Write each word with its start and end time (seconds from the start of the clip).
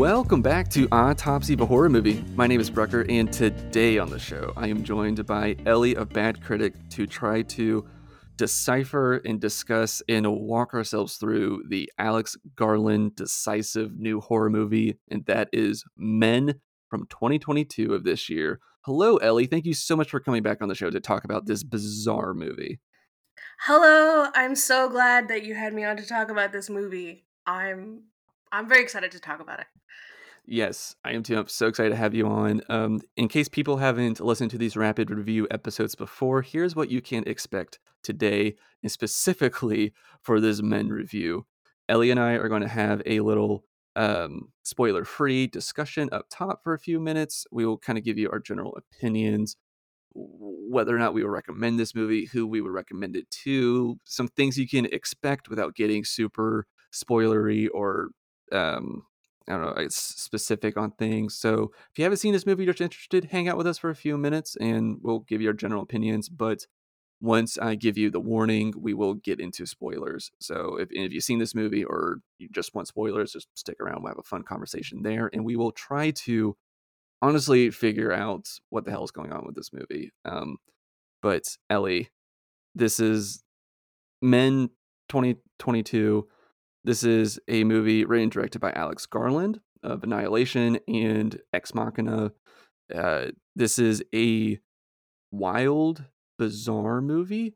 Welcome 0.00 0.40
back 0.40 0.70
to 0.70 0.88
Autopsy 0.92 1.52
of 1.52 1.60
a 1.60 1.66
Horror 1.66 1.90
Movie. 1.90 2.24
My 2.34 2.46
name 2.46 2.58
is 2.58 2.70
Brucker, 2.70 3.04
and 3.10 3.30
today 3.30 3.98
on 3.98 4.08
the 4.08 4.18
show, 4.18 4.50
I 4.56 4.68
am 4.68 4.82
joined 4.82 5.26
by 5.26 5.56
Ellie 5.66 5.94
of 5.94 6.08
Bad 6.08 6.42
Critic 6.42 6.72
to 6.92 7.06
try 7.06 7.42
to 7.42 7.86
decipher 8.36 9.16
and 9.16 9.38
discuss 9.38 10.00
and 10.08 10.26
walk 10.26 10.72
ourselves 10.72 11.16
through 11.16 11.64
the 11.68 11.92
Alex 11.98 12.34
Garland 12.56 13.14
decisive 13.14 13.98
new 13.98 14.20
horror 14.20 14.48
movie, 14.48 14.98
and 15.10 15.26
that 15.26 15.50
is 15.52 15.84
Men 15.98 16.54
from 16.88 17.06
2022 17.10 17.92
of 17.92 18.02
this 18.02 18.30
year. 18.30 18.58
Hello, 18.86 19.18
Ellie. 19.18 19.44
Thank 19.44 19.66
you 19.66 19.74
so 19.74 19.96
much 19.96 20.08
for 20.08 20.18
coming 20.18 20.42
back 20.42 20.62
on 20.62 20.70
the 20.70 20.74
show 20.74 20.88
to 20.88 21.00
talk 21.00 21.24
about 21.24 21.44
this 21.44 21.62
bizarre 21.62 22.32
movie. 22.32 22.80
Hello, 23.66 24.30
I'm 24.34 24.54
so 24.54 24.88
glad 24.88 25.28
that 25.28 25.44
you 25.44 25.54
had 25.56 25.74
me 25.74 25.84
on 25.84 25.98
to 25.98 26.06
talk 26.06 26.30
about 26.30 26.52
this 26.52 26.70
movie. 26.70 27.26
I'm 27.46 28.04
I'm 28.52 28.68
very 28.68 28.82
excited 28.82 29.12
to 29.12 29.20
talk 29.20 29.40
about 29.40 29.60
it. 29.60 29.66
Yes, 30.46 30.96
I 31.04 31.12
am 31.12 31.22
too. 31.22 31.38
I'm 31.38 31.48
so 31.48 31.68
excited 31.68 31.90
to 31.90 31.96
have 31.96 32.14
you 32.14 32.26
on. 32.26 32.62
Um, 32.68 33.00
in 33.16 33.28
case 33.28 33.48
people 33.48 33.76
haven't 33.76 34.20
listened 34.20 34.50
to 34.52 34.58
these 34.58 34.76
rapid 34.76 35.10
review 35.10 35.46
episodes 35.50 35.94
before, 35.94 36.42
here's 36.42 36.74
what 36.74 36.90
you 36.90 37.00
can 37.00 37.22
expect 37.26 37.78
today, 38.02 38.56
and 38.82 38.90
specifically 38.90 39.92
for 40.22 40.40
this 40.40 40.62
men 40.62 40.88
review. 40.88 41.46
Ellie 41.88 42.10
and 42.10 42.18
I 42.18 42.32
are 42.32 42.48
going 42.48 42.62
to 42.62 42.68
have 42.68 43.02
a 43.06 43.20
little 43.20 43.64
um, 43.96 44.52
spoiler 44.62 45.04
free 45.04 45.46
discussion 45.46 46.08
up 46.10 46.26
top 46.30 46.64
for 46.64 46.74
a 46.74 46.78
few 46.78 46.98
minutes. 46.98 47.46
We 47.52 47.66
will 47.66 47.78
kind 47.78 47.98
of 47.98 48.04
give 48.04 48.18
you 48.18 48.30
our 48.30 48.38
general 48.40 48.76
opinions, 48.76 49.56
whether 50.14 50.94
or 50.94 50.98
not 50.98 51.14
we 51.14 51.22
would 51.22 51.30
recommend 51.30 51.78
this 51.78 51.94
movie, 51.94 52.26
who 52.26 52.46
we 52.46 52.60
would 52.60 52.72
recommend 52.72 53.14
it 53.14 53.30
to, 53.44 53.98
some 54.04 54.28
things 54.28 54.58
you 54.58 54.68
can 54.68 54.86
expect 54.86 55.48
without 55.48 55.76
getting 55.76 56.04
super 56.04 56.66
spoilery 56.92 57.68
or 57.72 58.10
um, 58.52 59.04
I 59.48 59.52
don't 59.52 59.62
know, 59.62 59.82
it's 59.82 59.96
specific 59.96 60.76
on 60.76 60.92
things. 60.92 61.34
So 61.34 61.72
if 61.90 61.98
you 61.98 62.04
haven't 62.04 62.18
seen 62.18 62.32
this 62.32 62.46
movie, 62.46 62.64
you're 62.64 62.72
just 62.72 62.82
interested, 62.82 63.26
hang 63.26 63.48
out 63.48 63.56
with 63.56 63.66
us 63.66 63.78
for 63.78 63.90
a 63.90 63.96
few 63.96 64.16
minutes 64.16 64.56
and 64.60 64.98
we'll 65.02 65.20
give 65.20 65.40
you 65.40 65.48
our 65.48 65.54
general 65.54 65.82
opinions. 65.82 66.28
But 66.28 66.66
once 67.20 67.58
I 67.58 67.74
give 67.74 67.98
you 67.98 68.10
the 68.10 68.20
warning, 68.20 68.72
we 68.78 68.94
will 68.94 69.14
get 69.14 69.40
into 69.40 69.66
spoilers. 69.66 70.30
So 70.40 70.76
if, 70.76 70.88
if 70.92 71.12
you've 71.12 71.24
seen 71.24 71.38
this 71.38 71.54
movie 71.54 71.84
or 71.84 72.20
you 72.38 72.48
just 72.50 72.74
want 72.74 72.88
spoilers, 72.88 73.32
just 73.32 73.48
stick 73.54 73.80
around. 73.80 74.02
We'll 74.02 74.12
have 74.12 74.18
a 74.18 74.22
fun 74.22 74.42
conversation 74.42 75.02
there. 75.02 75.28
And 75.32 75.44
we 75.44 75.56
will 75.56 75.72
try 75.72 76.12
to 76.12 76.56
honestly 77.20 77.70
figure 77.70 78.12
out 78.12 78.48
what 78.70 78.84
the 78.84 78.90
hell 78.90 79.04
is 79.04 79.10
going 79.10 79.32
on 79.32 79.44
with 79.44 79.54
this 79.54 79.72
movie. 79.72 80.12
Um, 80.24 80.58
but 81.22 81.56
Ellie, 81.68 82.10
this 82.74 83.00
is 83.00 83.42
Men 84.22 84.70
2022. 85.08 86.26
This 86.84 87.04
is 87.04 87.38
a 87.46 87.64
movie 87.64 88.04
written 88.04 88.24
and 88.24 88.32
directed 88.32 88.60
by 88.60 88.72
Alex 88.72 89.06
Garland 89.06 89.60
of 89.82 90.02
Annihilation 90.02 90.78
and 90.88 91.38
Ex 91.52 91.74
Machina. 91.74 92.32
Uh, 92.94 93.26
this 93.54 93.78
is 93.78 94.02
a 94.14 94.58
wild 95.30 96.04
bizarre 96.38 97.00
movie. 97.00 97.54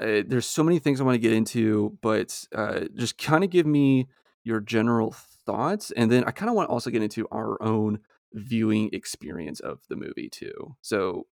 Uh, 0.00 0.22
there's 0.26 0.46
so 0.46 0.62
many 0.62 0.78
things 0.78 1.00
I 1.00 1.04
want 1.04 1.14
to 1.14 1.20
get 1.20 1.32
into, 1.32 1.98
but 2.00 2.46
uh, 2.54 2.80
just 2.94 3.18
kind 3.18 3.44
of 3.44 3.50
give 3.50 3.66
me 3.66 4.08
your 4.44 4.60
general 4.60 5.14
thoughts, 5.46 5.90
and 5.92 6.10
then 6.10 6.24
I 6.24 6.30
kind 6.30 6.48
of 6.48 6.56
want 6.56 6.68
to 6.68 6.72
also 6.72 6.90
get 6.90 7.02
into 7.02 7.26
our 7.30 7.60
own 7.62 8.00
viewing 8.32 8.90
experience 8.92 9.60
of 9.60 9.80
the 9.88 9.96
movie 9.96 10.28
too. 10.30 10.76
So, 10.80 11.26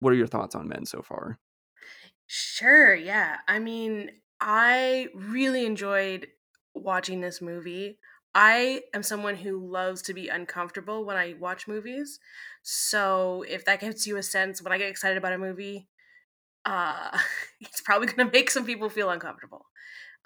what 0.00 0.12
are 0.12 0.16
your 0.16 0.26
thoughts 0.26 0.54
on 0.54 0.68
Men 0.68 0.84
so 0.84 1.02
far? 1.02 1.38
Sure, 2.26 2.94
yeah. 2.94 3.38
I 3.48 3.58
mean, 3.58 4.10
I 4.40 5.08
really 5.14 5.66
enjoyed 5.66 6.28
watching 6.74 7.20
this 7.20 7.40
movie. 7.40 7.98
I 8.34 8.82
am 8.94 9.02
someone 9.02 9.36
who 9.36 9.58
loves 9.66 10.00
to 10.02 10.14
be 10.14 10.28
uncomfortable 10.28 11.04
when 11.04 11.16
I 11.16 11.34
watch 11.38 11.68
movies. 11.68 12.18
So, 12.62 13.44
if 13.48 13.64
that 13.66 13.80
gives 13.80 14.06
you 14.06 14.16
a 14.16 14.22
sense 14.22 14.62
when 14.62 14.72
I 14.72 14.78
get 14.78 14.88
excited 14.88 15.18
about 15.18 15.34
a 15.34 15.38
movie, 15.38 15.88
uh 16.64 17.16
it's 17.60 17.80
probably 17.80 18.06
going 18.06 18.26
to 18.28 18.32
make 18.32 18.50
some 18.50 18.64
people 18.64 18.88
feel 18.88 19.10
uncomfortable 19.10 19.66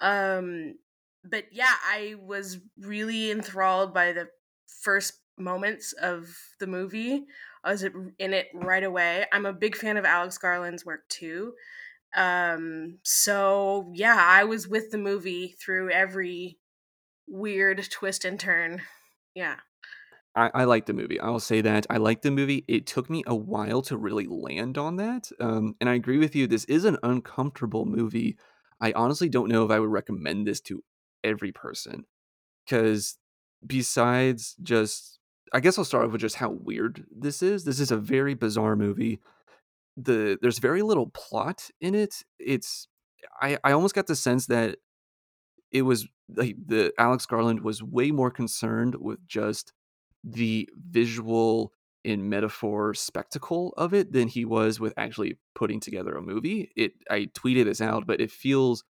um 0.01 0.75
but 1.23 1.45
yeah 1.51 1.73
i 1.89 2.15
was 2.19 2.59
really 2.79 3.31
enthralled 3.31 3.93
by 3.93 4.11
the 4.11 4.27
first 4.67 5.13
moments 5.37 5.93
of 5.93 6.37
the 6.59 6.67
movie 6.67 7.25
i 7.63 7.71
was 7.71 7.83
in 7.83 8.33
it 8.33 8.47
right 8.53 8.83
away 8.83 9.25
i'm 9.31 9.45
a 9.45 9.53
big 9.53 9.75
fan 9.75 9.97
of 9.97 10.05
alex 10.05 10.37
garland's 10.37 10.85
work 10.85 11.07
too 11.09 11.53
um 12.15 12.97
so 13.03 13.91
yeah 13.93 14.17
i 14.17 14.43
was 14.43 14.67
with 14.67 14.91
the 14.91 14.97
movie 14.97 15.55
through 15.59 15.89
every 15.91 16.57
weird 17.27 17.85
twist 17.91 18.25
and 18.25 18.39
turn 18.39 18.81
yeah 19.35 19.57
I, 20.37 20.51
I 20.53 20.63
like 20.65 20.85
the 20.85 20.93
movie. 20.93 21.19
I'll 21.19 21.39
say 21.39 21.61
that. 21.61 21.87
I 21.89 21.97
like 21.97 22.21
the 22.21 22.29
movie. 22.29 22.63
It 22.67 22.85
took 22.85 23.09
me 23.09 23.23
a 23.25 23.35
while 23.35 23.81
to 23.83 23.97
really 23.97 24.27
land 24.27 24.77
on 24.77 24.97
that. 24.97 25.31
Um, 25.39 25.75
and 25.81 25.89
I 25.89 25.95
agree 25.95 26.19
with 26.19 26.35
you. 26.35 26.45
This 26.45 26.63
is 26.65 26.85
an 26.85 26.97
uncomfortable 27.01 27.85
movie. 27.85 28.37
I 28.79 28.93
honestly 28.95 29.29
don't 29.29 29.49
know 29.49 29.65
if 29.65 29.71
I 29.71 29.79
would 29.79 29.89
recommend 29.89 30.45
this 30.45 30.61
to 30.61 30.83
every 31.23 31.51
person. 31.51 32.05
Because 32.63 33.17
besides 33.65 34.55
just, 34.61 35.17
I 35.53 35.59
guess 35.59 35.79
I'll 35.79 35.85
start 35.85 36.05
off 36.05 36.11
with 36.11 36.21
just 36.21 36.35
how 36.35 36.51
weird 36.51 37.05
this 37.11 37.41
is. 37.41 37.63
This 37.63 37.79
is 37.79 37.89
a 37.89 37.97
very 37.97 38.35
bizarre 38.35 38.75
movie. 38.75 39.19
The 39.97 40.37
There's 40.41 40.59
very 40.59 40.83
little 40.83 41.09
plot 41.09 41.69
in 41.81 41.95
it. 41.95 42.23
It's, 42.39 42.87
I, 43.41 43.57
I 43.63 43.71
almost 43.71 43.95
got 43.95 44.07
the 44.07 44.15
sense 44.15 44.45
that 44.45 44.77
it 45.71 45.81
was 45.81 46.07
like 46.35 46.55
the 46.65 46.93
Alex 46.97 47.25
Garland 47.25 47.61
was 47.61 47.81
way 47.83 48.11
more 48.11 48.31
concerned 48.31 48.95
with 48.95 49.25
just 49.27 49.73
the 50.23 50.69
visual 50.89 51.73
in 52.03 52.29
metaphor 52.29 52.93
spectacle 52.93 53.73
of 53.75 53.93
it 53.93 54.13
than 54.13 54.27
he 54.27 54.45
was 54.45 54.79
with 54.79 54.93
actually 54.97 55.37
putting 55.55 55.79
together 55.79 56.15
a 56.15 56.21
movie. 56.21 56.71
It 56.75 56.93
I 57.09 57.29
tweeted 57.37 57.65
this 57.65 57.81
out, 57.81 58.05
but 58.07 58.21
it 58.21 58.31
feels 58.31 58.83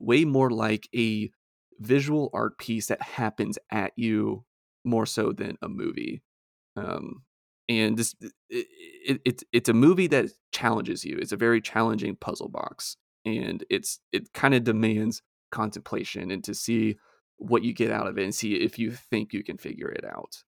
way 0.00 0.24
more 0.24 0.50
like 0.50 0.88
a 0.94 1.30
visual 1.78 2.30
art 2.32 2.58
piece 2.58 2.86
that 2.86 3.02
happens 3.02 3.58
at 3.70 3.92
you 3.96 4.44
more 4.84 5.06
so 5.06 5.32
than 5.32 5.58
a 5.62 5.68
movie. 5.68 6.22
Um, 6.76 7.25
and 7.68 7.96
this 7.96 8.14
it, 8.20 8.66
it, 9.06 9.20
it's 9.24 9.44
it's 9.52 9.68
a 9.68 9.74
movie 9.74 10.06
that 10.08 10.30
challenges 10.52 11.04
you. 11.04 11.18
It's 11.20 11.32
a 11.32 11.36
very 11.36 11.60
challenging 11.60 12.16
puzzle 12.16 12.48
box, 12.48 12.96
and 13.24 13.64
it's 13.70 14.00
it 14.12 14.32
kind 14.32 14.54
of 14.54 14.64
demands 14.64 15.22
contemplation 15.50 16.30
and 16.30 16.42
to 16.44 16.54
see 16.54 16.96
what 17.38 17.62
you 17.62 17.72
get 17.72 17.90
out 17.90 18.06
of 18.06 18.18
it 18.18 18.24
and 18.24 18.34
see 18.34 18.54
if 18.54 18.78
you 18.78 18.90
think 18.90 19.32
you 19.32 19.42
can 19.42 19.58
figure 19.58 19.88
it 19.88 20.04
out. 20.04 20.42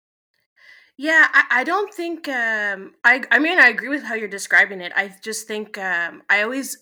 Yeah, 0.97 1.29
I, 1.33 1.45
I 1.51 1.65
don't 1.65 1.95
think 1.95 2.29
um 2.29 2.95
I 3.05 3.23
I 3.31 3.39
mean 3.39 3.59
I 3.59 3.69
agree 3.69 3.89
with 3.89 4.03
how 4.03 4.15
you're 4.15 4.29
describing 4.29 4.81
it. 4.81 4.93
I 4.95 5.15
just 5.23 5.47
think 5.47 5.79
um 5.79 6.23
I 6.29 6.43
always 6.43 6.79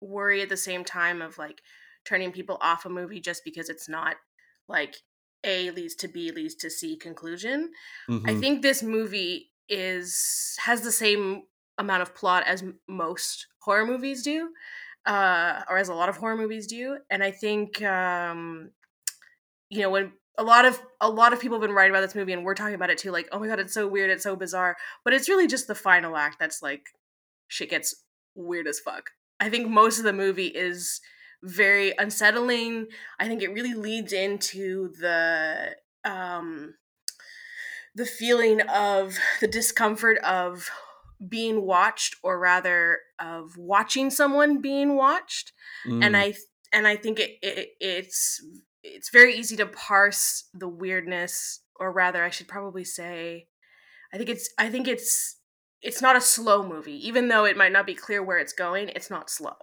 worry 0.00 0.42
at 0.42 0.48
the 0.48 0.56
same 0.56 0.84
time 0.84 1.22
of 1.22 1.38
like 1.38 1.62
turning 2.04 2.32
people 2.32 2.58
off 2.60 2.86
a 2.86 2.88
movie 2.88 3.20
just 3.20 3.44
because 3.44 3.68
it's 3.68 3.88
not 3.88 4.16
like 4.68 4.96
A 5.44 5.70
leads 5.70 5.94
to 5.96 6.08
B 6.08 6.32
leads 6.32 6.54
to 6.56 6.70
C 6.70 6.96
conclusion. 6.96 7.70
Mm-hmm. 8.08 8.28
I 8.28 8.34
think 8.34 8.62
this 8.62 8.82
movie 8.82 9.50
is 9.70 10.56
has 10.60 10.82
the 10.82 10.92
same 10.92 11.42
amount 11.78 12.02
of 12.02 12.14
plot 12.14 12.44
as 12.46 12.62
most 12.88 13.46
horror 13.60 13.86
movies 13.86 14.22
do. 14.22 14.50
Uh 15.06 15.62
or 15.70 15.78
as 15.78 15.88
a 15.88 15.94
lot 15.94 16.10
of 16.10 16.18
horror 16.18 16.36
movies 16.36 16.66
do 16.66 16.98
and 17.08 17.24
I 17.24 17.30
think 17.30 17.80
um 17.82 18.70
you 19.70 19.80
know 19.80 19.90
when 19.90 20.12
a 20.36 20.42
lot 20.44 20.64
of 20.64 20.80
a 21.00 21.08
lot 21.08 21.32
of 21.32 21.40
people 21.40 21.56
have 21.58 21.66
been 21.66 21.74
writing 21.74 21.92
about 21.92 22.00
this 22.00 22.14
movie 22.14 22.32
and 22.32 22.44
we're 22.44 22.54
talking 22.54 22.74
about 22.74 22.90
it 22.90 22.98
too 22.98 23.10
like 23.10 23.28
oh 23.30 23.38
my 23.38 23.46
god 23.46 23.60
it's 23.60 23.74
so 23.74 23.86
weird 23.86 24.10
it's 24.10 24.22
so 24.22 24.36
bizarre 24.36 24.76
but 25.04 25.12
it's 25.12 25.28
really 25.28 25.46
just 25.46 25.66
the 25.66 25.74
final 25.74 26.16
act 26.16 26.38
that's 26.38 26.62
like 26.62 26.86
shit 27.48 27.70
gets 27.70 28.04
weird 28.34 28.66
as 28.66 28.80
fuck 28.80 29.10
i 29.38 29.48
think 29.48 29.68
most 29.68 29.98
of 29.98 30.04
the 30.04 30.12
movie 30.12 30.46
is 30.46 31.00
very 31.42 31.92
unsettling 31.98 32.86
i 33.18 33.28
think 33.28 33.42
it 33.42 33.52
really 33.52 33.74
leads 33.74 34.12
into 34.12 34.92
the 35.00 35.74
um 36.04 36.74
the 37.94 38.06
feeling 38.06 38.60
of 38.62 39.18
the 39.40 39.48
discomfort 39.48 40.18
of 40.18 40.70
being 41.28 41.62
watched 41.62 42.16
or 42.22 42.38
rather 42.38 42.98
of 43.18 43.56
watching 43.56 44.10
someone 44.10 44.60
being 44.60 44.96
watched. 44.96 45.52
Mm. 45.86 46.04
and 46.04 46.16
i 46.16 46.34
and 46.72 46.86
i 46.86 46.96
think 46.96 47.18
it, 47.18 47.38
it 47.42 47.70
it's 47.80 48.42
it's 48.82 49.10
very 49.10 49.34
easy 49.34 49.56
to 49.56 49.66
parse 49.66 50.48
the 50.54 50.68
weirdness 50.68 51.60
or 51.78 51.92
rather 51.92 52.24
i 52.24 52.30
should 52.30 52.48
probably 52.48 52.84
say 52.84 53.46
i 54.12 54.16
think 54.16 54.28
it's 54.28 54.50
i 54.58 54.68
think 54.68 54.88
it's 54.88 55.36
it's 55.82 56.02
not 56.02 56.14
a 56.14 56.20
slow 56.20 56.62
movie. 56.62 57.06
Even 57.08 57.28
though 57.28 57.46
it 57.46 57.56
might 57.56 57.72
not 57.72 57.86
be 57.86 57.94
clear 57.94 58.22
where 58.22 58.38
it's 58.38 58.52
going 58.52 58.90
it's 58.90 59.10
not 59.10 59.30
slow 59.30 59.56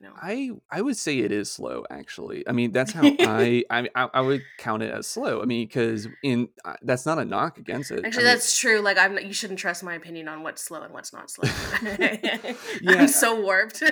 you 0.00 0.08
know? 0.08 0.14
I 0.20 0.50
I 0.70 0.82
would 0.82 0.96
say 0.96 1.18
it 1.18 1.32
is 1.32 1.50
slow. 1.50 1.84
Actually, 1.90 2.46
I 2.48 2.52
mean 2.52 2.72
that's 2.72 2.92
how 2.92 3.02
I, 3.20 3.64
I 3.70 3.88
I 3.94 4.20
would 4.20 4.42
count 4.58 4.82
it 4.82 4.92
as 4.92 5.06
slow. 5.06 5.42
I 5.42 5.44
mean 5.44 5.66
because 5.66 6.08
in 6.22 6.48
uh, 6.64 6.74
that's 6.82 7.06
not 7.06 7.18
a 7.18 7.24
knock 7.24 7.58
against 7.58 7.90
it. 7.90 8.04
Actually, 8.04 8.24
I 8.24 8.26
mean, 8.26 8.34
that's 8.34 8.58
true. 8.58 8.80
Like 8.80 8.98
I'm, 8.98 9.18
you 9.18 9.32
shouldn't 9.32 9.58
trust 9.58 9.82
my 9.82 9.94
opinion 9.94 10.28
on 10.28 10.42
what's 10.42 10.62
slow 10.62 10.82
and 10.82 10.92
what's 10.92 11.12
not 11.12 11.30
slow. 11.30 11.48
yeah, 12.00 12.54
I'm 12.86 13.08
so 13.08 13.40
warped. 13.40 13.82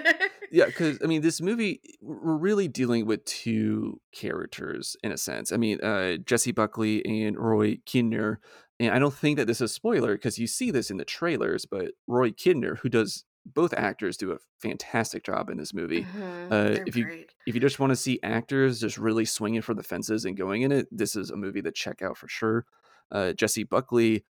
yeah, 0.51 0.67
because 0.67 0.99
I 1.03 1.07
mean, 1.07 1.23
this 1.23 1.41
movie 1.41 1.81
we're 2.01 2.37
really 2.37 2.69
dealing 2.69 3.07
with 3.07 3.25
two 3.25 4.01
characters 4.13 4.97
in 5.03 5.13
a 5.13 5.19
sense. 5.19 5.53
I 5.53 5.57
mean, 5.57 5.81
uh, 5.83 6.17
Jessie 6.19 6.53
Buckley 6.53 7.05
and 7.05 7.39
Rory 7.39 7.81
Kinnear, 7.87 8.41
and 8.81 8.93
I 8.93 8.99
don't 8.99 9.15
think 9.15 9.39
that 9.39 9.47
this 9.47 9.59
is 9.59 9.71
a 9.71 9.75
spoiler 9.75 10.15
because 10.15 10.39
you 10.39 10.47
see 10.47 10.71
this 10.71 10.91
in 10.91 10.97
the 10.97 11.05
trailers. 11.05 11.67
But 11.67 11.93
Rory 12.07 12.33
Kinnear, 12.33 12.77
who 12.77 12.89
does 12.89 13.25
both 13.47 13.75
actors, 13.75 14.17
do 14.17 14.33
a 14.33 14.39
fantastic 14.61 15.25
job 15.25 15.51
in 15.51 15.59
this 15.59 15.75
movie. 15.75 16.09
Mhm, 16.09 16.51
Uh, 16.51 16.79
if 16.87 16.97
you 16.97 17.09
great. 17.09 17.35
if 17.47 17.55
you 17.55 17.61
just 17.61 17.79
want 17.79 17.91
to 17.91 17.97
see 17.97 18.19
actors 18.23 18.81
just 18.81 18.97
really 18.99 19.25
swinging 19.27 19.61
for 19.63 19.75
the 19.75 19.83
fences 19.83 20.25
and 20.25 20.37
going 20.37 20.63
in 20.63 20.73
it, 20.73 20.89
this 20.91 21.15
is 21.17 21.31
a 21.31 21.37
movie 21.37 21.63
to 21.63 21.71
check 21.73 22.03
out 22.03 22.17
for 22.17 22.29
sure. 22.29 22.67
Uh, 23.11 23.33
Jessie 23.35 23.65
Buckley 23.65 24.25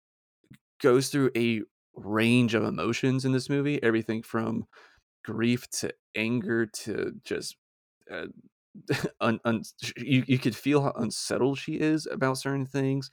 goes 0.81 1.09
through 1.09 1.31
a 1.35 1.61
range 1.95 2.53
of 2.53 2.63
emotions 2.63 3.25
in 3.25 3.31
this 3.31 3.49
movie, 3.49 3.81
everything 3.83 4.21
from 4.23 4.65
grief 5.23 5.69
to 5.69 5.93
anger 6.15 6.65
to 6.67 7.13
just 7.25 7.57
uh, 8.11 8.27
un, 9.21 9.39
un, 9.45 9.63
you, 9.97 10.23
you 10.27 10.39
could 10.39 10.55
feel 10.55 10.81
how 10.81 10.91
unsettled 10.97 11.57
she 11.59 11.79
is 11.79 12.07
about 12.07 12.37
certain 12.37 12.65
things. 12.65 13.11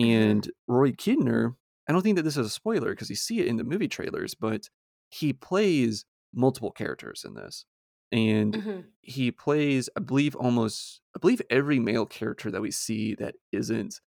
Mhm, 0.00 0.36
And 0.36 0.50
Rory 0.68 0.92
Kinnear, 0.92 1.56
I 1.88 1.92
don't 1.92 2.02
think 2.02 2.16
that 2.16 2.22
this 2.24 2.36
is 2.36 2.46
a 2.46 2.50
spoiler 2.50 2.90
because 2.90 3.10
you 3.10 3.16
see 3.16 3.40
it 3.40 3.46
in 3.48 3.56
the 3.56 3.64
movie 3.64 3.88
trailers, 3.88 4.34
but 4.34 4.70
he 5.08 5.32
plays 5.32 6.04
multiple 6.34 6.70
characters 6.70 7.24
in 7.26 7.34
this. 7.34 7.64
And 8.12 8.54
mhm. 8.54 8.84
he 9.00 9.32
plays, 9.32 9.88
I 9.96 10.00
believe, 10.00 10.36
almost, 10.36 11.00
I 11.16 11.18
believe 11.18 11.42
every 11.50 11.80
male 11.80 12.06
character 12.06 12.50
that 12.50 12.62
we 12.62 12.70
see 12.70 13.16
that 13.16 13.34
isn't 13.50 14.00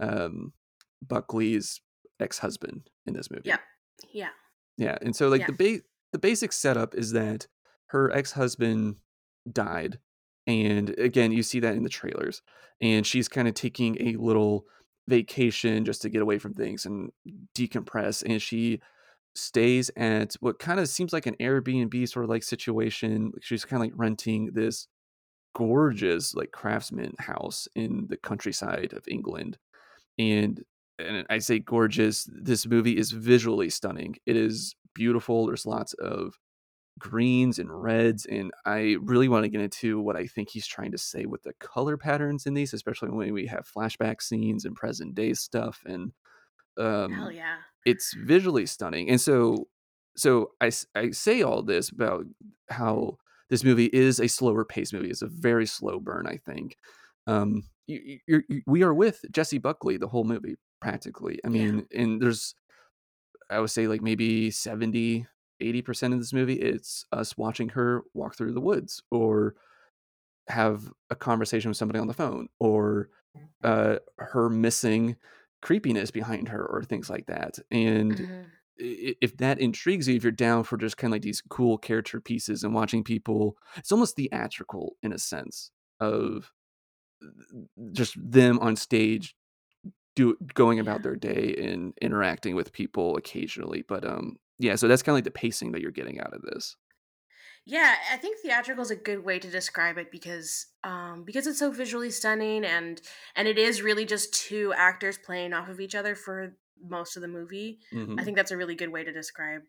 um, 0.00 0.52
Buckley's 1.06 1.80
ex-husband 2.20 2.90
in 3.06 3.14
this 3.14 3.30
movie. 3.30 3.42
Yeah, 3.44 3.58
yeah, 4.12 4.30
Yeah, 4.76 4.98
and 5.02 5.14
so 5.14 5.28
like 5.28 5.42
yeah. 5.42 5.46
the 5.46 5.52
ba- 5.52 5.84
the 6.12 6.18
basic 6.18 6.52
setup 6.52 6.94
is 6.94 7.12
that 7.12 7.46
her 7.86 8.10
ex-husband 8.12 8.96
died, 9.50 9.98
and 10.46 10.90
again, 10.98 11.32
you 11.32 11.42
see 11.42 11.60
that 11.60 11.76
in 11.76 11.84
the 11.84 11.88
trailers, 11.88 12.42
and 12.80 13.06
she's 13.06 13.28
kind 13.28 13.46
of 13.46 13.54
taking 13.54 13.96
a 14.00 14.16
little 14.16 14.66
vacation 15.06 15.84
just 15.84 16.02
to 16.02 16.08
get 16.08 16.22
away 16.22 16.38
from 16.38 16.54
things 16.54 16.86
and 16.86 17.10
decompress, 17.56 18.22
and 18.26 18.42
she 18.42 18.80
stays 19.34 19.90
at 19.96 20.34
what 20.40 20.58
kind 20.58 20.78
of 20.80 20.88
seems 20.88 21.12
like 21.12 21.26
an 21.26 21.36
Airbnb 21.40 22.08
sort 22.08 22.24
of 22.24 22.30
like 22.30 22.42
situation. 22.42 23.32
She's 23.40 23.64
kind 23.64 23.82
of 23.82 23.88
like 23.88 23.98
renting 23.98 24.50
this 24.54 24.86
gorgeous 25.54 26.34
like 26.34 26.50
craftsman 26.50 27.14
house 27.18 27.68
in 27.74 28.06
the 28.08 28.16
countryside 28.16 28.92
of 28.92 29.06
England 29.06 29.56
and 30.18 30.62
and 30.98 31.26
I 31.28 31.38
say 31.38 31.58
gorgeous. 31.58 32.28
This 32.32 32.66
movie 32.66 32.96
is 32.96 33.10
visually 33.10 33.70
stunning. 33.70 34.16
It 34.26 34.36
is 34.36 34.76
beautiful. 34.94 35.46
There's 35.46 35.66
lots 35.66 35.92
of 35.94 36.38
greens 37.00 37.58
and 37.58 37.68
reds, 37.82 38.26
and 38.26 38.52
I 38.64 38.96
really 39.00 39.28
want 39.28 39.44
to 39.44 39.48
get 39.48 39.60
into 39.60 40.00
what 40.00 40.16
I 40.16 40.26
think 40.26 40.50
he's 40.50 40.66
trying 40.66 40.92
to 40.92 40.98
say 40.98 41.26
with 41.26 41.42
the 41.42 41.54
color 41.54 41.96
patterns 41.96 42.46
in 42.46 42.54
these, 42.54 42.72
especially 42.72 43.10
when 43.10 43.32
we 43.32 43.46
have 43.46 43.68
flashback 43.68 44.22
scenes 44.22 44.64
and 44.64 44.76
present 44.76 45.14
day 45.16 45.32
stuff. 45.34 45.82
And 45.84 46.12
Hell 46.78 46.86
um, 46.86 47.30
yeah. 47.30 47.58
it's 47.84 48.14
visually 48.14 48.66
stunning. 48.66 49.08
And 49.10 49.20
so, 49.20 49.68
so 50.16 50.52
I 50.60 50.70
I 50.94 51.10
say 51.10 51.42
all 51.42 51.62
this 51.62 51.90
about 51.90 52.24
how 52.70 53.18
this 53.50 53.64
movie 53.64 53.86
is 53.92 54.20
a 54.20 54.28
slower 54.28 54.64
paced 54.64 54.92
movie. 54.92 55.10
It's 55.10 55.22
a 55.22 55.26
very 55.28 55.66
slow 55.66 56.00
burn, 56.00 56.26
I 56.26 56.38
think. 56.38 56.76
Um, 57.26 57.64
you, 57.86 58.18
you, 58.26 58.62
we 58.66 58.82
are 58.82 58.94
with 58.94 59.24
Jessie 59.30 59.58
Buckley 59.58 59.96
the 59.98 60.08
whole 60.08 60.24
movie 60.24 60.56
practically. 60.80 61.40
I 61.44 61.48
Yeah. 61.48 61.72
mean, 61.72 61.86
and 61.94 62.20
there's 62.22 62.54
I 63.50 63.60
would 63.60 63.70
say 63.70 63.86
like 63.88 64.02
maybe 64.02 64.50
70 64.50 65.26
80% 65.60 66.12
of 66.12 66.18
this 66.18 66.32
movie 66.32 66.54
it's 66.60 67.04
us 67.12 67.36
watching 67.36 67.68
her 67.70 68.02
walk 68.14 68.36
through 68.36 68.52
the 68.52 68.60
woods 68.60 69.02
or 69.10 69.54
have 70.48 70.92
a 71.10 71.16
conversation 71.16 71.70
with 71.70 71.76
somebody 71.78 71.98
on 71.98 72.06
the 72.08 72.14
phone 72.14 72.48
or 72.60 73.10
uh 73.64 73.96
her 74.18 74.50
missing 74.50 75.16
creepiness 75.64 76.12
behind 76.12 76.48
her 76.50 76.64
or 76.64 76.84
things 76.84 77.10
like 77.10 77.26
that. 77.26 77.58
And 77.72 78.20
Mhm. 78.20 78.52
if 78.78 79.36
that 79.38 79.60
intrigues 79.60 80.08
you, 80.08 80.16
if 80.16 80.24
you're 80.24 80.32
down 80.32 80.64
for 80.64 80.76
just 80.78 80.98
kind 80.98 81.12
of 81.12 81.16
like 81.16 81.22
these 81.22 81.42
cool 81.50 81.78
character 81.78 82.20
pieces 82.20 82.64
and 82.64 82.74
watching 82.74 83.04
people, 83.04 83.58
it's 83.78 83.92
almost 83.92 84.16
theatrical 84.16 84.96
in 85.02 85.12
a 85.12 85.18
sense 85.18 85.72
of 86.00 86.52
just 87.92 88.14
them 88.18 88.58
on 88.60 88.76
stage 88.76 89.34
do 90.16 90.36
going 90.54 90.80
about 90.80 91.02
Yeah. 91.02 91.04
their 91.04 91.16
day 91.16 91.54
and 91.58 91.94
interacting 92.02 92.56
with 92.56 92.72
people 92.72 93.16
occasionally. 93.16 93.82
But 93.88 94.04
um, 94.04 94.36
yeah, 94.58 94.76
so 94.76 94.88
that's 94.88 95.02
kind 95.02 95.14
of 95.14 95.18
like 95.18 95.24
the 95.24 95.30
pacing 95.32 95.72
that 95.72 95.82
you're 95.82 95.90
getting 95.92 96.20
out 96.20 96.34
of 96.34 96.42
this. 96.42 96.76
Yeah, 97.66 97.96
I 98.12 98.18
think 98.18 98.40
theatrical 98.40 98.82
is 98.82 98.90
a 98.90 98.96
good 98.96 99.24
way 99.24 99.38
to 99.38 99.50
describe 99.50 99.96
it 99.96 100.10
because 100.10 100.66
um 100.82 101.24
because 101.24 101.46
it's 101.46 101.58
so 101.58 101.70
visually 101.70 102.10
stunning 102.10 102.64
and 102.64 103.00
and 103.36 103.48
it 103.48 103.58
is 103.58 103.80
really 103.82 104.04
just 104.04 104.34
two 104.34 104.72
actors 104.74 105.16
playing 105.16 105.54
off 105.54 105.68
of 105.68 105.80
each 105.80 105.94
other 105.94 106.14
for 106.14 106.58
most 106.78 107.16
of 107.16 107.22
the 107.22 107.28
movie. 107.28 107.80
I 108.18 108.24
hmm 108.24 108.24
think 108.24 108.36
that's 108.36 108.50
a 108.50 108.56
really 108.56 108.74
good 108.74 108.90
way 108.90 109.02
to 109.04 109.12
describe 109.12 109.62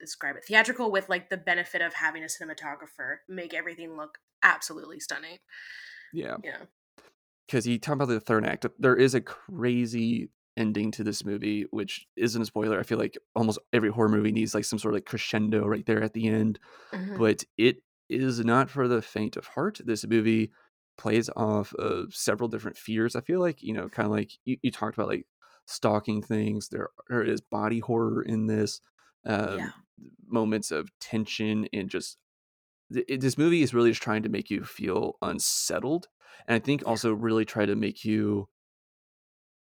describe 0.00 0.36
it. 0.36 0.44
Theatrical 0.46 0.92
with 0.92 1.08
like 1.08 1.30
the 1.30 1.38
benefit 1.38 1.82
of 1.82 1.94
having 1.94 2.24
a 2.24 2.26
cinematographer 2.28 3.18
make 3.28 3.54
everything 3.54 3.96
look 3.96 4.18
absolutely 4.42 5.00
stunning. 5.00 5.38
Yeah, 6.12 6.38
Yeah. 6.42 6.66
because 7.46 7.66
you 7.66 7.78
talk 7.78 7.94
about 7.94 8.06
the 8.08 8.20
third 8.20 8.44
act. 8.46 8.66
There 8.78 8.96
is 8.96 9.14
a 9.14 9.20
crazy 9.20 10.30
ending 10.56 10.90
to 10.92 11.04
this 11.04 11.24
movie, 11.24 11.62
which 11.70 12.06
isn't 12.16 12.42
a 12.42 12.46
spoiler. 12.46 12.78
I 12.78 12.84
feel 12.84 12.98
like 12.98 13.18
almost 13.34 13.58
every 13.72 13.90
horror 13.90 14.08
movie 14.08 14.32
needs 14.32 14.54
like 14.54 14.64
some 14.64 14.78
sort 14.78 14.94
of 14.94 14.96
like 14.96 15.06
crescendo 15.06 15.66
right 15.66 15.86
there 15.86 16.02
at 16.02 16.12
the 16.14 16.28
end 16.28 16.58
hmm 16.92 17.16
but 17.16 17.44
it 17.56 17.78
is 18.08 18.40
not 18.44 18.70
for 18.70 18.88
the 18.88 19.02
faint 19.02 19.36
of 19.36 19.46
heart. 19.46 19.80
This 19.84 20.06
movie 20.06 20.52
plays 20.96 21.30
off 21.36 21.74
of 21.74 22.14
several 22.14 22.48
different 22.48 22.76
fears. 22.76 23.16
I 23.16 23.20
feel 23.20 23.40
like, 23.40 23.62
you 23.62 23.72
know, 23.72 23.88
kind 23.88 24.06
of 24.06 24.12
like 24.12 24.32
you, 24.44 24.56
you 24.62 24.70
talked 24.70 24.96
about 24.96 25.08
like 25.08 25.26
stalking 25.66 26.22
things. 26.22 26.68
There, 26.68 26.90
there 27.08 27.22
is 27.22 27.40
body 27.40 27.80
horror 27.80 28.22
in 28.22 28.46
this, 28.46 28.80
Yeah. 29.46 29.70
um, 29.70 29.72
moments 30.26 30.70
of 30.70 30.90
tension 30.98 31.68
and 31.72 31.88
just 31.88 32.18
it, 32.90 33.20
this 33.20 33.38
movie 33.38 33.62
is 33.62 33.74
really 33.74 33.90
just 33.90 34.02
trying 34.02 34.22
to 34.22 34.28
make 34.28 34.50
you 34.50 34.64
feel 34.64 35.16
unsettled. 35.22 36.08
And 36.46 36.54
I 36.54 36.58
think 36.58 36.86
also 36.86 37.12
really 37.12 37.44
try 37.44 37.66
to 37.66 37.76
make 37.76 38.04
you 38.04 38.48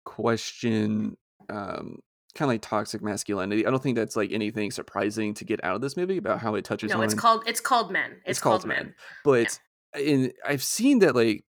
question 0.05 1.17
um 1.49 1.99
kind 2.35 2.49
of 2.49 2.55
like 2.55 2.63
toxic 2.63 3.01
masculinity. 3.01 3.67
I 3.67 3.71
don't 3.71 3.83
think 3.83 3.97
that's 3.97 4.17
like 4.17 4.33
anything 4.33 4.71
surprising 4.71 5.35
to 5.35 5.45
get 5.45 5.63
out 5.63 5.77
of 5.77 5.81
this 5.81 5.97
movie 5.97 6.17
about 6.17 6.41
how 6.41 6.57
it 6.57 6.65
touches 6.65 6.91
No, 6.91 7.01
it's 7.03 7.15
called 7.15 7.45
it's 7.47 7.61
called 7.61 7.91
Men. 7.91 8.13
it's 8.13 8.23
It's 8.27 8.41
called 8.41 8.63
called 8.63 8.69
Men. 8.69 8.77
Men. 8.77 8.87
Yeah. 8.87 8.95
But 9.25 9.61
in 10.01 10.33
I've 10.45 10.63
seen 10.63 10.99
that 11.01 11.15
like 11.15 11.45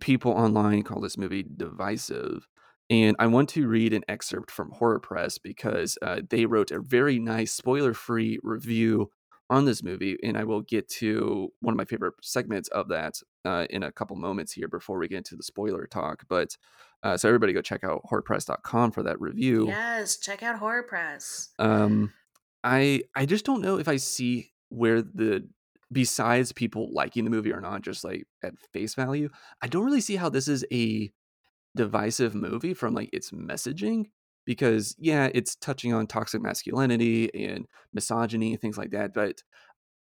people 0.00 0.32
online 0.32 0.82
call 0.82 1.00
this 1.00 1.18
movie 1.18 1.44
divisive. 1.44 2.46
And 2.88 3.16
I 3.18 3.26
want 3.26 3.48
to 3.50 3.66
read 3.66 3.92
an 3.92 4.04
excerpt 4.08 4.50
from 4.50 4.70
Horror 4.70 5.00
Press 5.00 5.38
because 5.38 5.98
uh, 6.02 6.20
they 6.30 6.46
wrote 6.46 6.70
a 6.70 6.78
very 6.78 7.18
nice 7.18 7.52
spoiler 7.52 7.94
free 7.94 8.38
review 8.44 9.10
on 9.48 9.64
this 9.64 9.82
movie. 9.82 10.16
And 10.22 10.36
I 10.36 10.44
will 10.44 10.62
get 10.62 10.88
to 10.90 11.52
one 11.60 11.72
of 11.72 11.76
my 11.76 11.84
favorite 11.84 12.14
segments 12.22 12.68
of 12.68 12.88
that 12.88 13.20
uh, 13.44 13.66
in 13.70 13.82
a 13.82 13.92
couple 13.92 14.16
moments 14.16 14.52
here 14.52 14.68
before 14.68 14.98
we 14.98 15.08
get 15.08 15.18
into 15.18 15.36
the 15.36 15.42
spoiler 15.42 15.86
talk. 15.86 16.24
But 16.28 16.56
uh, 17.02 17.16
so 17.16 17.28
everybody 17.28 17.52
go 17.52 17.62
check 17.62 17.84
out 17.84 18.02
horrorpress.com 18.10 18.92
for 18.92 19.02
that 19.04 19.20
review. 19.20 19.68
Yes, 19.68 20.16
check 20.16 20.42
out 20.42 20.58
Horror 20.58 20.82
Press. 20.82 21.50
Um, 21.58 22.12
I 22.64 23.02
I 23.14 23.26
just 23.26 23.44
don't 23.44 23.62
know 23.62 23.78
if 23.78 23.86
I 23.88 23.96
see 23.96 24.52
where 24.70 25.02
the 25.02 25.48
besides 25.92 26.52
people 26.52 26.92
liking 26.92 27.24
the 27.24 27.30
movie 27.30 27.52
or 27.52 27.60
not, 27.60 27.82
just 27.82 28.02
like 28.02 28.26
at 28.42 28.58
face 28.72 28.94
value, 28.94 29.28
I 29.62 29.68
don't 29.68 29.84
really 29.84 30.00
see 30.00 30.16
how 30.16 30.28
this 30.28 30.48
is 30.48 30.64
a 30.72 31.12
divisive 31.76 32.34
movie 32.34 32.74
from 32.74 32.94
like 32.94 33.10
its 33.12 33.30
messaging 33.30 34.06
because 34.46 34.96
yeah, 34.98 35.30
it's 35.34 35.56
touching 35.56 35.94
on 35.94 36.08
toxic 36.08 36.42
masculinity 36.42 37.34
and 37.34 37.66
misogyny 37.94 38.52
and 38.54 38.62
things 38.62 38.78
like 38.78 38.92
that, 38.92 39.14
but 39.14 39.42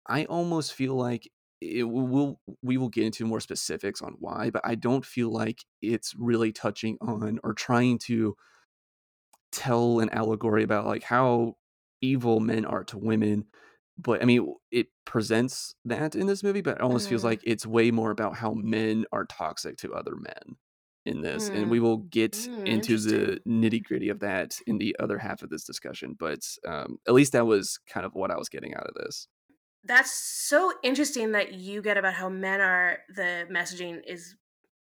I 0.07 0.25
almost 0.25 0.73
feel 0.73 0.95
like 0.95 1.29
it 1.61 1.83
will 1.83 2.39
we 2.61 2.77
will 2.77 2.89
get 2.89 3.05
into 3.05 3.25
more 3.25 3.39
specifics 3.41 4.01
on 4.01 4.15
why, 4.19 4.49
but 4.51 4.61
I 4.65 4.75
don't 4.75 5.05
feel 5.05 5.31
like 5.31 5.65
it's 5.81 6.13
really 6.17 6.51
touching 6.51 6.97
on 7.01 7.39
or 7.43 7.53
trying 7.53 7.99
to 7.99 8.35
tell 9.51 9.99
an 9.99 10.09
allegory 10.09 10.63
about 10.63 10.85
like 10.85 11.03
how 11.03 11.55
evil 12.01 12.39
men 12.39 12.65
are 12.65 12.83
to 12.83 12.97
women 12.97 13.45
but 13.97 14.21
i 14.21 14.25
mean 14.25 14.53
it 14.71 14.87
presents 15.05 15.73
that 15.85 16.15
in 16.15 16.27
this 16.27 16.43
movie 16.43 16.61
but 16.61 16.75
it 16.75 16.81
almost 16.81 17.07
feels 17.07 17.23
Mhm. 17.23 17.25
like 17.25 17.41
it's 17.43 17.65
way 17.65 17.89
more 17.89 18.11
about 18.11 18.35
how 18.35 18.53
men 18.53 19.05
are 19.11 19.25
toxic 19.25 19.77
to 19.77 19.93
other 19.93 20.15
men 20.15 20.57
in 21.07 21.21
this 21.21 21.49
and 21.53 21.69
we 21.71 21.79
Mm. 21.79 21.81
will 21.81 21.97
get 21.97 22.47
Mm, 22.47 22.57
into 22.65 22.97
the 22.99 23.39
nitty 23.47 23.83
gritty 23.83 24.09
of 24.09 24.19
that 24.19 24.59
in 24.67 24.77
the 24.77 24.95
other 24.99 25.17
half 25.19 25.41
of 25.43 25.49
this 25.49 25.63
discussion 25.65 26.15
but 26.19 26.39
um, 26.67 26.97
at 27.07 27.13
least 27.13 27.33
that 27.33 27.47
was 27.47 27.79
kind 27.87 28.05
of 28.05 28.13
what 28.15 28.31
i 28.31 28.37
was 28.37 28.49
getting 28.49 28.75
out 28.75 28.87
of 28.87 28.93
this 28.95 29.27
That's 29.83 30.11
so 30.11 30.73
interesting 30.83 31.31
that 31.31 31.53
you 31.53 31.81
get 31.81 31.97
about 31.97 32.15
how 32.15 32.29
men 32.29 32.59
are 32.59 32.99
the 33.09 33.47
messaging 33.49 34.03
is 34.05 34.35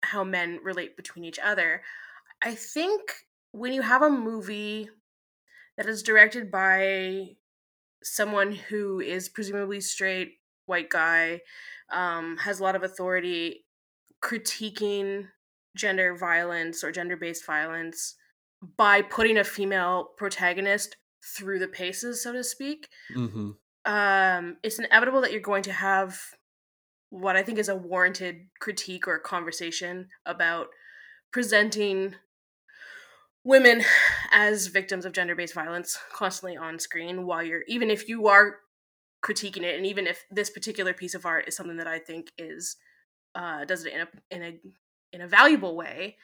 how 0.03 0.23
men 0.23 0.59
relate 0.63 0.95
between 0.95 1.25
each 1.25 1.39
other. 1.39 1.81
I 2.41 2.55
think 2.55 3.13
when 3.51 3.73
you 3.73 3.81
have 3.83 4.01
a 4.03 4.09
movie 4.09 4.89
that 5.77 5.87
is 5.87 6.03
directed 6.03 6.51
by 6.51 7.37
someone 8.03 8.53
who 8.53 8.99
is 9.01 9.29
presumably 9.29 9.81
straight 9.81 10.39
white 10.65 10.89
guy, 10.89 11.41
um, 11.89 12.37
has 12.37 12.59
a 12.59 12.63
lot 12.63 12.75
of 12.75 12.83
authority 12.83 13.65
critiquing 14.21 15.29
gender 15.75 16.15
violence 16.15 16.83
or 16.83 16.91
gender 16.91 17.17
based 17.17 17.45
violence 17.45 18.15
by 18.77 19.01
putting 19.01 19.37
a 19.37 19.43
female 19.43 20.09
protagonist 20.17 20.97
through 21.23 21.59
the 21.59 21.67
paces, 21.67 22.23
so 22.23 22.33
to 22.33 22.43
speak. 22.43 22.87
Mm-hmm. 23.15 23.51
Um, 23.85 24.57
it's 24.63 24.79
inevitable 24.79 25.21
that 25.21 25.31
you're 25.31 25.41
going 25.41 25.63
to 25.63 25.71
have 25.71 26.19
what 27.09 27.35
I 27.35 27.43
think 27.43 27.57
is 27.57 27.69
a 27.69 27.75
warranted 27.75 28.47
critique 28.59 29.07
or 29.07 29.19
conversation 29.19 30.07
about 30.25 30.67
presenting 31.31 32.15
women 33.43 33.83
as 34.31 34.67
victims 34.67 35.05
of 35.05 35.13
gender-based 35.13 35.53
violence 35.53 35.97
constantly 36.13 36.55
on 36.55 36.79
screen 36.79 37.25
while 37.25 37.41
you're 37.43 37.63
even 37.67 37.89
if 37.89 38.07
you 38.07 38.27
are 38.27 38.57
critiquing 39.23 39.63
it 39.63 39.75
and 39.75 39.85
even 39.85 40.05
if 40.05 40.25
this 40.29 40.49
particular 40.49 40.93
piece 40.93 41.15
of 41.15 41.25
art 41.25 41.47
is 41.47 41.55
something 41.55 41.77
that 41.77 41.87
I 41.87 41.99
think 41.99 42.31
is 42.37 42.77
uh, 43.33 43.65
does 43.65 43.85
it 43.85 43.93
in 43.93 44.01
a 44.01 44.07
in 44.29 44.43
a 44.43 44.59
in 45.13 45.21
a 45.21 45.27
valuable 45.27 45.75
way 45.75 46.15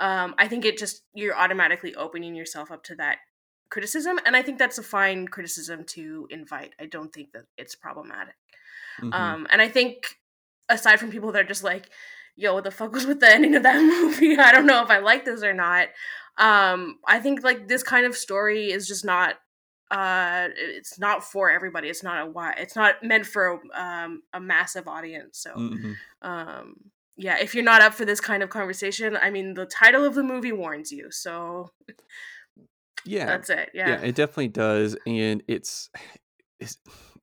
um, 0.00 0.34
I 0.38 0.48
think 0.48 0.64
it 0.64 0.78
just 0.78 1.02
you're 1.14 1.36
automatically 1.36 1.94
opening 1.94 2.34
yourself 2.34 2.72
up 2.72 2.82
to 2.84 2.94
that 2.96 3.18
criticism 3.68 4.18
and 4.24 4.34
I 4.34 4.42
think 4.42 4.58
that's 4.58 4.78
a 4.78 4.82
fine 4.82 5.28
criticism 5.28 5.84
to 5.88 6.26
invite. 6.30 6.74
I 6.80 6.86
don't 6.86 7.12
think 7.12 7.32
that 7.32 7.44
it's 7.56 7.76
problematic. 7.76 8.34
Mm-hmm. 9.00 9.12
um, 9.12 9.46
and 9.52 9.62
I 9.62 9.68
think 9.68 10.16
aside 10.68 10.98
from 10.98 11.10
people 11.10 11.30
that 11.32 11.42
are 11.42 11.48
just 11.48 11.62
like 11.62 11.90
yo 12.34 12.54
what 12.54 12.64
the 12.64 12.70
fuck 12.70 12.92
was 12.92 13.06
with 13.06 13.20
the 13.20 13.30
ending 13.30 13.54
of 13.54 13.62
that 13.62 13.80
movie? 14.02 14.36
I 14.38 14.52
don't 14.52 14.66
know 14.66 14.82
if 14.82 14.90
I 14.90 14.98
like 14.98 15.24
this 15.24 15.42
or 15.42 15.52
not. 15.52 15.88
Um 16.38 16.98
i 17.06 17.20
think 17.20 17.44
like 17.44 17.68
this 17.68 17.82
kind 17.82 18.06
of 18.06 18.16
story 18.16 18.72
is 18.72 18.88
just 18.88 19.04
not 19.04 19.34
uh 19.90 20.48
it's 20.56 20.98
not 20.98 21.22
for 21.22 21.50
everybody. 21.50 21.88
It's 21.88 22.02
not 22.02 22.26
a 22.26 22.30
why 22.30 22.54
it's 22.56 22.74
not 22.74 23.02
meant 23.02 23.26
for 23.26 23.60
um 23.76 24.22
a 24.32 24.40
massive 24.40 24.88
audience 24.88 25.38
so 25.38 25.50
mm-hmm. 25.54 25.92
Yeah 27.20 27.36
if 27.38 27.54
you're 27.54 27.64
not 27.64 27.82
up 27.82 27.94
for 27.94 28.04
this 28.04 28.20
kind 28.20 28.42
of 28.42 28.48
conversation 28.50 29.16
i 29.22 29.30
mean 29.30 29.54
the 29.54 29.66
title 29.66 30.04
of 30.04 30.14
the 30.14 30.22
movie 30.22 30.52
warns 30.52 30.90
you 30.90 31.10
so 31.10 31.70
yeah. 33.04 33.26
that's 33.26 33.50
it 33.50 33.70
yeah. 33.74 33.88
Yeah 33.90 34.00
it 34.00 34.14
definitely 34.14 34.48
does 34.48 34.96
and 35.06 35.42
it's 35.46 35.90
it's 36.58 36.78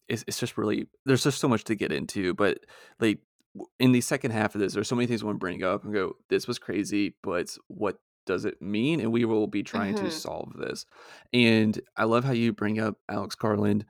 it's, 0.08 0.40
just 0.40 0.58
really 0.58 0.88
there's 1.06 1.24
just 1.24 1.40
so 1.40 1.48
much 1.48 1.64
to 1.66 1.76
get 1.76 1.92
into 1.92 2.34
but 2.34 2.60
like 3.00 3.20
in 3.80 3.92
the 3.92 4.02
second 4.02 4.32
half 4.32 4.56
of 4.56 4.62
this 4.62 4.74
there's 4.74 4.88
so 4.88 4.96
many 4.96 5.08
things 5.08 5.22
i 5.22 5.26
want 5.26 5.36
to 5.36 5.40
bring 5.40 5.64
up 5.64 5.84
and 5.84 5.94
go 5.94 6.14
this 6.30 6.48
was 6.48 6.60
crazy 6.60 7.16
but 7.24 7.56
what 7.68 7.98
does 8.26 8.44
it 8.44 8.62
mean? 8.62 9.00
and 9.00 9.12
we 9.14 9.24
will 9.24 9.48
be 9.48 9.64
trying 9.64 9.96
Mhm. 9.96 10.02
to 10.02 10.12
solve 10.12 10.54
this 10.58 10.86
and 11.34 11.80
i 11.96 12.04
love 12.04 12.24
how 12.24 12.34
you 12.34 12.54
bring 12.54 12.80
up 12.80 12.98
alex 13.10 13.36
garland 13.36 13.86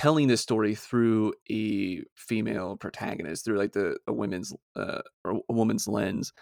telling 0.00 0.28
this 0.28 0.40
story 0.40 0.74
through 0.74 1.30
a 1.50 2.00
female 2.16 2.74
protagonist 2.74 3.44
through 3.44 3.58
like 3.58 3.72
the 3.72 3.98
a 4.06 4.12
women's 4.14 4.50
uh 4.74 5.02
or 5.26 5.42
a 5.46 5.52
woman's 5.52 5.86
lens 5.86 6.32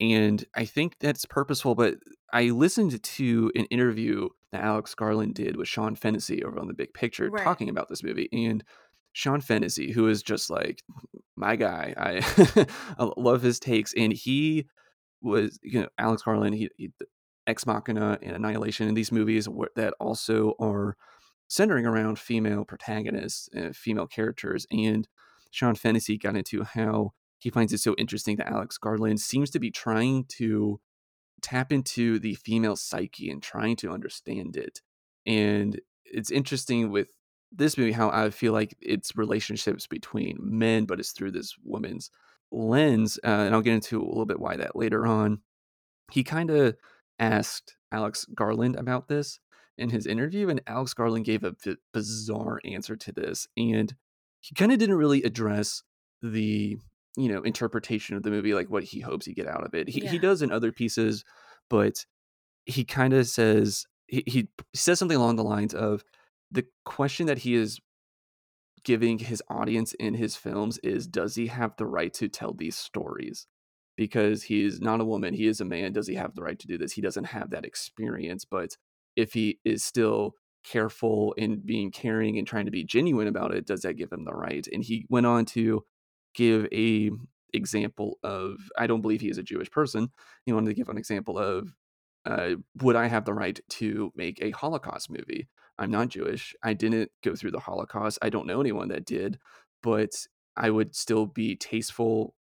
and 0.00 0.44
i 0.54 0.66
think 0.66 0.96
that's 1.00 1.24
purposeful 1.24 1.74
but 1.74 1.94
i 2.34 2.42
listened 2.50 3.02
to 3.02 3.50
an 3.54 3.64
interview 3.70 4.28
that 4.52 4.62
alex 4.62 4.94
garland 4.94 5.34
did 5.34 5.56
with 5.56 5.66
sean 5.66 5.96
fennessey 5.96 6.44
over 6.44 6.58
on 6.60 6.68
the 6.68 6.74
big 6.74 6.92
picture 6.92 7.30
Right. 7.30 7.42
talking 7.42 7.70
about 7.70 7.88
this 7.88 8.02
movie 8.02 8.28
and 8.32 8.62
sean 9.14 9.40
fennessey 9.40 9.92
who 9.94 10.08
is 10.08 10.22
just 10.22 10.50
like 10.50 10.82
my 11.36 11.56
guy 11.56 11.94
i, 11.96 12.66
I 12.98 13.10
love 13.16 13.40
his 13.40 13.58
takes 13.58 13.94
and 13.96 14.12
he 14.12 14.66
was 15.22 15.58
you 15.62 15.80
know 15.80 15.88
alex 15.96 16.20
garland 16.20 16.54
he, 16.54 16.68
he 16.76 16.92
ex 17.46 17.64
machina 17.64 18.18
and 18.20 18.36
annihilation 18.36 18.88
and 18.88 18.96
these 18.96 19.10
movies 19.10 19.48
that 19.74 19.94
also 20.00 20.54
are 20.60 20.98
centering 21.48 21.86
around 21.86 22.18
female 22.18 22.64
protagonists 22.64 23.48
uh, 23.56 23.70
female 23.72 24.06
characters 24.06 24.66
and 24.70 25.08
sean 25.50 25.74
fennessey 25.74 26.18
got 26.18 26.36
into 26.36 26.62
how 26.62 27.12
he 27.38 27.50
finds 27.50 27.72
it 27.72 27.78
so 27.78 27.94
interesting 27.98 28.36
that 28.36 28.48
alex 28.48 28.78
garland 28.78 29.20
seems 29.20 29.50
to 29.50 29.58
be 29.58 29.70
trying 29.70 30.24
to 30.24 30.80
tap 31.42 31.72
into 31.72 32.18
the 32.18 32.34
female 32.34 32.76
psyche 32.76 33.30
and 33.30 33.42
trying 33.42 33.76
to 33.76 33.90
understand 33.90 34.56
it. 34.56 34.80
And 35.26 35.80
it's 36.04 36.30
interesting 36.30 36.90
with 36.90 37.08
this 37.52 37.78
movie 37.78 37.92
how 37.92 38.10
i 38.10 38.28
feel 38.28 38.52
like 38.52 38.76
it's 38.80 39.16
relationships 39.16 39.86
between 39.86 40.36
men 40.40 40.84
but 40.84 40.98
it's 40.98 41.12
through 41.12 41.30
this 41.30 41.54
woman's 41.62 42.10
lens 42.50 43.20
uh, 43.24 43.28
and 43.28 43.54
i'll 43.54 43.62
get 43.62 43.72
into 43.72 44.02
a 44.02 44.04
little 44.04 44.26
bit 44.26 44.40
why 44.40 44.56
that 44.56 44.76
later 44.76 45.06
on. 45.06 45.40
He 46.10 46.24
kind 46.24 46.50
of 46.50 46.76
asked 47.18 47.76
alex 47.92 48.24
garland 48.34 48.76
about 48.76 49.08
this 49.08 49.38
in 49.78 49.90
his 49.90 50.06
interview 50.06 50.48
and 50.48 50.60
alex 50.66 50.94
garland 50.94 51.24
gave 51.24 51.44
a 51.44 51.52
b- 51.52 51.76
bizarre 51.92 52.60
answer 52.64 52.96
to 52.96 53.12
this 53.12 53.46
and 53.56 53.94
he 54.40 54.54
kind 54.54 54.72
of 54.72 54.78
didn't 54.78 54.96
really 54.96 55.22
address 55.22 55.82
the 56.22 56.76
you 57.16 57.32
know 57.32 57.42
interpretation 57.42 58.16
of 58.16 58.22
the 58.22 58.30
movie 58.30 58.54
like 58.54 58.70
what 58.70 58.84
he 58.84 59.00
hopes 59.00 59.26
he 59.26 59.34
get 59.34 59.48
out 59.48 59.64
of 59.64 59.74
it. 59.74 59.88
He, 59.88 60.06
he 60.06 60.18
does 60.18 60.42
in 60.42 60.52
other 60.52 60.70
pieces 60.70 61.24
but 61.68 62.04
he 62.64 62.84
kind 62.84 63.12
of 63.12 63.26
says 63.26 63.86
he, 64.06 64.22
he 64.26 64.48
says 64.74 64.98
something 64.98 65.16
along 65.16 65.36
the 65.36 65.44
lines 65.44 65.74
of 65.74 66.04
the 66.50 66.66
question 66.84 67.26
that 67.26 67.38
he 67.38 67.54
is 67.54 67.80
giving 68.84 69.18
his 69.18 69.42
audience 69.48 69.94
in 69.94 70.14
his 70.14 70.36
films 70.36 70.78
is 70.78 71.08
does 71.08 71.34
he 71.34 71.48
have 71.48 71.74
the 71.76 71.86
right 71.86 72.14
to 72.14 72.28
tell 72.28 72.54
these 72.54 72.76
stories? 72.76 73.48
Because 73.96 74.44
he 74.44 74.64
is 74.64 74.80
not 74.80 75.00
a 75.00 75.04
woman 75.04 75.34
he 75.34 75.48
is 75.48 75.60
a 75.60 75.64
man 75.64 75.92
does 75.92 76.06
he 76.06 76.14
have 76.14 76.34
the 76.34 76.42
right 76.42 76.58
to 76.58 76.68
do 76.68 76.78
this? 76.78 76.92
He 76.92 77.00
doesn't 77.00 77.24
have 77.24 77.50
that 77.50 77.64
experience 77.64 78.44
but 78.44 78.76
if 79.16 79.32
he 79.32 79.58
is 79.64 79.82
still 79.84 80.34
careful 80.64 81.32
in 81.34 81.60
being 81.64 81.90
caring 81.90 82.38
and 82.38 82.46
trying 82.46 82.64
to 82.64 82.70
be 82.70 82.84
genuine 82.84 83.28
about 83.28 83.54
it 83.54 83.66
does 83.66 83.82
that 83.82 83.94
give 83.94 84.12
him 84.12 84.24
the 84.24 84.34
right? 84.34 84.66
And 84.72 84.82
he 84.82 85.06
went 85.08 85.26
on 85.26 85.44
to 85.46 85.82
give 86.34 86.66
a 86.72 87.10
example 87.54 88.18
of 88.22 88.58
i 88.76 88.86
don't 88.86 89.00
believe 89.00 89.20
he 89.20 89.30
is 89.30 89.38
a 89.38 89.42
jewish 89.42 89.70
person 89.70 90.10
he 90.44 90.52
wanted 90.52 90.68
to 90.68 90.74
give 90.74 90.88
an 90.88 90.98
example 90.98 91.38
of 91.38 91.72
uh, 92.26 92.50
would 92.82 92.96
i 92.96 93.06
have 93.06 93.24
the 93.24 93.32
right 93.32 93.60
to 93.68 94.12
make 94.16 94.40
a 94.42 94.50
holocaust 94.50 95.08
movie? 95.08 95.48
I'm 95.78 95.90
not 95.90 96.08
jewish 96.08 96.54
i 96.62 96.74
didn't 96.74 97.10
go 97.22 97.34
through 97.34 97.52
the 97.52 97.60
holocaust 97.60 98.18
i 98.20 98.28
don't 98.28 98.46
know 98.46 98.60
anyone 98.60 98.88
that 98.88 99.06
did 99.06 99.38
but 99.82 100.10
i 100.56 100.70
would 100.70 100.94
still 100.94 101.26
be 101.26 101.56
tasteful 101.56 102.34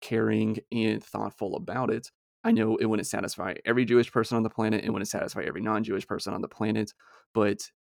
caring 0.00 0.58
and 0.70 1.02
thoughtful 1.02 1.56
about 1.56 1.90
it 1.90 2.10
i 2.44 2.50
know 2.50 2.76
it 2.76 2.86
wouldn't 2.86 3.06
satisfy 3.06 3.54
every 3.64 3.84
jewish 3.84 4.10
person 4.10 4.36
on 4.36 4.42
the 4.42 4.50
planet 4.50 4.84
it 4.84 4.90
wouldn't 4.90 5.08
satisfy 5.08 5.42
every 5.42 5.60
non-jewish 5.60 6.06
person 6.06 6.32
on 6.34 6.42
the 6.42 6.48
planet 6.48 6.92
but 7.34 7.58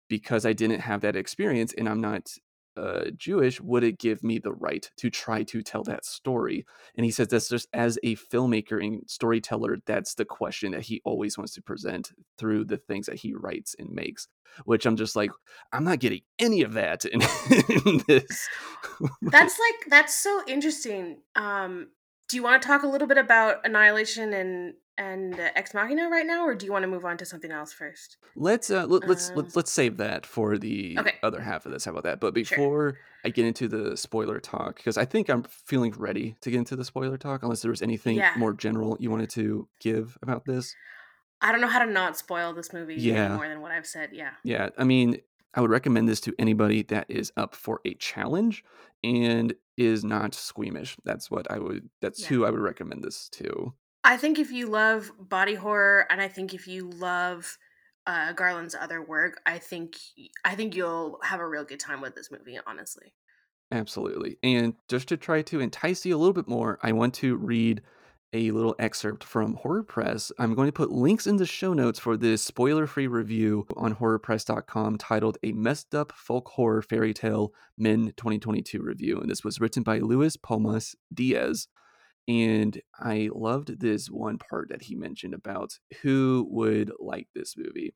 because 0.09 0.45
i 0.45 0.53
didn't 0.53 0.81
have 0.81 1.01
that 1.01 1.17
experience 1.17 1.73
and 1.75 1.89
i'm 1.89 2.01
not 2.01 2.29
uh, 2.77 3.11
Jewish, 3.17 3.61
would 3.61 3.85
it 3.85 3.99
give 3.99 4.23
me 4.23 4.39
the 4.39 4.53
right 4.53 4.91
to 4.97 5.11
try 5.11 5.43
to 5.43 5.63
tell 5.63 5.83
that 5.85 6.05
story? 6.05 6.65
And 6.97 7.05
he 7.05 7.11
says 7.11 7.29
that's 7.29 7.49
just 7.49 7.69
as 7.73 7.99
a 8.03 8.17
filmmaker 8.17 8.85
and 8.85 9.03
storyteller, 9.07 9.79
that's 9.87 10.15
the 10.15 10.25
question 10.25 10.73
that 10.73 10.83
he 10.83 11.01
always 11.05 11.37
wants 11.37 11.53
to 11.55 11.63
present 11.63 12.13
through 12.39 12.65
the 12.65 12.79
things 12.79 13.07
that 13.07 13.17
he 13.17 13.35
writes 13.35 13.75
and 13.79 13.91
makes. 13.91 14.29
Which 14.65 14.87
I'm 14.87 14.97
just 14.97 15.15
like, 15.15 15.31
I'm 15.73 15.85
not 15.85 16.01
getting 16.01 16.23
any 16.39 16.63
of 16.63 16.73
that 16.73 17.05
in, 17.05 17.21
in 17.87 18.03
this. 18.09 18.49
that's 19.23 19.59
like 19.59 19.89
that's 19.89 20.15
so 20.15 20.43
interesting 20.49 21.19
um 21.37 21.89
do 22.31 22.37
you 22.37 22.43
want 22.43 22.61
to 22.63 22.67
talk 22.67 22.83
a 22.83 22.87
little 22.87 23.09
bit 23.09 23.19
about 23.19 23.65
annihilation 23.67 24.33
and 24.33 24.75
and 24.97 25.35
uh, 25.41 25.49
ex 25.57 25.73
machina 25.75 26.09
right 26.09 26.27
now 26.27 26.45
or 26.47 26.55
do 26.55 26.67
you 26.67 26.73
want 26.73 26.83
to 26.83 26.87
move 26.89 27.05
on 27.05 27.17
to 27.17 27.25
something 27.25 27.51
else 27.51 27.73
first 27.73 28.19
let's 28.37 28.71
uh, 28.71 28.87
let, 28.87 29.07
let's 29.09 29.31
Um, 29.31 29.37
let's 29.37 29.57
let's 29.57 29.73
save 29.73 29.97
that 29.97 30.25
for 30.27 30.57
the 30.59 30.97
Okay. 30.99 31.15
other 31.23 31.41
half 31.41 31.67
of 31.67 31.73
this. 31.73 31.85
How 31.85 31.91
about 31.93 32.05
that? 32.05 32.21
But 32.21 32.35
Sure. 32.35 32.59
before 32.59 32.99
I 33.25 33.31
get 33.31 33.45
into 33.47 33.67
the 33.69 33.97
spoiler 33.97 34.39
talk, 34.41 34.77
because 34.77 34.97
I 34.97 35.05
think 35.05 35.29
I'm 35.29 35.43
feeling 35.43 35.93
ready 35.93 36.37
to 36.43 36.51
get 36.51 36.59
into 36.59 36.77
the 36.77 36.85
spoiler 36.85 37.19
talk, 37.19 37.43
unless 37.43 37.63
there 37.63 37.71
was 37.71 37.83
anything 37.83 38.17
Yeah. 38.19 38.33
more 38.37 38.53
general 38.55 38.97
you 39.01 39.11
wanted 39.11 39.31
to 39.31 39.69
give 39.81 40.17
about 40.23 40.45
this. 40.47 40.77
i 41.43 41.51
don't 41.53 41.61
know 41.63 41.67
how 41.69 41.79
to 41.85 41.91
not 41.91 42.17
spoil 42.19 42.53
this 42.53 42.73
movie 42.73 42.95
Yeah. 42.97 43.25
any 43.27 43.35
more 43.37 43.49
than 43.49 43.61
what 43.63 43.73
i've 43.73 43.87
said 43.87 44.11
yeah 44.13 44.33
Yeah, 44.45 44.69
I 44.79 44.85
mean, 44.85 45.19
I 45.55 45.61
would 45.63 45.71
recommend 45.71 46.09
this 46.09 46.21
to 46.23 46.35
anybody 46.39 46.83
that 46.85 47.07
is 47.09 47.33
up 47.37 47.55
for 47.55 47.81
a 47.85 47.95
challenge 47.95 48.63
and 49.03 49.55
is 49.81 50.05
not 50.05 50.35
squeamish. 50.35 50.97
That's 51.05 51.31
what 51.31 51.51
I 51.51 51.59
would. 51.59 51.89
That's 52.01 52.21
Yeah. 52.21 52.29
who 52.29 52.45
I 52.45 52.51
would 52.51 52.61
recommend 52.61 53.03
this 53.03 53.29
to. 53.31 53.75
I 54.05 54.17
think 54.17 54.39
if 54.39 54.51
you 54.51 54.67
love 54.67 55.13
body 55.19 55.55
horror, 55.55 56.07
and 56.11 56.21
I 56.21 56.29
think 56.29 56.55
if 56.55 56.67
you 56.69 56.89
love 56.91 57.59
uh, 58.07 58.33
Garland's 58.33 58.75
other 58.75 59.03
work, 59.03 59.41
I 59.47 59.59
think 59.59 59.97
I 60.45 60.55
think 60.55 60.75
you'll 60.75 61.19
have 61.23 61.41
a 61.41 61.47
real 61.49 61.65
good 61.65 61.81
time 61.81 62.01
with 62.01 62.15
this 62.15 62.31
movie. 62.31 62.59
Honestly, 62.67 63.15
Absolutely. 63.73 64.37
And 64.43 64.75
just 64.89 65.09
to 65.09 65.17
try 65.17 65.43
to 65.43 65.61
entice 65.61 66.05
you 66.05 66.17
a 66.17 66.19
little 66.19 66.33
bit 66.33 66.49
more, 66.49 66.79
I 66.83 66.93
want 66.93 67.15
to 67.17 67.37
read 67.37 67.83
a 68.33 68.51
little 68.53 68.77
excerpt 68.79 69.25
from 69.25 69.55
Horror 69.55 69.83
Press. 69.83 70.31
I'm 70.39 70.55
going 70.55 70.69
to 70.69 70.73
put 70.73 70.93
links 70.93 71.27
in 71.27 71.37
the 71.37 71.47
show 71.47 71.73
notes 71.73 71.99
for 71.99 72.17
this 72.17 72.43
spoiler 72.43 72.87
free 72.87 73.07
review 73.07 73.67
on 73.77 73.97
horrorpress.com 73.97 74.99
titled 74.99 75.39
A 75.43 75.53
Messed 75.53 75.95
Up 75.95 76.13
Folk 76.13 76.49
Horror 76.51 76.83
Fairy 76.83 77.13
Tale 77.13 77.53
Men 77.77 78.13
2022 78.17 78.81
Review. 78.81 79.19
And 79.19 79.29
this 79.29 79.43
was 79.43 79.61
written 79.61 79.83
by 79.83 79.99
Luis 79.99 80.37
Pomas 80.37 80.95
Diaz. 81.13 81.69
And 82.29 82.81
I 82.99 83.31
loved 83.33 83.81
this 83.81 84.09
one 84.09 84.39
part 84.39 84.69
that 84.69 84.83
he 84.83 84.95
mentioned 84.95 85.35
about 85.35 85.79
who 86.03 86.47
would 86.51 86.93
like 87.01 87.29
this 87.35 87.57
movie. 87.57 87.95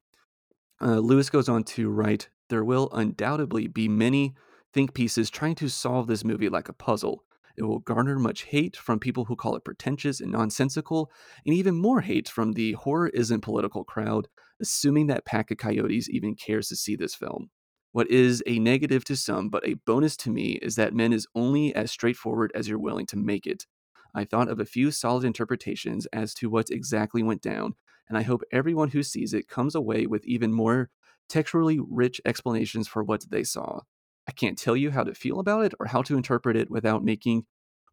Uh, 0.81 0.99
Lewis 0.99 1.31
goes 1.31 1.49
on 1.49 1.63
to 1.65 1.89
write 1.91 2.31
There 2.49 2.65
will 2.65 2.89
undoubtedly 2.93 3.69
be 3.69 3.89
many 3.89 4.35
think 4.73 4.93
pieces 4.93 5.31
trying 5.31 5.55
to 5.55 5.69
solve 5.69 6.09
this 6.09 6.25
movie 6.25 6.49
like 6.49 6.69
a 6.69 6.73
puzzle. 6.73 7.23
It 7.57 7.63
will 7.63 7.79
garner 7.79 8.19
much 8.19 8.45
hate 8.45 8.77
from 8.77 8.99
people 8.99 9.27
who 9.27 9.37
call 9.37 9.57
it 9.57 9.65
pretentious 9.65 10.21
and 10.21 10.33
nonsensical, 10.33 11.11
and 11.47 11.55
even 11.55 11.77
more 11.77 12.01
hate 12.01 12.29
from 12.29 12.53
the 12.53 12.73
horror 12.73 13.09
isn't 13.09 13.43
political 13.43 13.85
crowd, 13.85 14.29
assuming 14.61 15.07
that 15.09 15.25
Pack 15.25 15.51
of 15.51 15.59
Coyotes 15.59 16.11
even 16.11 16.35
cares 16.35 16.69
to 16.69 16.77
see 16.77 16.97
this 16.97 17.15
film. 17.15 17.51
What 17.93 18.11
is 18.11 18.43
a 18.47 18.59
negative 18.59 19.05
to 19.05 19.17
some, 19.17 19.49
but 19.51 19.67
a 19.67 19.75
bonus 19.87 20.17
to 20.19 20.31
me, 20.31 20.59
is 20.63 20.75
that 20.75 20.95
Men 20.95 21.13
is 21.13 21.29
only 21.35 21.73
as 21.75 21.93
straightforward 21.93 22.51
as 22.55 22.69
you're 22.69 22.79
willing 22.79 23.07
to 23.07 23.17
make 23.17 23.47
it. 23.47 23.67
I 24.15 24.25
thought 24.25 24.49
of 24.49 24.59
a 24.59 24.65
few 24.65 24.91
solid 24.91 25.25
interpretations 25.25 26.07
as 26.07 26.35
to 26.35 26.51
what 26.51 26.71
exactly 26.71 27.23
went 27.23 27.41
down, 27.41 27.75
and 28.09 28.19
I 28.19 28.23
hope 28.23 28.43
everyone 28.51 28.91
who 28.91 29.03
sees 29.03 29.33
it 29.33 29.49
comes 29.49 29.75
away 29.75 30.07
with 30.07 30.25
even 30.27 30.53
more 30.53 30.91
texturally 31.29 31.79
rich 31.89 32.21
explanations 32.25 32.89
for 32.89 33.03
what 33.03 33.25
they 33.31 33.45
saw. 33.45 33.81
I 34.29 34.33
can't 34.33 34.59
tell 34.59 34.77
you 34.77 34.91
how 34.91 35.05
to 35.05 35.15
feel 35.15 35.39
about 35.39 35.65
it 35.65 35.75
or 35.79 35.87
how 35.87 36.03
to 36.03 36.17
interpret 36.17 36.57
it 36.57 36.71
without 36.71 37.05
making 37.05 37.45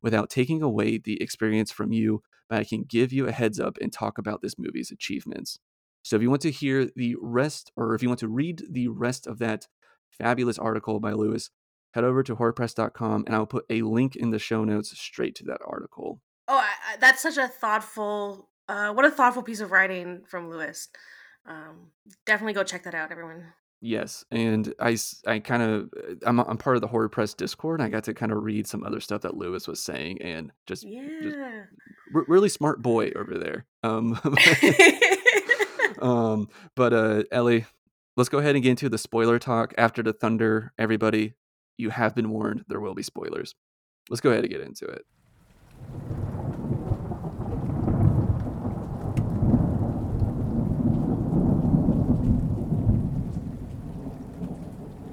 without 0.01 0.31
taking 0.31 0.63
away 0.63 0.97
the 0.97 1.21
experience 1.21 1.71
from 1.71 1.91
you, 1.91 2.23
but 2.49 2.59
I 2.59 2.63
can 2.63 2.85
give 2.89 3.13
you 3.13 3.27
a 3.27 3.31
heads 3.31 3.59
up 3.59 3.77
and 3.79 3.93
talk 3.93 4.17
about 4.17 4.41
this 4.41 4.57
movie's 4.57 4.89
achievements. 4.89 5.59
So 6.03 6.15
if 6.15 6.23
you 6.23 6.29
want 6.31 6.41
to 6.41 6.51
hear 6.51 6.89
the 6.95 7.15
rest 7.21 7.71
or 7.75 7.93
if 7.93 8.01
you 8.01 8.09
want 8.09 8.19
to 8.21 8.27
read 8.27 8.63
the 8.67 8.87
rest 8.87 9.27
of 9.27 9.37
that 9.39 9.67
fabulous 10.09 10.57
article 10.57 10.99
by 10.99 11.11
Lewis, 11.11 11.51
head 11.93 12.03
over 12.03 12.23
to 12.23 12.35
horrorpress.com 12.35 13.25
and 13.27 13.35
I'll 13.35 13.45
put 13.45 13.65
a 13.69 13.83
link 13.83 14.15
in 14.15 14.31
the 14.31 14.39
show 14.39 14.63
notes 14.63 14.97
straight 14.99 15.35
to 15.35 15.43
that 15.45 15.61
article. 15.63 16.19
Oh, 16.47 16.57
I, 16.57 16.93
I, 16.93 16.97
that's 16.97 17.21
such 17.21 17.37
a 17.37 17.47
thoughtful 17.47 18.49
uh, 18.71 18.93
what 18.93 19.03
a 19.03 19.11
thoughtful 19.11 19.43
piece 19.43 19.59
of 19.59 19.71
writing 19.71 20.21
from 20.25 20.49
Lewis. 20.49 20.87
Um, 21.45 21.91
definitely 22.25 22.53
go 22.53 22.63
check 22.63 22.83
that 22.83 22.95
out, 22.95 23.11
everyone. 23.11 23.47
Yes, 23.83 24.23
and 24.29 24.71
I, 24.79 24.95
I 25.25 25.39
kind 25.39 25.63
of 25.63 25.89
I'm 26.23 26.39
I'm 26.39 26.57
part 26.57 26.75
of 26.75 26.81
the 26.81 26.87
horror 26.87 27.09
press 27.09 27.33
Discord. 27.33 27.79
And 27.79 27.87
I 27.87 27.89
got 27.89 28.03
to 28.03 28.13
kind 28.13 28.31
of 28.31 28.43
read 28.43 28.67
some 28.67 28.83
other 28.83 28.99
stuff 28.99 29.21
that 29.21 29.35
Lewis 29.35 29.67
was 29.67 29.81
saying, 29.81 30.21
and 30.21 30.51
just, 30.67 30.83
yeah. 30.83 31.07
just 31.23 31.35
r- 32.15 32.25
really 32.27 32.49
smart 32.49 32.83
boy 32.83 33.11
over 33.15 33.39
there. 33.39 33.65
Um, 33.81 34.19
um, 36.01 36.47
but 36.75 36.93
uh, 36.93 37.23
Ellie, 37.31 37.65
let's 38.15 38.29
go 38.29 38.37
ahead 38.37 38.55
and 38.55 38.63
get 38.63 38.69
into 38.69 38.87
the 38.87 38.99
spoiler 38.99 39.39
talk 39.39 39.73
after 39.79 40.03
the 40.03 40.13
thunder. 40.13 40.73
Everybody, 40.77 41.33
you 41.77 41.89
have 41.89 42.13
been 42.13 42.29
warned. 42.29 42.65
There 42.67 42.79
will 42.79 42.93
be 42.93 43.03
spoilers. 43.03 43.55
Let's 44.11 44.21
go 44.21 44.29
ahead 44.29 44.43
and 44.43 44.53
get 44.53 44.61
into 44.61 44.85
it. 44.85 45.05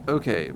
Okay, 0.09 0.53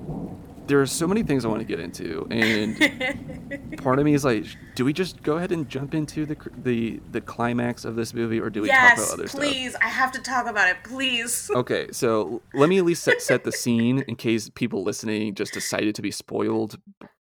there 0.66 0.80
are 0.80 0.86
so 0.86 1.06
many 1.06 1.22
things 1.22 1.44
I 1.44 1.48
want 1.48 1.60
to 1.60 1.66
get 1.66 1.80
into, 1.80 2.26
and 2.30 3.76
part 3.82 3.98
of 3.98 4.04
me 4.04 4.14
is 4.14 4.24
like, 4.24 4.46
do 4.74 4.84
we 4.84 4.92
just 4.92 5.22
go 5.22 5.36
ahead 5.36 5.52
and 5.52 5.68
jump 5.68 5.94
into 5.94 6.24
the 6.24 6.36
the 6.56 7.00
the 7.10 7.20
climax 7.20 7.84
of 7.84 7.96
this 7.96 8.14
movie, 8.14 8.40
or 8.40 8.48
do 8.48 8.62
we 8.62 8.68
yes, 8.68 8.96
talk 8.96 9.06
about 9.06 9.12
other 9.12 9.22
please. 9.24 9.30
stuff? 9.30 9.40
please. 9.40 9.74
I 9.82 9.88
have 9.88 10.12
to 10.12 10.20
talk 10.22 10.46
about 10.46 10.68
it, 10.68 10.78
please. 10.84 11.50
Okay, 11.62 11.88
so 11.92 12.42
let 12.54 12.68
me 12.68 12.78
at 12.78 12.84
least 12.84 13.02
set, 13.04 13.20
set 13.20 13.44
the 13.44 13.52
scene 13.52 14.04
in 14.08 14.16
case 14.16 14.48
people 14.48 14.82
listening 14.82 15.34
just 15.34 15.52
decided 15.52 15.94
to 15.94 16.02
be 16.02 16.10
spoiled 16.10 16.78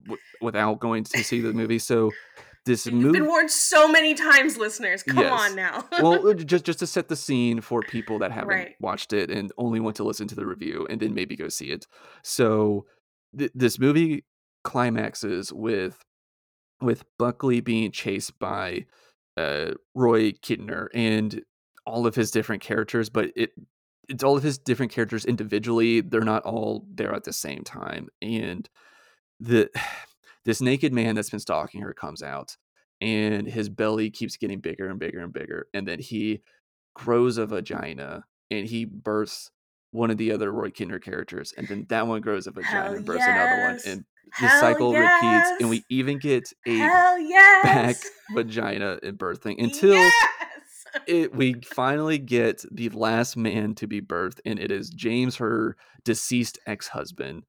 w- 0.03 0.22
without 0.42 0.80
going 0.80 1.03
to 1.03 1.24
see 1.24 1.42
the 1.42 1.53
movie. 1.53 1.80
So 1.80 2.12
this 2.65 2.86
You've 2.86 2.96
movie 2.96 3.20
been 3.20 3.27
warned 3.27 3.51
so 3.51 3.88
many 3.89 4.13
times, 4.13 4.58
listeners. 4.58 5.03
Come 5.03 5.17
Yes. 5.17 5.32
on 5.50 5.55
now. 5.55 5.86
well 6.01 6.27
uh, 6.27 6.34
just 6.53 6.65
just 6.65 6.79
to 6.79 6.88
set 6.88 7.08
the 7.10 7.15
scene 7.15 7.60
for 7.62 7.82
people 7.82 8.20
that 8.20 8.32
haven't 8.32 8.50
Right. 8.50 8.75
watched 8.79 9.12
it 9.13 9.29
and 9.29 9.51
only 9.58 9.79
want 9.79 9.96
to 9.98 10.03
listen 10.03 10.27
to 10.29 10.36
the 10.36 10.46
review 10.46 10.88
and 10.89 11.00
then 11.01 11.13
maybe 11.13 11.36
go 11.36 11.50
see 11.50 11.72
it 11.72 11.86
so 12.24 12.85
th- 13.37 13.51
this 13.53 13.77
movie 13.79 14.24
climaxes 14.64 15.51
with 15.53 16.03
with 16.81 17.03
buckley 17.20 17.59
being 17.61 17.92
chased 17.92 18.37
by 18.40 18.85
uh 19.37 19.72
rory 19.94 20.33
kinnear 20.42 20.90
and 20.94 21.44
all 21.85 22.07
of 22.07 22.16
his 22.16 22.31
different 22.31 22.61
characters 22.61 23.09
but 23.09 23.29
it 23.35 23.51
it's 24.09 24.24
all 24.24 24.37
of 24.37 24.44
his 24.44 24.57
different 24.57 24.92
characters 24.92 25.25
individually 25.25 26.00
they're 26.01 26.22
not 26.22 26.44
all 26.44 26.85
there 26.94 27.14
at 27.14 27.24
the 27.25 27.33
same 27.33 27.64
time 27.64 28.07
and 28.22 28.70
the 29.40 29.70
this 30.46 30.61
naked 30.61 30.94
man 30.94 31.16
that's 31.16 31.29
been 31.29 31.40
stalking 31.40 31.81
her 31.81 31.94
comes 31.94 32.22
out 32.24 32.55
and 33.03 33.46
his 33.46 33.68
belly 33.68 34.09
keeps 34.09 34.37
getting 34.37 34.59
bigger 34.59 34.87
and 34.87 34.98
bigger 34.98 35.20
and 35.20 35.33
bigger 35.33 35.68
and 35.74 35.85
then 35.85 36.00
he 36.00 36.42
grows 36.96 37.37
a 37.37 37.46
vagina 37.46 38.24
and 38.50 38.66
he 38.66 38.85
births 38.85 39.51
one 39.92 40.09
of 40.09 40.18
the 40.18 40.31
other 40.31 40.51
Rory 40.51 40.72
Kinnear 40.72 41.00
characters 41.00 41.53
and 41.57 41.68
then 41.68 41.85
that 41.89 42.07
one 42.07 42.22
grows 42.22 42.48
a 42.48 42.51
vagina 42.51 42.83
Hell 42.83 42.94
and 42.96 43.05
births 43.05 43.24
another 43.24 43.61
one 43.61 43.79
and 43.85 44.05
the 44.39 44.48
Hell 44.48 44.59
cycle 44.61 44.94
repeats 44.94 45.51
and 45.59 45.70
we 45.70 45.83
even 45.89 46.18
get 46.18 46.50
a 46.66 46.72
yes. 46.72 47.63
back 47.63 47.96
vagina 48.33 49.00
and 49.03 49.18
birthing 49.18 49.61
until 49.61 49.94
yes. 49.94 50.13
it 51.07 51.35
we 51.35 51.55
finally 51.66 52.18
get 52.18 52.63
the 52.72 52.89
last 52.89 53.35
man 53.35 53.75
to 53.75 53.85
be 53.85 54.01
birthed 54.01 54.39
and 54.46 54.59
it 54.59 54.72
is 54.72 54.89
James 54.89 55.35
her 55.35 55.75
deceased 56.05 56.57
ex-husband 56.66 57.44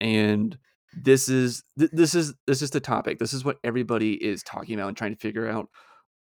and 0.00 0.56
this 1.02 1.28
is 1.28 1.62
th- 1.78 1.90
this 1.92 2.14
is 2.14 2.34
this 2.46 2.62
is 2.62 2.70
the 2.70 2.80
topic 2.80 3.18
this 3.18 3.32
is 3.32 3.44
what 3.44 3.58
everybody 3.64 4.12
is 4.14 4.42
talking 4.42 4.74
about 4.74 4.88
and 4.88 4.96
trying 4.96 5.14
to 5.14 5.20
figure 5.20 5.48
out 5.48 5.68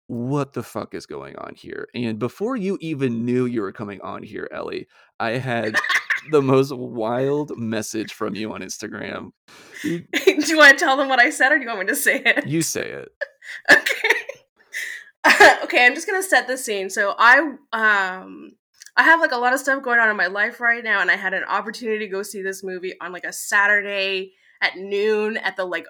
what 0.08 0.54
the 0.54 0.64
fuck 0.64 0.94
is 0.94 1.06
going 1.06 1.36
on 1.38 1.54
here 1.56 1.88
and 1.94 2.18
before 2.18 2.56
you 2.56 2.78
even 2.80 3.26
knew 3.26 3.46
you 3.46 3.62
were 3.62 3.74
coming 3.74 4.00
on 4.02 4.24
here 4.24 4.48
Ellie 4.52 4.88
I 5.20 5.32
had 5.32 5.76
the 6.32 6.42
most 6.42 6.76
wild 6.76 7.58
message 7.58 8.14
from 8.14 8.36
you 8.36 8.54
on 8.54 8.62
Instagram 8.62 9.32
do 9.84 10.04
you 10.24 10.58
want 10.58 10.78
to 10.78 10.84
tell 10.84 10.98
them 10.98 11.08
what 11.08 11.20
I 11.20 11.30
said, 11.30 11.52
or 11.52 11.58
do 11.58 11.64
you 11.64 11.68
want 11.68 11.82
me 11.82 11.86
to 11.88 11.96
say 11.96 12.22
it? 12.26 12.48
you 12.48 12.62
say 12.62 12.90
it 12.90 13.10
Okay. 13.72 14.18
okay, 15.64 15.86
I'm 15.86 15.96
just 15.96 16.08
gonna 16.08 16.24
set 16.24 16.48
the 16.48 16.58
scene. 16.58 16.90
So 16.90 17.16
I 17.18 17.40
um 17.74 18.52
I 18.96 19.04
have 19.04 19.20
like 19.20 19.32
a 19.32 19.38
lot 19.38 19.54
of 19.54 19.60
stuff 19.60 19.84
going 19.84 20.00
on 20.00 20.10
in 20.10 20.18
my 20.18 20.28
life 20.28 20.60
right 20.60 20.84
now, 20.84 21.02
and 21.02 21.12
I 21.12 21.16
had 21.16 21.34
an 21.34 21.44
opportunity 21.44 22.00
to 22.00 22.08
go 22.08 22.24
see 22.24 22.42
this 22.42 22.64
movie 22.64 22.94
on 23.02 23.12
like 23.12 23.26
a 23.26 23.34
Saturday 23.34 24.34
at 24.62 24.78
noon 24.78 25.38
at 25.38 25.56
the 25.56 25.66
like 25.66 25.86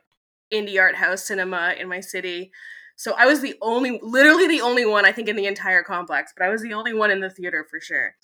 indie 0.53 0.79
art 0.79 0.95
house 0.95 1.23
cinema 1.23 1.75
in 1.79 1.87
my 1.87 1.99
city. 1.99 2.51
So 2.95 3.13
I 3.13 3.27
was 3.27 3.41
the 3.41 3.55
only, 3.61 3.99
literally 4.01 4.47
the 4.47 4.61
only 4.61 4.85
one 4.85 5.05
I 5.05 5.11
think 5.11 5.27
in 5.29 5.35
the 5.35 5.45
entire 5.45 5.83
complex, 5.83 6.33
but 6.35 6.45
I 6.45 6.49
was 6.49 6.63
the 6.63 6.73
only 6.73 6.93
one 6.93 7.11
in 7.11 7.19
the 7.19 7.29
theater 7.29 7.65
for 7.69 7.79
sure. 7.79 8.15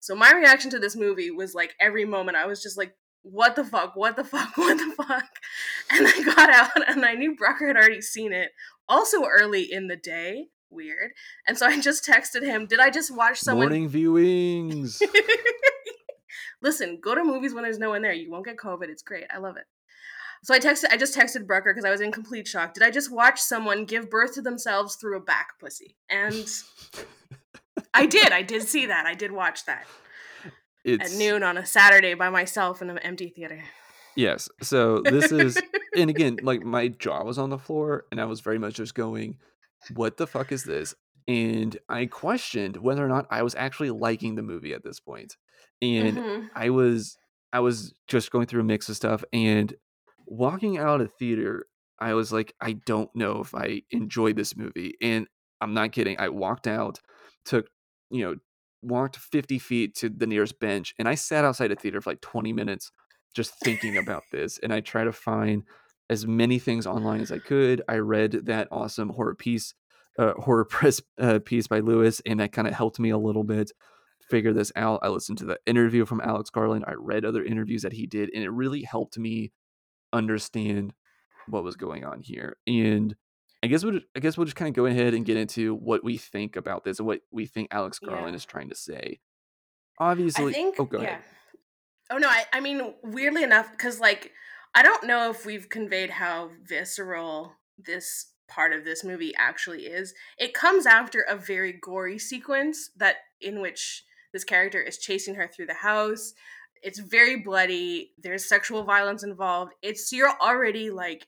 So 0.00 0.14
my 0.14 0.32
reaction 0.32 0.70
to 0.72 0.78
this 0.78 0.96
movie 0.96 1.30
was 1.30 1.54
like 1.54 1.74
every 1.80 2.04
moment 2.04 2.36
I 2.36 2.46
was 2.46 2.62
just 2.62 2.76
like, 2.76 2.94
what 3.22 3.56
the 3.56 3.64
fuck, 3.64 3.94
what 3.94 4.16
the 4.16 4.24
fuck, 4.32 4.56
what 4.56 4.76
the 4.76 4.94
fuck? 4.94 5.24
And 5.90 6.06
I 6.06 6.20
got 6.22 6.50
out 6.50 6.88
and 6.90 7.04
I 7.04 7.14
knew 7.14 7.34
Brucker 7.34 7.66
had 7.66 7.76
already 7.76 8.02
seen 8.02 8.32
it, 8.32 8.50
also 8.88 9.24
early 9.24 9.62
in 9.62 9.86
the 9.88 9.96
day. 9.96 10.48
Weird. 10.70 11.12
And 11.46 11.56
so 11.56 11.64
I 11.64 11.80
just 11.80 12.06
texted 12.06 12.42
him, 12.42 12.66
did 12.66 12.78
I 12.78 12.90
just 12.90 13.14
watch 13.14 13.40
someone 13.40 13.68
morning 13.68 13.88
viewings 13.88 15.00
Listen, 16.60 16.98
go 17.00 17.14
to 17.14 17.24
movies 17.24 17.54
when 17.54 17.62
there's 17.62 17.78
no 17.78 17.90
one 17.90 18.02
there. 18.02 18.12
You 18.12 18.30
won't 18.30 18.44
get 18.44 18.56
COVID. 18.56 18.88
It's 18.88 19.02
great. 19.02 19.24
I 19.32 19.38
love 19.38 19.56
it. 19.56 19.64
So 20.42 20.54
I 20.54 20.60
texted 20.60 20.86
I 20.90 20.96
just 20.96 21.16
texted 21.16 21.46
Brucker 21.46 21.72
because 21.72 21.84
I 21.84 21.90
was 21.90 22.00
in 22.00 22.12
complete 22.12 22.46
shock. 22.46 22.74
Did 22.74 22.82
I 22.82 22.90
just 22.90 23.10
watch 23.12 23.40
someone 23.40 23.84
give 23.84 24.08
birth 24.10 24.34
to 24.34 24.42
themselves 24.42 24.96
through 24.96 25.16
a 25.16 25.20
back 25.20 25.58
pussy? 25.60 25.96
And 26.08 26.48
I 27.94 28.06
did. 28.06 28.32
I 28.32 28.42
did 28.42 28.62
see 28.62 28.86
that. 28.86 29.06
I 29.06 29.14
did 29.14 29.32
watch 29.32 29.66
that 29.66 29.86
it's 30.84 31.12
at 31.12 31.18
noon 31.18 31.42
on 31.42 31.58
a 31.58 31.66
Saturday 31.66 32.14
by 32.14 32.30
myself 32.30 32.82
in 32.82 32.90
an 32.90 32.98
empty 32.98 33.28
theater. 33.28 33.62
Yes. 34.16 34.48
So 34.62 35.00
this 35.00 35.30
is, 35.30 35.60
and 35.96 36.10
again, 36.10 36.38
like 36.42 36.64
my 36.64 36.88
jaw 36.88 37.22
was 37.24 37.38
on 37.38 37.50
the 37.50 37.58
floor, 37.58 38.04
and 38.10 38.20
I 38.20 38.24
was 38.24 38.40
very 38.40 38.58
much 38.58 38.74
just 38.74 38.94
going, 38.94 39.36
"What 39.94 40.16
the 40.16 40.26
fuck 40.26 40.50
is 40.50 40.64
this?" 40.64 40.94
And 41.26 41.76
I 41.88 42.06
questioned 42.06 42.78
whether 42.78 43.04
or 43.04 43.08
not 43.08 43.26
I 43.30 43.42
was 43.42 43.54
actually 43.54 43.90
liking 43.90 44.34
the 44.34 44.42
movie 44.42 44.72
at 44.72 44.82
this 44.82 44.98
point. 44.98 45.36
And 45.82 46.16
Mhm. 46.16 46.50
I 46.54 46.70
was, 46.70 47.16
I 47.52 47.60
was 47.60 47.94
just 48.08 48.30
going 48.32 48.46
through 48.46 48.62
a 48.62 48.64
mix 48.64 48.88
of 48.88 48.96
stuff, 48.96 49.22
and 49.32 49.74
walking 50.30 50.78
out 50.78 51.00
of 51.00 51.12
theater, 51.14 51.66
I 51.98 52.14
was 52.14 52.32
like, 52.32 52.54
I 52.60 52.72
don't 52.86 53.10
know 53.14 53.40
if 53.40 53.54
I 53.54 53.82
enjoyed 53.90 54.36
this 54.36 54.56
movie. 54.56 54.94
And 55.02 55.26
I'm 55.60 55.74
not 55.74 55.92
kidding. 55.92 56.18
I 56.18 56.28
walked 56.28 56.66
out, 56.66 57.00
took, 57.44 57.66
you 58.10 58.24
know, 58.24 58.36
walked 58.82 59.16
50 59.16 59.58
feet 59.58 59.96
to 59.96 60.08
the 60.08 60.26
nearest 60.26 60.60
bench, 60.60 60.94
and 60.98 61.08
I 61.08 61.16
sat 61.16 61.44
outside 61.44 61.68
the 61.68 61.74
theater 61.74 62.00
for 62.00 62.10
like 62.10 62.20
20 62.20 62.52
minutes 62.52 62.92
just 63.34 63.54
thinking 63.62 63.96
about 63.96 64.24
this 64.32 64.58
and 64.62 64.72
i 64.72 64.80
try 64.80 65.04
to 65.04 65.12
find 65.12 65.62
as 66.10 66.26
many 66.26 66.58
things 66.58 66.86
online 66.86 67.20
as 67.20 67.32
i 67.32 67.38
could 67.38 67.82
i 67.88 67.96
read 67.96 68.32
that 68.46 68.68
awesome 68.70 69.10
horror 69.10 69.34
piece 69.34 69.74
uh, 70.18 70.32
horror 70.34 70.64
press 70.68 71.00
uh, 71.20 71.38
piece 71.44 71.66
by 71.66 71.80
lewis 71.80 72.20
and 72.26 72.40
that 72.40 72.52
kind 72.52 72.66
of 72.66 72.74
helped 72.74 72.98
me 72.98 73.10
a 73.10 73.18
little 73.18 73.44
bit 73.44 73.70
figure 74.30 74.52
this 74.52 74.72
out 74.76 75.00
i 75.02 75.08
listened 75.08 75.38
to 75.38 75.44
the 75.44 75.58
interview 75.66 76.04
from 76.04 76.20
alex 76.22 76.50
garland 76.50 76.84
i 76.86 76.92
read 76.98 77.24
other 77.24 77.44
interviews 77.44 77.82
that 77.82 77.92
he 77.92 78.06
did 78.06 78.30
and 78.34 78.42
it 78.42 78.50
really 78.50 78.82
helped 78.82 79.18
me 79.18 79.52
understand 80.12 80.92
what 81.48 81.64
was 81.64 81.76
going 81.76 82.04
on 82.04 82.20
here 82.20 82.56
and 82.66 83.16
i 83.62 83.66
guess 83.66 83.84
we'll 83.84 84.00
i 84.16 84.20
guess 84.20 84.36
we'll 84.36 84.44
just 84.44 84.56
kind 84.56 84.68
of 84.68 84.74
go 84.74 84.86
ahead 84.86 85.14
and 85.14 85.24
get 85.24 85.36
into 85.36 85.74
what 85.74 86.04
we 86.04 86.16
think 86.16 86.56
about 86.56 86.84
this 86.84 86.98
and 86.98 87.06
what 87.06 87.20
we 87.30 87.46
think 87.46 87.68
alex 87.70 87.98
garland 87.98 88.28
Yeah. 88.30 88.34
is 88.36 88.44
trying 88.44 88.68
to 88.68 88.74
say 88.74 89.20
obviously 89.98 90.52
think. 90.52 90.76
oh 90.78 90.84
go 90.84 90.98
yeah. 91.00 91.08
ahead 91.08 91.22
Oh 92.10 92.16
no, 92.16 92.28
I, 92.28 92.44
I 92.54 92.60
mean 92.60 92.94
weirdly 93.02 93.42
enough, 93.42 93.70
because 93.70 94.00
like 94.00 94.32
I 94.74 94.82
don't 94.82 95.04
know 95.04 95.30
if 95.30 95.44
we've 95.44 95.68
conveyed 95.68 96.08
how 96.10 96.50
visceral 96.66 97.52
this 97.76 98.32
part 98.48 98.72
of 98.72 98.84
this 98.84 99.04
movie 99.04 99.34
actually 99.36 99.82
is. 99.82 100.14
It 100.38 100.54
comes 100.54 100.86
after 100.86 101.20
a 101.28 101.36
very 101.36 101.72
gory 101.72 102.18
sequence 102.18 102.90
that 102.96 103.16
in 103.40 103.60
which 103.60 104.04
this 104.32 104.44
character 104.44 104.80
is 104.80 104.96
chasing 104.96 105.34
her 105.34 105.48
through 105.48 105.66
the 105.66 105.74
house. 105.74 106.32
It's 106.82 106.98
very 106.98 107.36
bloody. 107.36 108.12
There's 108.18 108.48
sexual 108.48 108.84
violence 108.84 109.22
involved. 109.22 109.72
It's 109.82 110.12
you're 110.12 110.36
already 110.40 110.90
like 110.90 111.26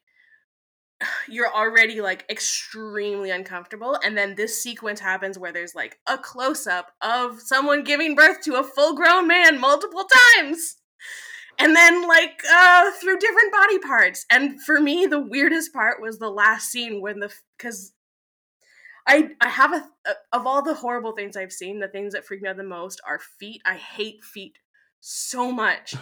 you're 1.29 1.53
already 1.53 2.01
like 2.01 2.25
extremely 2.31 3.31
uncomfortable 3.31 3.99
and 4.05 4.17
then 4.17 4.35
this 4.35 4.63
sequence 4.63 5.01
happens 5.01 5.39
where 5.39 5.53
there's 5.53 5.75
like 5.75 5.99
a 6.07 6.19
close 6.19 6.67
up 6.67 6.93
of 7.01 7.41
someone 7.41 7.85
giving 7.85 8.15
birth 8.15 8.41
to 8.43 8.57
a 8.57 8.65
full 8.65 8.95
grown 8.95 9.27
man 9.27 9.59
multiple 9.61 10.07
times 10.37 10.77
and 11.59 11.75
then 11.75 12.07
like 12.07 12.43
uh 12.51 12.91
through 13.01 13.19
different 13.19 13.53
body 13.53 13.79
parts 13.79 14.27
and 14.31 14.63
for 14.63 14.81
me 14.81 15.07
the 15.07 15.21
weirdest 15.21 15.73
part 15.73 16.01
was 16.01 16.19
the 16.19 16.31
last 16.31 16.71
scene 16.71 17.01
when 17.01 17.21
the 17.21 17.33
because 17.57 17.93
I 19.07 19.31
I 19.41 19.49
have 19.49 19.73
a, 19.73 19.85
a 20.07 20.37
of 20.37 20.47
all 20.47 20.63
the 20.63 20.75
horrible 20.75 21.13
things 21.13 21.37
I've 21.37 21.53
seen, 21.53 21.81
the 21.81 21.89
things 21.89 22.13
that 22.13 22.25
freak 22.25 22.43
me 22.43 22.49
out 22.49 22.57
the 22.57 22.63
most 22.63 23.01
are 23.07 23.19
feet. 23.19 23.63
I 23.65 23.75
hate 23.75 24.23
feet 24.23 24.59
so 25.01 25.51
much. 25.51 25.95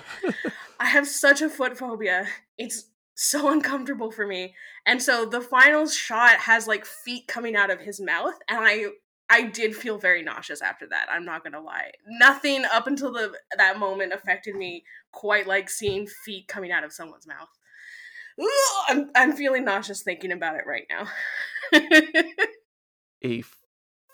I 0.80 0.86
have 0.86 1.06
such 1.06 1.42
a 1.42 1.48
foot 1.48 1.78
phobia. 1.78 2.26
It's 2.56 2.90
so 3.14 3.50
uncomfortable 3.50 4.10
for 4.10 4.26
me. 4.26 4.54
And 4.86 5.02
so 5.02 5.24
the 5.24 5.40
final 5.40 5.86
shot 5.88 6.38
has 6.38 6.66
like 6.66 6.84
feet 6.84 7.26
coming 7.26 7.56
out 7.56 7.70
of 7.70 7.80
his 7.80 8.00
mouth 8.00 8.34
and 8.48 8.60
I 8.60 8.86
I 9.30 9.42
did 9.42 9.76
feel 9.76 9.98
very 9.98 10.22
nauseous 10.22 10.62
after 10.62 10.86
that. 10.88 11.06
I'm 11.10 11.24
not 11.24 11.42
going 11.42 11.52
to 11.52 11.60
lie. 11.60 11.90
Nothing 12.06 12.64
up 12.72 12.86
until 12.86 13.12
the 13.12 13.32
that 13.56 13.78
moment 13.78 14.12
affected 14.12 14.56
me 14.56 14.84
quite 15.12 15.46
like 15.46 15.68
seeing 15.68 16.06
feet 16.06 16.48
coming 16.48 16.72
out 16.72 16.84
of 16.84 16.92
someone's 16.92 17.26
mouth. 17.26 17.48
I'm 18.88 19.10
I'm 19.14 19.32
feeling 19.32 19.64
nauseous 19.64 20.02
thinking 20.02 20.32
about 20.32 20.56
it 20.56 20.64
right 20.66 20.86
now. 20.88 21.08
a 23.24 23.42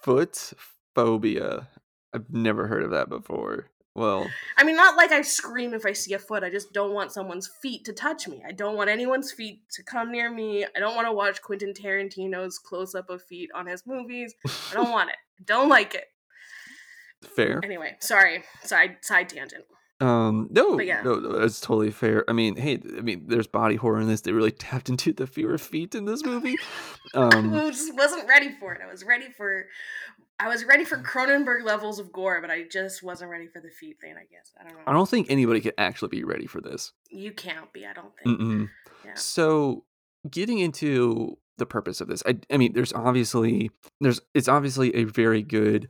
foot 0.03 0.53
phobia. 0.95 1.69
I've 2.13 2.31
never 2.31 2.67
heard 2.67 2.83
of 2.83 2.91
that 2.91 3.09
before. 3.09 3.67
Well, 3.97 4.29
I 4.57 4.65
mean, 4.65 4.75
not 4.75 4.97
like 4.97 5.13
I 5.13 5.23
scream 5.23 5.73
if 5.73 5.87
I 5.87 5.93
see 5.93 6.15
a 6.15 6.19
foot. 6.19 6.43
I 6.43 6.51
just 6.51 6.73
don't 6.73 6.95
want 6.95 7.13
someone's 7.13 7.49
feet 7.63 7.85
to 7.85 7.93
touch 7.93 8.27
me. 8.27 8.43
I 8.47 8.51
don't 8.51 8.77
want 8.77 8.91
anyone's 8.91 9.31
feet 9.31 9.61
to 9.75 9.85
come 9.85 10.11
near 10.11 10.31
me. 10.33 10.65
I 10.65 10.81
don't 10.81 10.97
want 10.97 11.07
to 11.07 11.13
watch 11.13 11.41
Quentin 11.43 11.73
Tarantino's 11.73 12.59
close 12.59 12.97
up 12.97 13.09
of 13.09 13.23
feet 13.23 13.51
on 13.55 13.67
his 13.67 13.87
movies. 13.87 14.35
I 14.71 14.75
don't 14.75 14.91
want 14.91 15.11
it. 15.11 15.17
I 15.39 15.45
don't 15.45 15.69
like 15.69 15.95
it. 15.95 16.07
Fair. 17.37 17.61
Anyway, 17.63 17.97
sorry. 18.01 18.43
Side 18.65 18.97
side 19.03 19.29
tangent. 19.29 19.65
Um, 20.01 20.49
no, 20.51 20.81
yeah. 20.81 21.03
no, 21.03 21.15
no, 21.15 21.39
that's 21.39 21.61
totally 21.61 21.93
fair. 21.93 22.25
I 22.29 22.33
mean, 22.33 22.57
hey, 22.57 22.81
I 22.99 23.01
mean, 23.01 23.25
there's 23.27 23.47
body 23.47 23.77
horror 23.77 24.01
in 24.01 24.09
this. 24.09 24.23
They 24.23 24.33
really 24.33 24.51
tapped 24.51 24.89
into 24.89 25.13
the 25.13 25.27
fear 25.27 25.55
of 25.55 25.63
feet 25.63 25.95
in 25.95 26.05
this 26.05 26.25
movie. 26.25 26.57
Um, 27.13 27.55
I 27.55 27.71
just 27.71 27.95
wasn't 27.95 28.27
ready 28.27 28.51
for 28.59 28.75
it. 28.75 28.81
I 28.83 28.91
was 28.91 29.05
ready 29.05 29.29
for 29.37 29.67
I 30.41 30.49
was 30.49 30.65
ready 30.65 30.85
for 30.85 30.99
mm. 30.99 31.05
Cronenberg 31.05 31.65
levels 31.65 31.99
of 31.99 32.13
gore, 32.13 32.41
but 32.41 32.51
I 32.51 32.65
just 32.65 33.03
wasn't 33.03 33.31
ready 33.31 33.47
for 33.47 33.61
the 33.61 33.71
feet 33.71 34.01
thing, 34.01 34.15
I 34.17 34.25
guess. 34.25 34.53
I 34.61 34.65
don't 34.65 34.75
know. 34.75 34.83
I 34.87 34.93
don't 34.93 35.09
think 35.09 35.29
anybody 35.31 35.61
could 35.61 35.75
actually 35.79 36.09
be 36.09 36.25
ready 36.25 36.47
for 36.47 36.61
this. 36.61 36.93
You 37.11 37.33
can't 37.33 37.73
be, 37.73 37.87
I 37.87 37.93
don't 37.93 38.13
think. 38.17 38.71
Yeah. 39.05 39.15
So, 39.15 39.85
getting 40.29 40.59
into 40.59 41.39
the 41.59 41.67
purpose 41.67 42.01
of 42.01 42.09
this, 42.09 42.23
I, 42.27 42.39
I 42.51 42.57
mean, 42.57 42.73
there's 42.73 42.93
obviously 42.93 43.71
there's 44.01 44.21
it's 44.35 44.49
obviously 44.49 44.95
a 44.97 45.05
very 45.05 45.43
good 45.43 45.89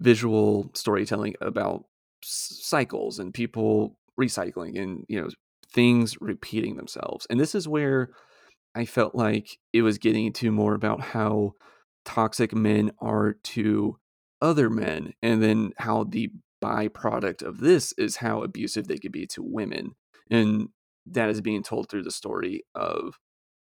visual 0.00 0.70
storytelling 0.74 1.34
about 1.40 1.84
s- 2.22 2.58
cycles 2.62 3.18
and 3.18 3.32
people 3.32 3.96
recycling 4.18 4.80
and 4.80 5.04
you 5.08 5.20
know 5.20 5.28
things 5.72 6.20
repeating 6.20 6.76
themselves. 6.76 7.26
And 7.30 7.38
this 7.38 7.54
is 7.54 7.68
where 7.68 8.10
I 8.74 8.86
felt 8.86 9.14
like 9.14 9.58
it 9.72 9.82
was 9.82 9.98
getting 9.98 10.32
to 10.34 10.50
more 10.50 10.74
about 10.74 11.00
how 11.00 11.54
toxic 12.04 12.54
men 12.54 12.92
are 12.98 13.32
to 13.32 13.98
other 14.40 14.68
men, 14.68 15.14
and 15.22 15.42
then 15.42 15.72
how 15.78 16.04
the 16.04 16.30
byproduct 16.62 17.42
of 17.42 17.60
this 17.60 17.92
is 17.98 18.16
how 18.16 18.42
abusive 18.42 18.88
they 18.88 18.98
could 18.98 19.12
be 19.12 19.26
to 19.26 19.42
women. 19.42 19.94
And 20.30 20.68
that 21.06 21.28
is 21.28 21.40
being 21.40 21.62
told 21.62 21.88
through 21.88 22.02
the 22.02 22.10
story 22.10 22.64
of 22.74 23.18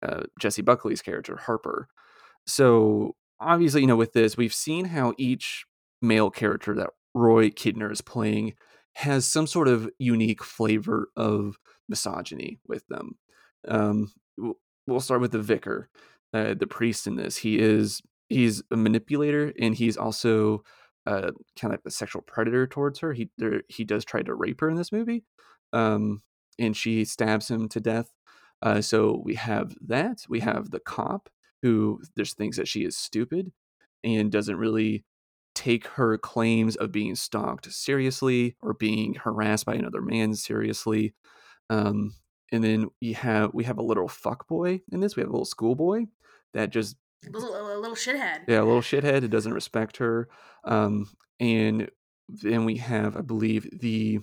uh, 0.03 0.23
Jessie 0.39 0.61
Buckley's 0.61 1.01
character, 1.01 1.37
Harper. 1.37 1.87
So, 2.45 3.15
obviously, 3.39 3.81
you 3.81 3.87
know, 3.87 3.95
with 3.95 4.13
this, 4.13 4.37
we've 4.37 4.53
seen 4.53 4.85
how 4.85 5.13
each 5.17 5.65
male 6.01 6.29
character 6.29 6.75
that 6.75 6.89
Rory 7.15 7.49
Kinnear 7.49 7.91
is 7.91 8.01
playing 8.01 8.53
has 8.95 9.25
some 9.25 9.47
sort 9.47 9.67
of 9.67 9.89
unique 9.97 10.43
flavor 10.43 11.09
of 11.15 11.57
misogyny 11.89 12.59
with 12.67 12.85
them. 12.87 13.17
Um, 13.67 14.11
we'll 14.85 14.99
start 14.99 15.21
with 15.21 15.31
the 15.31 15.39
vicar, 15.39 15.89
uh, 16.33 16.53
the 16.53 16.67
priest 16.67 17.07
in 17.07 17.15
this. 17.15 17.37
He 17.37 17.59
is 17.59 18.01
he's 18.33 18.63
a 18.71 18.77
manipulator, 18.77 19.53
and 19.59 19.75
he's 19.75 19.97
also 19.97 20.63
uh, 21.05 21.31
kind 21.59 21.73
of 21.73 21.79
like 21.79 21.81
a 21.85 21.91
sexual 21.91 22.21
predator 22.21 22.67
towards 22.67 22.99
her. 22.99 23.13
He 23.13 23.29
there, 23.37 23.61
he 23.69 23.83
does 23.83 24.05
try 24.05 24.21
to 24.21 24.33
rape 24.33 24.61
her 24.61 24.69
in 24.69 24.75
this 24.75 24.91
movie, 24.91 25.23
um, 25.73 26.21
and 26.59 26.75
she 26.75 27.05
stabs 27.05 27.49
him 27.49 27.67
to 27.69 27.79
death. 27.79 28.09
Uh, 28.61 28.81
so 28.81 29.21
we 29.23 29.35
have 29.35 29.75
that. 29.85 30.25
We 30.29 30.39
have 30.39 30.71
the 30.71 30.79
cop 30.79 31.29
who 31.61 32.01
there's 32.15 32.33
things 32.33 32.57
that 32.57 32.67
she 32.67 32.83
is 32.83 32.97
stupid 32.97 33.51
and 34.03 34.31
doesn't 34.31 34.57
really 34.57 35.05
take 35.55 35.87
her 35.87 36.17
claims 36.17 36.75
of 36.75 36.91
being 36.91 37.15
stalked 37.15 37.71
seriously 37.71 38.55
or 38.61 38.73
being 38.73 39.15
harassed 39.15 39.65
by 39.65 39.75
another 39.75 40.01
man 40.01 40.33
seriously. 40.33 41.13
Um, 41.69 42.13
and 42.51 42.63
then 42.63 42.89
we 43.01 43.13
have 43.13 43.51
we 43.53 43.63
have 43.63 43.77
a 43.77 43.83
little 43.83 44.07
fuck 44.07 44.47
boy 44.47 44.81
in 44.91 44.99
this. 44.99 45.15
We 45.15 45.21
have 45.21 45.29
a 45.29 45.31
little 45.31 45.45
schoolboy 45.45 46.05
that 46.53 46.69
just 46.69 46.95
little, 47.29 47.55
a 47.55 47.79
little 47.79 47.95
shithead. 47.95 48.41
yeah, 48.47 48.61
a 48.61 48.65
little 48.65 48.81
shithead 48.81 49.21
who 49.21 49.27
doesn't 49.27 49.53
respect 49.53 49.97
her. 49.97 50.27
Um, 50.63 51.09
and 51.39 51.89
then 52.27 52.65
we 52.65 52.77
have, 52.77 53.17
I 53.17 53.21
believe, 53.21 53.67
the 53.79 54.19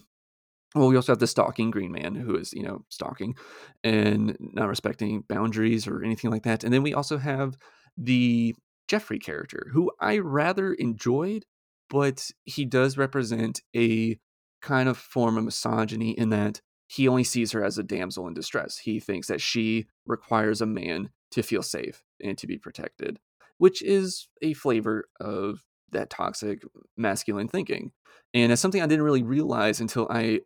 well, 0.75 0.89
we 0.89 0.97
also 0.97 1.13
have 1.13 1.19
the 1.19 1.27
stalking 1.27 1.71
green 1.71 1.91
man 1.91 2.15
who 2.15 2.37
is, 2.37 2.53
you 2.53 2.63
know, 2.63 2.85
stalking 2.89 3.35
and 3.83 4.37
not 4.39 4.69
respecting 4.69 5.25
boundaries 5.29 5.87
or 5.87 6.05
anything 6.05 6.31
like 6.31 6.45
that. 6.45 6.63
And 6.63 6.73
then 6.73 6.85
we 6.85 6.95
also 6.95 7.19
have 7.19 7.57
the 7.97 8.55
Geoffrey 8.87 9.19
character 9.19 9.67
who 9.73 9.91
I 10.01 10.19
rather 10.19 10.73
enjoyed, 10.73 11.45
but 11.89 12.31
he 12.45 12.65
does 12.65 12.97
represent 12.97 13.63
a 13.77 14.19
kind 14.63 14.89
of 14.89 14.97
form 14.97 15.37
of 15.37 15.45
misogyny 15.45 16.11
in 16.11 16.31
that 16.31 16.61
he 16.87 17.09
only 17.09 17.25
sees 17.25 17.53
her 17.53 17.65
as 17.65 17.79
a 17.79 17.83
damsel 17.83 18.29
in 18.29 18.35
distress. 18.35 18.79
He 18.79 19.01
thinks 19.01 19.27
that 19.27 19.41
she 19.41 19.87
requires 20.07 20.61
a 20.61 20.67
man 20.67 21.11
to 21.33 21.43
feel 21.43 21.63
safe 21.63 22.03
and 22.23 22.37
to 22.39 22.47
be 22.47 22.59
protected, 22.59 23.19
which 23.59 23.83
is 23.83 24.29
a 24.43 24.55
flavor 24.55 25.09
of 25.21 25.65
that 25.93 26.11
toxic 26.11 26.63
masculine 26.97 27.49
thinking. 27.49 27.93
And 28.35 28.53
it's 28.53 28.61
something 28.61 28.83
I 28.83 28.87
didn't 28.87 29.05
really 29.05 29.23
realize 29.23 29.81
until 29.81 30.07
I 30.11 30.41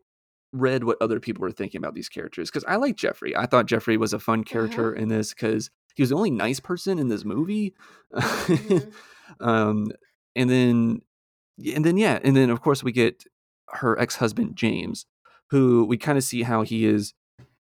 read 0.52 0.84
what 0.84 0.96
other 1.00 1.20
people 1.20 1.42
were 1.42 1.50
thinking 1.50 1.78
about 1.78 1.94
these 1.94 2.08
characters 2.08 2.48
because 2.50 2.64
I 2.64 2.76
like 2.76 2.96
Geoffrey. 2.96 3.36
I 3.36 3.46
thought 3.46 3.66
Geoffrey 3.66 3.96
was 3.96 4.12
a 4.12 4.20
fun 4.20 4.44
character 4.44 4.94
in 4.94 5.08
this 5.08 5.34
because 5.34 5.68
he 5.94 6.02
was 6.02 6.10
the 6.10 6.16
only 6.16 6.30
nice 6.30 6.60
person 6.60 6.98
in 6.98 7.08
this 7.08 7.24
movie. 7.24 7.74
Mhm. 8.14 8.92
um, 9.40 9.90
and 10.36 10.48
then, 10.50 11.00
and 11.74 11.84
then, 11.84 11.96
yeah, 11.96 12.20
and 12.22 12.36
then 12.36 12.50
of 12.50 12.60
course 12.60 12.82
we 12.82 12.92
get 12.92 13.24
her 13.70 13.98
ex-husband 13.98 14.56
James, 14.56 15.06
who 15.50 15.84
we 15.84 15.96
kind 15.96 16.16
of 16.18 16.24
see 16.24 16.42
how 16.42 16.62
he 16.62 16.86
is 16.86 17.14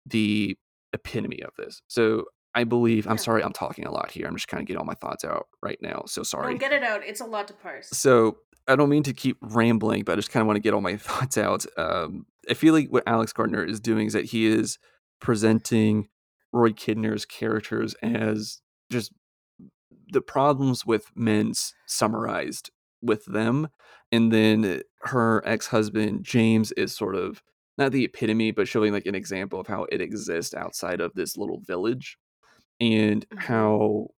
the 0.05 0.57
epitome 0.93 1.41
of 1.41 1.51
this. 1.57 1.81
So 1.87 2.25
I 2.55 2.63
believe 2.63 3.07
I'm 3.07 3.17
sorry 3.17 3.43
I'm 3.43 3.53
talking 3.53 3.85
a 3.85 3.91
lot 3.91 4.11
here. 4.11 4.25
I'm 4.27 4.35
just 4.35 4.47
kind 4.47 4.61
of 4.61 4.67
getting 4.67 4.79
all 4.79 4.85
my 4.85 4.95
thoughts 4.95 5.23
out 5.23 5.47
right 5.61 5.77
now. 5.81 6.03
So 6.07 6.23
sorry. 6.23 6.53
Don't 6.53 6.59
get 6.59 6.73
it 6.73 6.83
out. 6.83 7.01
It's 7.05 7.21
a 7.21 7.25
lot 7.25 7.47
to 7.49 7.53
parse. 7.53 7.89
So 7.91 8.37
I 8.67 8.75
don't 8.75 8.89
mean 8.89 9.03
to 9.03 9.13
keep 9.13 9.37
rambling, 9.41 10.03
but 10.03 10.13
I 10.13 10.15
just 10.15 10.31
kind 10.31 10.41
of 10.41 10.47
want 10.47 10.57
to 10.57 10.61
get 10.61 10.73
all 10.73 10.81
my 10.81 10.97
thoughts 10.97 11.37
out. 11.37 11.65
Um, 11.77 12.25
I 12.49 12.53
feel 12.53 12.73
like 12.73 12.89
what 12.89 13.03
Alex 13.05 13.31
Garland 13.33 13.69
is 13.69 13.79
doing 13.79 14.07
is 14.07 14.13
that 14.13 14.25
he 14.25 14.47
is 14.47 14.79
presenting 15.19 16.07
Rory 16.53 16.73
Kinnear's 16.73 17.25
characters 17.25 17.93
as 18.01 18.61
just 18.89 19.11
the 20.11 20.21
problems 20.21 20.85
with 20.85 21.11
men 21.15 21.49
s- 21.49 21.73
summarized 21.85 22.71
with 23.01 23.25
them, 23.25 23.67
and 24.11 24.31
then 24.31 24.81
her 25.01 25.43
ex-husband 25.45 26.23
James 26.23 26.71
is 26.71 26.95
sort 26.95 27.15
of 27.15 27.43
not 27.77 27.91
the 27.91 28.05
epitome, 28.05 28.51
but 28.51 28.67
showing 28.67 28.93
like 28.93 29.05
an 29.05 29.15
example 29.15 29.59
of 29.59 29.67
how 29.67 29.85
it 29.91 30.01
exists 30.01 30.55
outside 30.55 31.01
of 31.01 31.13
this 31.13 31.35
little 31.37 31.59
village, 31.59 32.17
and 32.79 33.25
Mhm. 33.31 33.37
how 33.37 34.09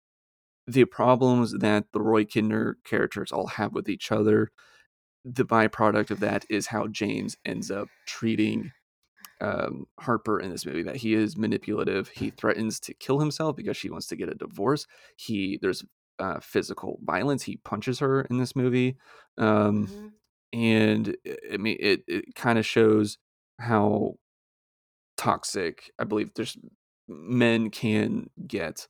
the 0.68 0.86
problems 0.86 1.54
that 1.60 1.86
the 1.94 2.02
Rory 2.02 2.26
Kinnear 2.26 2.78
characters 2.86 3.32
all 3.32 3.48
have 3.48 3.74
with 3.74 3.90
each 3.90 4.12
other, 4.12 4.52
the 5.26 5.46
byproduct 5.46 6.12
of 6.12 6.20
that 6.22 6.46
is 6.50 6.68
how 6.68 6.88
James 6.88 7.38
ends 7.46 7.72
up 7.72 7.90
treating 8.06 8.72
um, 9.42 9.86
Harper 10.00 10.40
in 10.40 10.50
this 10.52 10.66
movie. 10.66 10.84
That 10.84 10.98
he 10.98 11.14
is 11.14 11.38
manipulative. 11.38 12.10
He 12.10 12.30
threatens 12.32 12.80
to 12.82 12.94
kill 12.94 13.20
himself 13.20 13.56
because 13.56 13.78
she 13.78 13.90
wants 13.90 14.08
to 14.08 14.16
get 14.16 14.30
a 14.30 14.36
divorce. 14.36 14.86
He 15.18 15.58
there's 15.62 15.84
uh, 16.20 16.40
physical 16.42 17.00
violence. 17.04 17.44
He 17.44 17.58
punches 17.58 18.00
her 18.00 18.22
in 18.24 18.38
this 18.38 18.56
movie, 18.56 18.98
um, 19.38 19.92
Mhm. 19.92 20.20
and 20.54 21.16
I- 21.28 21.38
I 21.54 21.58
mean 21.58 21.78
it. 21.80 22.04
It 22.08 22.36
kind 22.36 22.60
of 22.60 22.66
shows 22.66 23.18
how 23.60 24.16
toxic 25.18 25.92
I 26.00 26.04
believe 26.06 26.34
there's 26.34 26.58
men 27.10 27.70
can 27.70 28.30
get. 28.48 28.88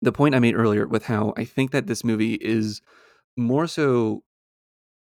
The 0.00 0.12
point 0.12 0.34
I 0.34 0.38
made 0.38 0.54
earlier 0.54 0.86
with 0.86 1.04
how 1.04 1.34
I 1.36 1.44
think 1.44 1.72
that 1.72 1.86
this 1.86 2.04
movie 2.04 2.34
is 2.34 2.80
more 3.36 3.66
so 3.66 4.22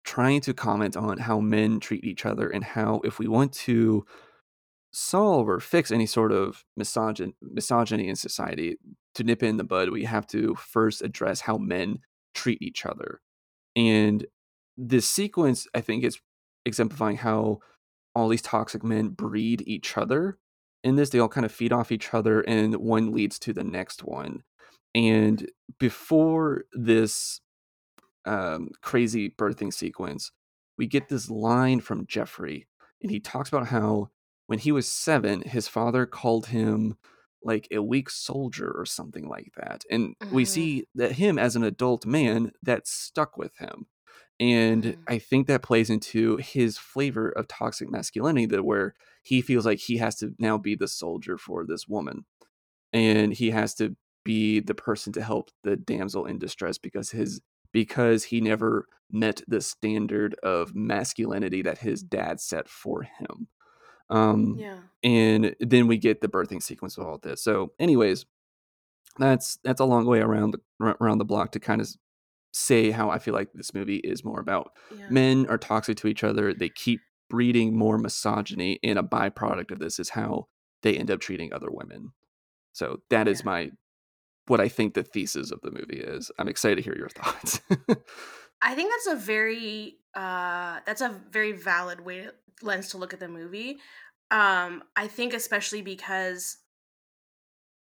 trying 0.04 0.42
to 0.42 0.54
comment 0.54 0.98
on 0.98 1.18
how 1.18 1.40
men 1.40 1.80
treat 1.80 2.04
each 2.04 2.26
other 2.26 2.50
and 2.50 2.64
how 2.64 3.02
if 3.04 3.20
we 3.20 3.28
want 3.28 3.54
to 3.54 4.06
solve 4.92 5.50
or 5.50 5.60
fix 5.60 5.92
any 5.92 6.06
sort 6.06 6.32
of 6.32 6.64
misogyn- 6.80 7.34
misogyny 7.42 8.08
in 8.08 8.16
society 8.16 8.78
to 9.16 9.24
nip 9.24 9.42
it 9.42 9.48
in 9.48 9.58
the 9.58 9.64
bud 9.64 9.90
we 9.90 10.04
have 10.04 10.28
to 10.28 10.54
first 10.56 11.02
address 11.02 11.42
how 11.42 11.58
men 11.58 11.98
treat 12.36 12.62
each 12.62 12.86
other 12.86 13.20
and 13.76 14.26
this 14.78 15.08
sequence 15.08 15.66
i 15.74 15.82
think 15.82 16.04
is 16.04 16.20
exemplifying 16.66 17.18
how 17.18 17.58
all 18.14 18.30
these 18.30 18.42
toxic 18.42 18.84
men 18.84 19.10
breed 19.10 19.64
each 19.66 19.98
other 19.98 20.38
in 20.84 20.96
this 20.96 21.10
they 21.10 21.20
all 21.20 21.30
kind 21.30 21.46
of 21.46 21.52
feed 21.52 21.74
off 21.74 21.92
each 21.92 22.14
other 22.14 22.42
and 22.42 22.76
one 22.76 23.12
leads 23.12 23.40
to 23.40 23.54
the 23.54 23.64
next 23.64 24.04
one 24.04 24.44
and 24.96 25.50
before 25.80 26.66
this 26.74 27.42
um, 28.26 28.70
crazy 28.82 29.30
birthing 29.30 29.74
sequence 29.74 30.32
we 30.78 30.88
get 30.88 31.10
this 31.10 31.30
line 31.30 31.80
from 31.82 32.08
geoffrey 32.08 32.68
and 33.02 33.12
he 33.12 33.20
talks 33.20 33.50
about 33.50 33.68
how 33.68 34.10
when 34.48 34.60
he 34.60 34.72
was 34.72 34.90
seven 34.90 35.42
his 35.42 35.68
father 35.68 36.06
called 36.06 36.48
him 36.48 36.98
like 37.44 37.68
a 37.72 37.82
weak 37.84 38.10
soldier 38.10 38.72
or 38.72 38.86
something 38.86 39.28
like 39.28 39.52
that 39.58 39.84
and 39.92 40.16
we 40.32 40.46
Mhm. 40.46 40.46
see 40.46 40.86
that 40.96 41.14
him 41.14 41.38
as 41.38 41.56
an 41.58 41.64
adult 41.64 42.06
man 42.06 42.52
that 42.62 42.88
stuck 42.88 43.38
with 43.38 43.58
him 43.58 43.88
and 44.40 44.96
Mhm. 44.96 45.08
i 45.08 45.18
think 45.20 45.48
that 45.48 45.62
plays 45.64 45.90
into 45.90 46.38
his 46.38 46.78
flavor 46.78 47.30
of 47.30 47.48
toxic 47.48 47.90
masculinity 47.90 48.46
that 48.46 48.64
where 48.64 48.96
he 49.24 49.42
feels 49.42 49.66
like 49.66 49.80
he 49.80 49.98
has 49.98 50.16
to 50.18 50.34
now 50.38 50.58
be 50.58 50.76
the 50.76 50.88
soldier 50.88 51.38
for 51.38 51.66
this 51.66 51.88
woman 51.88 52.26
and 52.92 53.34
he 53.34 53.50
has 53.50 53.74
to 53.74 53.96
be 54.24 54.60
the 54.60 54.76
person 54.76 55.12
to 55.14 55.22
help 55.24 55.50
the 55.64 55.76
damsel 55.76 56.26
in 56.26 56.38
distress 56.38 56.78
because 56.78 57.10
his 57.12 57.42
because 57.72 58.24
he 58.26 58.40
never 58.40 58.86
met 59.12 59.42
the 59.48 59.60
standard 59.62 60.36
of 60.44 60.76
masculinity 60.76 61.62
that 61.64 61.80
his 61.80 62.04
dad 62.04 62.40
set 62.40 62.70
for 62.70 63.02
him 63.04 63.48
um 64.10 64.56
Yeah. 64.58 64.80
and 65.04 65.56
then 65.60 65.88
we 65.88 65.98
get 65.98 66.22
the 66.22 66.28
birthing 66.28 66.62
sequence 66.62 66.98
of 66.98 67.06
all 67.08 67.18
this 67.18 67.42
so 67.44 67.72
anyways 67.80 68.26
that's 69.20 69.58
that's 69.64 69.80
a 69.82 69.86
long 69.86 70.06
way 70.06 70.20
around 70.22 70.52
the 70.52 70.96
around 71.00 71.18
the 71.20 71.26
block 71.26 71.52
to 71.52 71.60
kind 71.60 71.82
of 71.82 71.90
say 72.52 72.92
how 72.92 73.10
i 73.10 73.18
feel 73.20 73.34
like 73.34 73.50
this 73.54 73.74
movie 73.74 73.98
is 73.98 74.24
more 74.24 74.40
about 74.40 74.72
Yeah. 74.98 75.08
men 75.10 75.46
are 75.48 75.58
toxic 75.58 75.98
to 75.98 76.08
each 76.08 76.24
other 76.24 76.54
they 76.54 76.70
keep 76.70 77.02
breeding 77.34 77.76
more 77.76 77.98
misogyny 77.98 78.80
and 78.84 79.00
a 79.00 79.04
byproduct 79.04 79.72
of 79.72 79.80
this 79.80 79.98
is 79.98 80.10
how 80.10 80.48
they 80.84 80.96
end 80.96 81.10
up 81.10 81.20
treating 81.20 81.52
other 81.52 81.72
women 81.72 82.12
so 82.74 83.00
that 83.10 83.28
is 83.28 83.40
Yeah. 83.40 83.46
my 83.52 83.72
what 84.48 84.62
i 84.62 84.68
think 84.70 84.94
the 84.94 85.02
thesis 85.04 85.50
of 85.52 85.60
the 85.62 85.72
movie 85.72 86.00
is 86.00 86.32
i'm 86.38 86.48
excited 86.48 86.76
to 86.76 86.82
hear 86.84 86.96
your 86.96 87.10
thoughts 87.20 87.60
I 88.66 88.76
think 88.76 88.92
that's 88.94 89.08
a 89.08 89.16
very 89.16 89.98
uh 90.16 90.80
that's 90.86 91.02
a 91.02 91.10
very 91.32 91.52
valid 91.52 92.00
way 92.00 92.30
lens 92.62 92.90
to 92.90 92.98
look 92.98 93.14
at 93.14 93.20
the 93.20 93.28
movie. 93.28 93.72
Um 94.32 94.84
I 94.96 95.08
think 95.08 95.34
especially 95.34 95.82
because 95.82 96.58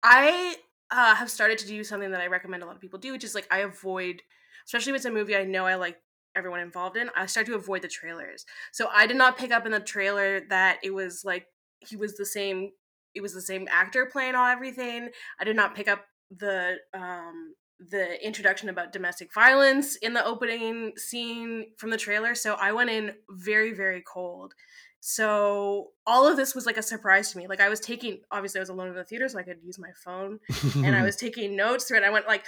I 0.02 0.56
uh 0.92 1.16
have 1.16 1.30
started 1.30 1.58
to 1.60 1.68
do 1.68 1.84
something 1.84 2.12
that 2.12 2.22
I 2.22 2.28
recommend 2.28 2.64
a 2.64 2.66
lot 2.66 2.76
of 2.76 2.82
people 2.82 3.00
do, 3.00 3.12
which 3.12 3.24
is 3.24 3.36
like 3.36 3.48
I 3.52 3.60
avoid 3.60 4.24
especially 4.66 4.92
if 4.94 4.96
it's 4.98 5.06
a 5.06 5.12
movie 5.12 5.36
I 5.36 5.44
know 5.44 5.66
I 5.68 5.76
like 5.76 5.98
everyone 6.36 6.60
involved 6.60 6.98
in, 6.98 7.10
I 7.16 7.26
start 7.26 7.48
to 7.48 7.56
avoid 7.56 7.82
the 7.82 7.88
trailers. 7.88 8.46
So 8.72 8.88
I 8.94 9.08
did 9.08 9.18
not 9.18 9.38
pick 9.38 9.52
up 9.52 9.66
in 9.66 9.72
the 9.72 9.80
trailer 9.80 10.42
that 10.50 10.80
it 10.84 10.94
was 10.94 11.24
like 11.26 11.48
he 11.80 11.96
was 11.96 12.16
the 12.16 12.26
same 12.26 12.72
it 13.14 13.22
was 13.22 13.34
the 13.34 13.42
same 13.42 13.68
actor 13.72 14.10
playing 14.12 14.36
all 14.36 14.48
everything. 14.48 15.10
I 15.40 15.46
did 15.46 15.56
not 15.56 15.76
pick 15.76 15.88
up 15.88 16.06
the 16.36 16.76
um 16.94 17.56
the 17.80 18.26
introduction 18.26 18.70
about 18.70 18.94
domestic 18.94 19.34
violence 19.34 19.96
in 19.98 20.14
the 20.14 20.26
opening 20.26 20.94
scene 20.98 21.68
from 21.78 21.90
the 21.90 21.98
trailer. 21.98 22.34
So 22.36 22.54
I 22.54 22.72
went 22.72 22.90
in 22.90 23.14
very, 23.30 23.74
very 23.74 24.02
cold. 24.02 24.54
So 25.02 25.90
all 26.08 26.28
of 26.28 26.36
this 26.36 26.56
was 26.56 26.66
like 26.66 26.78
a 26.78 26.82
surprise 26.82 27.32
to 27.32 27.38
me. 27.38 27.48
Like 27.48 27.62
I 27.62 27.70
was 27.70 27.80
taking 27.80 28.22
obviously 28.32 28.60
I 28.60 28.64
was 28.64 28.70
alone 28.70 28.88
in 28.88 28.96
the 28.96 29.04
theater, 29.04 29.28
so 29.28 29.38
I 29.38 29.44
could 29.44 29.60
use 29.64 29.78
my 29.78 29.92
phone. 30.04 30.40
And 30.76 30.96
I 30.96 31.04
was 31.04 31.16
taking 31.16 31.56
notes 31.56 31.86
through 31.86 31.98
it. 31.98 32.04
I 32.04 32.10
went 32.10 32.28
like, 32.28 32.44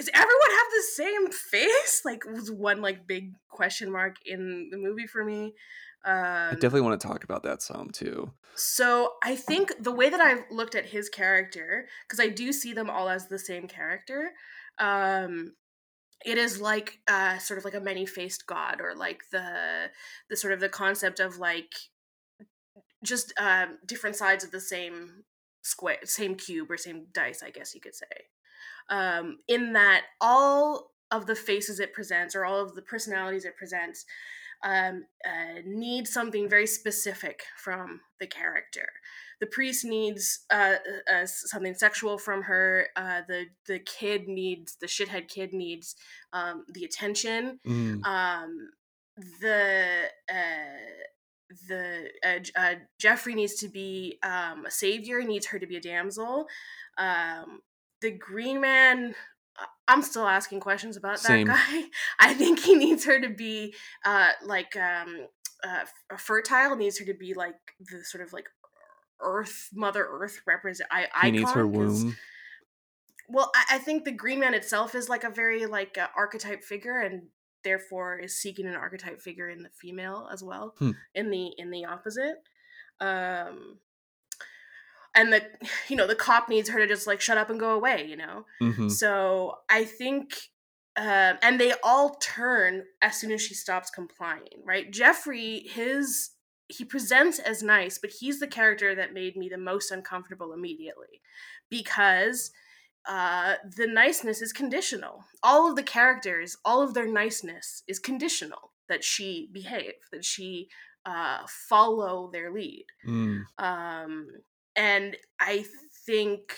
is 0.00 0.10
everyone 0.12 0.50
have 0.50 0.66
the 0.72 0.82
same 0.94 1.30
face? 1.30 2.02
Like 2.04 2.24
was 2.24 2.50
one 2.50 2.80
like 2.80 3.06
big 3.06 3.34
question 3.48 3.92
mark 3.92 4.16
in 4.24 4.68
the 4.70 4.78
movie 4.78 5.06
for 5.06 5.24
me. 5.24 5.54
i 6.04 6.50
Um 6.50 6.54
definitely 6.54 6.80
want 6.80 7.00
to 7.00 7.06
talk 7.06 7.24
about 7.24 7.42
that 7.44 7.62
some 7.62 7.90
too 7.90 8.32
so 8.54 9.14
I 9.22 9.36
think 9.36 9.72
the 9.80 9.92
way 9.92 10.10
that 10.10 10.20
I've 10.20 10.44
looked 10.50 10.74
at 10.74 10.86
his 10.86 11.08
character, 11.08 11.86
because 12.06 12.20
I 12.20 12.28
do 12.28 12.52
see 12.52 12.72
them 12.72 12.90
all 12.90 13.08
as 13.08 13.26
the 13.26 13.38
same 13.38 13.66
character, 13.66 14.32
um, 14.78 15.54
it 16.24 16.36
is 16.36 16.60
like 16.60 16.98
uh, 17.08 17.38
sort 17.38 17.58
of 17.58 17.64
like 17.64 17.74
a 17.74 17.80
many-faced 17.80 18.46
god, 18.46 18.80
or 18.80 18.94
like 18.94 19.22
the 19.32 19.90
the 20.28 20.36
sort 20.36 20.52
of 20.52 20.60
the 20.60 20.68
concept 20.68 21.20
of 21.20 21.38
like 21.38 21.72
just 23.02 23.32
um, 23.38 23.78
different 23.86 24.16
sides 24.16 24.44
of 24.44 24.50
the 24.50 24.60
same 24.60 25.24
square, 25.62 25.98
same 26.04 26.34
cube 26.34 26.70
or 26.70 26.76
same 26.76 27.06
dice, 27.12 27.42
I 27.42 27.50
guess 27.50 27.74
you 27.74 27.80
could 27.80 27.94
say. 27.94 28.28
Um, 28.90 29.38
in 29.48 29.72
that 29.74 30.02
all 30.20 30.90
of 31.10 31.26
the 31.26 31.36
faces 31.36 31.80
it 31.80 31.92
presents, 31.92 32.34
or 32.34 32.44
all 32.44 32.60
of 32.60 32.74
the 32.74 32.82
personalities 32.82 33.44
it 33.44 33.56
presents, 33.56 34.04
um, 34.62 35.04
uh, 35.24 35.60
need 35.64 36.06
something 36.06 36.48
very 36.48 36.66
specific 36.66 37.44
from 37.56 38.00
the 38.20 38.26
character. 38.26 38.88
The 39.40 39.46
priest 39.46 39.84
needs 39.86 40.40
uh, 40.50 40.74
uh, 41.10 41.24
something 41.24 41.74
sexual 41.74 42.18
from 42.18 42.42
her. 42.42 42.88
Uh, 42.94 43.22
the 43.26 43.46
the 43.66 43.78
kid 43.78 44.28
needs 44.28 44.76
the 44.76 44.86
shithead 44.86 45.28
kid 45.28 45.54
needs 45.54 45.96
um, 46.32 46.66
the 46.74 46.84
attention. 46.84 47.58
Mm, 47.66 48.04
Um, 48.04 48.70
the 49.40 50.10
uh, 50.30 51.56
the 51.68 52.10
uh, 52.24 52.60
uh, 52.60 52.74
Geoffrey 52.98 53.34
needs 53.34 53.54
to 53.54 53.68
be 53.68 54.18
um, 54.22 54.66
a 54.66 54.70
savior. 54.70 55.22
Needs 55.22 55.46
her 55.46 55.58
to 55.58 55.66
be 55.66 55.76
a 55.76 55.80
damsel. 55.80 56.46
The 58.02 58.12
Green 58.12 58.60
Man. 58.60 59.14
uh, 59.58 59.66
I'm 59.88 60.02
still 60.02 60.26
asking 60.26 60.60
questions 60.60 60.96
about 60.96 61.20
Same. 61.20 61.46
that 61.46 61.68
guy. 61.70 61.82
I 62.18 62.34
think 62.34 62.60
he 62.60 62.74
needs 62.74 63.04
her 63.04 63.20
to 63.20 63.28
be 63.28 63.74
uh, 64.04 64.30
like 64.44 64.76
um, 64.76 65.26
uh, 65.64 65.84
fertile. 66.16 66.76
Needs 66.76 66.98
her 66.98 67.04
to 67.06 67.14
be 67.14 67.34
like 67.34 67.56
the 67.80 68.04
sort 68.04 68.24
of 68.24 68.32
like 68.32 68.48
Earth, 69.20 69.68
Mother 69.74 70.06
Earth 70.10 70.40
represent. 70.46 70.88
I, 70.90 71.08
he 71.24 71.30
needs 71.32 71.52
her 71.52 71.66
womb 71.66 72.16
well, 73.30 73.50
I, 73.54 73.76
I 73.76 73.78
think 73.78 74.04
the 74.04 74.12
Green 74.12 74.40
Man 74.40 74.54
itself 74.54 74.94
is 74.94 75.08
like 75.08 75.24
a 75.24 75.30
very 75.30 75.66
like 75.66 75.96
uh, 75.96 76.08
archetype 76.16 76.62
figure, 76.62 77.00
and 77.00 77.22
therefore 77.62 78.18
is 78.18 78.36
seeking 78.36 78.66
an 78.66 78.74
archetype 78.74 79.20
figure 79.20 79.48
in 79.48 79.62
the 79.62 79.70
female 79.70 80.28
as 80.32 80.42
well. 80.42 80.74
Hmm. 80.78 80.92
In 81.14 81.30
the 81.30 81.52
in 81.56 81.70
the 81.70 81.84
opposite, 81.84 82.42
um, 83.00 83.78
and 85.14 85.32
the 85.32 85.42
you 85.88 85.96
know 85.96 86.06
the 86.06 86.14
cop 86.14 86.48
needs 86.48 86.68
her 86.70 86.78
to 86.78 86.86
just 86.86 87.06
like 87.06 87.20
shut 87.20 87.38
up 87.38 87.50
and 87.50 87.60
go 87.60 87.70
away. 87.70 88.06
You 88.06 88.16
know, 88.16 88.46
Mhm. 88.60 88.90
so 88.90 89.56
I 89.68 89.84
think, 89.84 90.34
um, 90.96 91.38
and 91.42 91.60
they 91.60 91.74
all 91.82 92.16
turn 92.16 92.84
as 93.02 93.16
soon 93.20 93.32
as 93.32 93.42
she 93.42 93.54
stops 93.54 93.90
complying. 93.90 94.62
Right, 94.64 94.90
Geoffrey, 94.90 95.66
his 95.68 96.30
he 96.68 96.84
presents 96.84 97.40
as 97.40 97.62
nice, 97.64 97.98
but 97.98 98.10
he's 98.20 98.38
the 98.38 98.46
character 98.46 98.94
that 98.94 99.12
made 99.12 99.36
me 99.36 99.48
the 99.48 99.58
most 99.58 99.90
uncomfortable 99.90 100.52
immediately 100.52 101.20
because 101.68 102.52
uh, 103.08 103.54
the 103.76 103.86
niceness 103.86 104.40
is 104.42 104.52
conditional. 104.52 105.24
All 105.42 105.68
of 105.68 105.74
the 105.74 105.82
characters, 105.82 106.56
all 106.64 106.82
of 106.82 106.94
their 106.94 107.08
niceness 107.10 107.82
is 107.88 107.98
conditional 107.98 108.72
that 108.88 109.02
she 109.02 109.48
behave, 109.52 109.94
that 110.12 110.24
she 110.24 110.68
uh, 111.06 111.38
follow 111.48 112.30
their 112.32 112.52
lead. 112.52 112.84
Mm. 113.08 113.44
Um, 113.58 114.28
and 114.76 115.16
I 115.38 115.64
think 116.06 116.56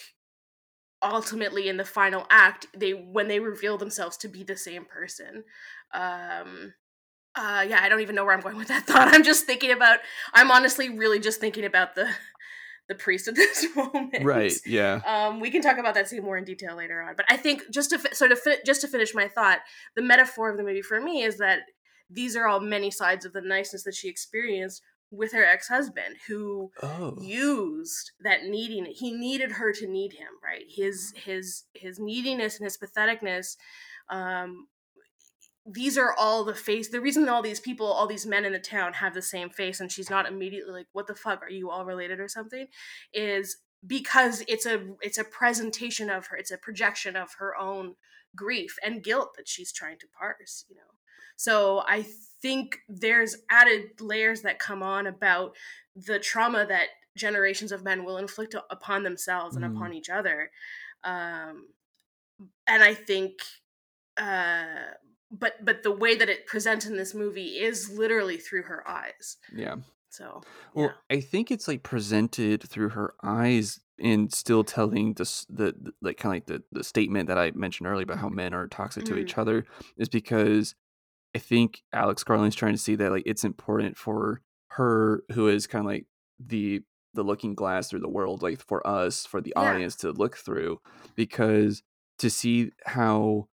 ultimately 1.02 1.68
in 1.68 1.76
the 1.76 1.84
final 1.84 2.26
act, 2.30 2.66
they 2.76 2.92
when 2.92 3.28
they 3.28 3.40
reveal 3.40 3.78
themselves 3.78 4.16
to 4.18 4.28
be 4.28 4.42
the 4.42 4.56
same 4.56 4.84
person. 4.84 5.44
Um, 5.92 6.74
uh, 7.34 7.64
yeah, 7.66 7.80
I 7.82 7.88
don't 7.88 8.00
even 8.00 8.14
know 8.14 8.24
where 8.24 8.34
I'm 8.34 8.40
going 8.40 8.56
with 8.56 8.68
that 8.68 8.86
thought. 8.86 9.08
I'm 9.14 9.24
just 9.24 9.46
thinking 9.46 9.70
about. 9.70 9.98
I'm 10.32 10.50
honestly 10.50 10.88
really 10.88 11.18
just 11.18 11.40
thinking 11.40 11.64
about 11.64 11.94
the 11.94 12.08
the 12.88 12.94
priest 12.94 13.28
at 13.28 13.34
this 13.36 13.66
moment. 13.74 14.24
Right. 14.24 14.52
Yeah. 14.66 15.00
Um, 15.06 15.40
we 15.40 15.50
can 15.50 15.62
talk 15.62 15.78
about 15.78 15.94
that 15.94 16.08
scene 16.08 16.22
more 16.22 16.36
in 16.36 16.44
detail 16.44 16.76
later 16.76 17.02
on. 17.02 17.14
But 17.16 17.26
I 17.28 17.36
think 17.36 17.70
just 17.70 17.90
to 17.90 17.98
fi- 17.98 18.12
sort 18.12 18.32
of 18.32 18.40
fi- 18.40 18.58
just 18.64 18.80
to 18.82 18.88
finish 18.88 19.14
my 19.14 19.28
thought, 19.28 19.60
the 19.96 20.02
metaphor 20.02 20.50
of 20.50 20.56
the 20.56 20.64
movie 20.64 20.82
for 20.82 21.00
me 21.00 21.22
is 21.22 21.38
that 21.38 21.60
these 22.10 22.36
are 22.36 22.46
all 22.46 22.60
many 22.60 22.90
sides 22.90 23.24
of 23.24 23.32
the 23.32 23.40
niceness 23.40 23.84
that 23.84 23.94
she 23.94 24.08
experienced 24.08 24.82
with 25.12 25.32
her 25.32 25.44
ex-husband, 25.44 26.16
who 26.26 26.72
Oh. 26.82 27.16
used 27.20 28.10
that 28.24 28.44
needing. 28.44 28.86
He 28.86 29.12
needed 29.12 29.52
her 29.52 29.72
to 29.74 29.86
need 29.86 30.14
him, 30.14 30.28
right? 30.42 30.64
His 30.68 31.12
his 31.14 31.64
his 31.74 31.98
neediness 32.00 32.56
and 32.58 32.64
his 32.64 32.78
patheticness. 32.78 33.56
Um, 34.08 34.68
these 35.64 35.96
are 35.96 36.12
all 36.18 36.42
the 36.44 36.54
face 36.56 36.88
the 36.88 37.00
reason 37.00 37.28
all 37.28 37.40
these 37.42 37.60
people 37.60 37.86
all 37.86 38.08
these 38.08 38.26
men 38.26 38.44
in 38.44 38.52
the 38.52 38.58
town 38.58 38.94
have 38.94 39.14
the 39.14 39.22
same 39.22 39.48
face 39.48 39.78
and 39.78 39.92
she's 39.92 40.10
not 40.10 40.26
immediately 40.26 40.72
like 40.72 40.88
what 40.92 41.06
the 41.06 41.14
fuck 41.14 41.40
are 41.40 41.48
you 41.50 41.70
all 41.70 41.84
related 41.84 42.18
or 42.18 42.26
something 42.26 42.66
is 43.14 43.58
because 43.86 44.42
it's 44.48 44.66
a 44.66 44.84
it's 45.02 45.18
a 45.18 45.24
presentation 45.24 46.10
of 46.10 46.26
her 46.26 46.36
it's 46.36 46.50
a 46.50 46.58
projection 46.58 47.14
of 47.14 47.34
her 47.38 47.56
own 47.56 47.94
grief 48.34 48.76
and 48.84 49.04
guilt 49.04 49.34
that 49.36 49.46
she's 49.46 49.70
trying 49.72 49.98
to 50.00 50.06
parse 50.18 50.64
you 50.68 50.74
know 50.74 50.82
so 51.36 51.84
i 51.86 52.04
think 52.42 52.78
there's 52.88 53.36
added 53.50 54.00
layers 54.00 54.42
that 54.42 54.58
come 54.58 54.82
on 54.82 55.06
about 55.06 55.56
the 55.96 56.18
trauma 56.18 56.66
that 56.66 56.88
generations 57.16 57.72
of 57.72 57.84
men 57.84 58.04
will 58.04 58.18
inflict 58.18 58.54
upon 58.70 59.02
themselves 59.02 59.56
and 59.56 59.64
Mm. 59.64 59.76
upon 59.76 59.92
each 59.94 60.10
other 60.10 60.50
um 61.04 61.68
and 62.66 62.82
i 62.82 62.94
think 62.94 63.42
uh 64.16 64.92
but 65.30 65.64
but 65.64 65.82
the 65.82 65.90
way 65.90 66.14
that 66.16 66.28
it 66.28 66.46
presents 66.46 66.86
in 66.86 66.96
this 66.96 67.14
movie 67.14 67.58
is 67.58 67.90
literally 67.90 68.36
through 68.36 68.62
her 68.62 68.86
eyes 68.88 69.36
Yeah. 69.54 69.76
so 70.10 70.42
Well, 70.74 70.86
yeah 71.10 71.16
I 71.16 71.20
think 71.20 71.50
it's 71.50 71.68
like 71.68 71.82
presented 71.82 72.62
through 72.68 72.90
her 72.90 73.14
eyes 73.22 73.80
and 73.98 74.32
still 74.32 74.64
telling 74.64 75.14
this 75.14 75.46
the, 75.48 75.74
the 75.80 75.92
like 76.02 76.16
kind 76.18 76.36
of 76.36 76.36
like 76.36 76.46
the 76.72 76.78
the 76.78 76.84
statement 76.84 77.28
that 77.28 77.38
I 77.38 77.50
mentioned 77.52 77.86
earlier 77.86 78.04
about 78.04 78.18
how 78.18 78.28
men 78.28 78.52
are 78.54 78.66
toxic 78.68 79.04
to 79.04 79.14
Mhm. 79.14 79.20
each 79.22 79.38
other 79.38 79.64
is 79.96 80.08
because 80.08 80.74
I 81.34 81.38
think 81.38 81.82
Alex 81.92 82.24
Garland's 82.24 82.56
trying 82.56 82.74
to 82.74 82.78
see 82.78 82.94
that 82.96 83.10
like 83.10 83.22
it's 83.26 83.44
important 83.44 83.96
for 83.96 84.42
her 84.68 85.22
who 85.32 85.48
is 85.48 85.66
kind 85.66 85.84
of 85.84 85.90
like 85.90 86.06
the 86.38 86.82
the 87.14 87.22
looking 87.22 87.54
glass 87.54 87.88
through 87.88 88.00
the 88.00 88.08
world 88.08 88.42
like 88.42 88.60
for 88.60 88.86
us 88.86 89.26
for 89.26 89.40
the 89.40 89.52
Yeah. 89.56 89.62
audience 89.62 89.96
to 89.96 90.12
look 90.12 90.36
through 90.36 90.80
because 91.14 91.82
to 92.18 92.30
see 92.30 92.72
how 92.86 93.48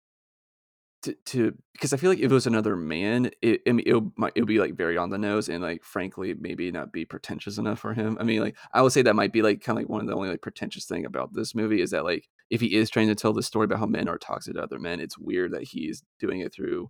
to, 1.04 1.14
to 1.26 1.54
because 1.74 1.94
I 1.94 1.98
feel 1.98 2.10
like 2.10 2.20
if 2.20 2.32
it 2.32 2.34
was 2.34 2.48
another 2.48 2.76
man, 2.76 3.30
it 3.42 3.62
I 3.68 3.74
mean 3.74 3.86
it 3.86 4.04
might 4.18 4.32
it 4.36 4.42
would 4.42 4.48
be 4.48 4.60
like 4.60 4.76
very 4.76 4.98
on 4.98 5.10
the 5.12 5.18
nose 5.20 5.50
and 5.50 5.62
like 5.62 5.84
frankly 5.84 6.34
maybe 6.34 6.72
not 6.72 6.92
be 6.92 7.06
pretentious 7.06 7.58
enough 7.60 7.80
for 7.80 7.94
him. 7.94 8.18
I 8.20 8.24
mean 8.24 8.42
like 8.42 8.56
I 8.74 8.82
would 8.82 8.92
say 8.92 9.04
that 9.04 9.16
might 9.16 9.32
be 9.32 9.42
like 9.44 9.62
kind 9.62 9.78
of 9.78 9.84
like 9.84 9.90
one 9.90 10.02
of 10.02 10.08
the 10.08 10.16
only 10.16 10.30
like 10.30 10.42
pretentious 10.42 10.86
thing 10.86 11.06
about 11.06 11.34
this 11.34 11.54
movie 11.54 11.82
is 11.82 11.92
that 11.92 12.06
like 12.06 12.28
if 12.50 12.60
he 12.62 12.76
is 12.76 12.90
trying 12.90 13.08
to 13.08 13.16
tell 13.16 13.34
the 13.34 13.44
story 13.44 13.66
about 13.66 13.80
how 13.80 13.86
men 13.86 14.08
are 14.08 14.18
toxic 14.18 14.56
to 14.56 14.64
other 14.64 14.80
men, 14.80 15.00
it's 15.00 15.18
weird 15.18 15.52
that 15.54 15.64
he's 15.64 16.02
doing 16.20 16.40
it 16.40 16.54
through 16.54 16.90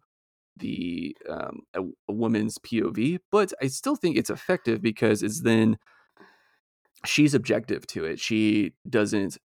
the 0.58 1.16
um 1.30 1.62
a, 1.74 1.82
a 2.10 2.14
woman's 2.14 2.58
POV. 2.60 3.20
But 3.32 3.54
I 3.62 3.68
still 3.68 3.96
think 3.96 4.18
it's 4.18 4.30
effective 4.30 4.82
because 4.82 5.24
it's 5.24 5.42
then 5.42 5.78
she's 7.06 7.34
objective 7.34 7.86
to 7.88 8.06
it. 8.06 8.20
She 8.20 8.74
doesn't 8.90 9.38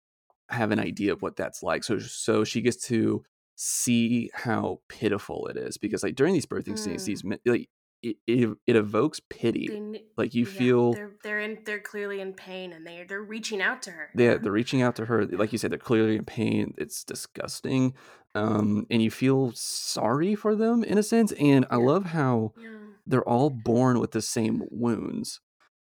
have 0.50 0.72
an 0.72 0.80
idea 0.80 1.14
of 1.14 1.22
what 1.22 1.36
that's 1.36 1.62
like. 1.64 1.84
So 1.84 2.00
so 2.00 2.44
she 2.44 2.62
gets 2.62 2.78
to 2.88 3.24
see 3.56 4.32
how 4.34 4.80
pitiful 4.88 5.48
it 5.48 5.58
is 5.58 5.78
because 5.78 6.02
like 6.04 6.16
during 6.16 6.34
these 6.34 6.46
birthing 6.46 6.78
scenes, 6.80 7.04
Mm. 7.04 7.06
these 7.06 7.24
men, 7.24 7.40
like 7.46 7.70
it, 8.02 8.16
it, 8.26 8.50
it 8.66 8.76
evokes 8.78 9.20
pity. 9.30 9.68
they 9.68 10.04
like 10.16 10.34
you 10.34 10.46
yeah, 10.46 10.52
feel 10.52 10.94
they're 10.94 11.12
they're 11.22 11.40
in 11.42 11.60
they're 11.66 11.82
clearly 11.82 12.22
in 12.22 12.34
pain 12.34 12.72
and 12.72 12.88
they're 12.88 13.06
they're 13.06 13.22
reaching 13.22 13.62
out 13.62 13.82
to 13.82 13.92
her 13.92 14.10
they 14.16 14.26
yeah. 14.28 14.38
they're 14.38 14.54
reaching 14.54 14.82
out 14.82 14.96
to 14.96 15.06
her. 15.06 15.26
Like 15.26 15.52
you 15.52 15.58
said, 15.58 15.72
they're 15.72 15.78
clearly 15.78 16.16
in 16.16 16.24
pain. 16.24 16.74
It's 16.78 17.04
disgusting, 17.04 17.94
um, 18.36 18.86
and 18.90 19.02
you 19.02 19.12
feel 19.12 19.52
sorry 19.54 20.36
for 20.36 20.56
them 20.56 20.84
in 20.84 20.98
a 20.98 21.04
sense. 21.04 21.32
And 21.34 21.66
I 21.70 21.78
Yeah. 21.78 21.78
love 21.78 22.06
how 22.06 22.54
yeah 22.56 23.00
they're 23.06 23.28
all 23.28 23.50
born 23.50 24.00
with 24.00 24.12
the 24.12 24.22
same 24.22 24.64
wounds 24.72 25.42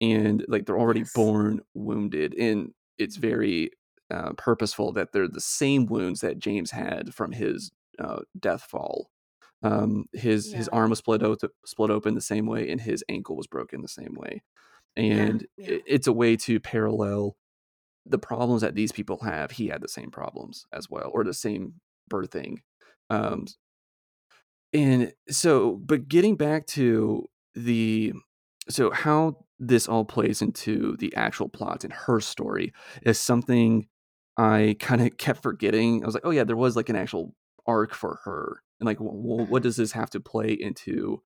and 0.02 0.45
like 0.47 0.65
they're 0.65 0.80
already 0.80 1.04
Yes. 1.04 1.13
born 1.13 1.62
wounded 1.73 2.34
and 2.36 2.73
it's 2.97 3.17
very 3.17 3.71
uh, 4.12 4.34
purposeful 4.38 4.91
that 4.93 5.12
they're 5.12 5.28
the 5.28 5.41
same 5.41 5.86
wounds 5.86 6.21
that 6.21 6.39
james 6.39 6.71
had 6.71 7.13
from 7.13 7.32
his 7.32 7.71
uh, 7.99 8.21
death 8.39 8.63
fall 8.63 9.10
um, 9.63 10.06
his 10.13 10.52
his 10.54 10.69
arm 10.69 10.89
was 10.91 10.99
split, 10.99 11.21
out, 11.23 11.41
split 11.65 11.91
open 11.91 12.15
the 12.15 12.21
same 12.21 12.45
way 12.45 12.69
and 12.69 12.82
his 12.82 13.04
ankle 13.10 13.36
was 13.36 13.47
broken 13.47 13.82
the 13.82 13.88
same 13.89 14.15
way 14.15 14.41
and 14.97 15.47
yeah. 15.58 15.67
it- 15.67 15.84
it's 15.88 16.08
a 16.08 16.13
way 16.13 16.36
to 16.38 16.60
parallel 16.60 17.38
the 18.06 18.19
problems 18.19 18.62
that 18.62 18.75
these 18.75 18.91
people 18.91 19.17
have 19.19 19.52
he 19.52 19.67
had 19.67 19.82
the 19.82 19.88
same 19.88 20.12
problems 20.12 20.65
as 20.73 20.89
well 20.89 21.12
or 21.13 21.23
the 21.23 21.34
same 21.34 21.75
birthing 22.09 22.57
um, 23.09 23.45
and 24.73 25.13
so 25.29 25.75
but 25.77 26.07
getting 26.07 26.35
back 26.35 26.65
to 26.67 27.25
the 27.55 28.13
so 28.69 28.91
how 28.91 29.37
this 29.59 29.87
all 29.87 30.05
plays 30.05 30.41
into 30.41 30.95
the 30.97 31.13
actual 31.15 31.49
plot 31.49 31.83
and 31.83 31.91
her 31.93 32.19
story 32.19 32.71
is 33.03 33.19
something 33.19 33.87
i 34.37 34.75
kind 34.79 35.01
of 35.01 35.17
kept 35.17 35.41
forgetting 35.41 36.03
i 36.03 36.05
was 36.05 36.13
like 36.13 36.25
oh 36.25 36.29
yeah 36.31 36.43
there 36.43 36.55
was 36.55 36.75
like 36.75 36.89
an 36.89 36.95
actual 36.95 37.33
arc 37.65 37.93
for 37.93 38.19
her 38.25 38.61
and 38.79 38.85
like 38.87 38.97
w- 38.99 39.21
w- 39.21 39.45
what 39.49 39.61
Mhm. 39.61 39.63
does 39.63 39.75
this 39.77 39.91
have 39.93 40.09
to 40.11 40.19
play 40.19 40.51
into 40.51 41.21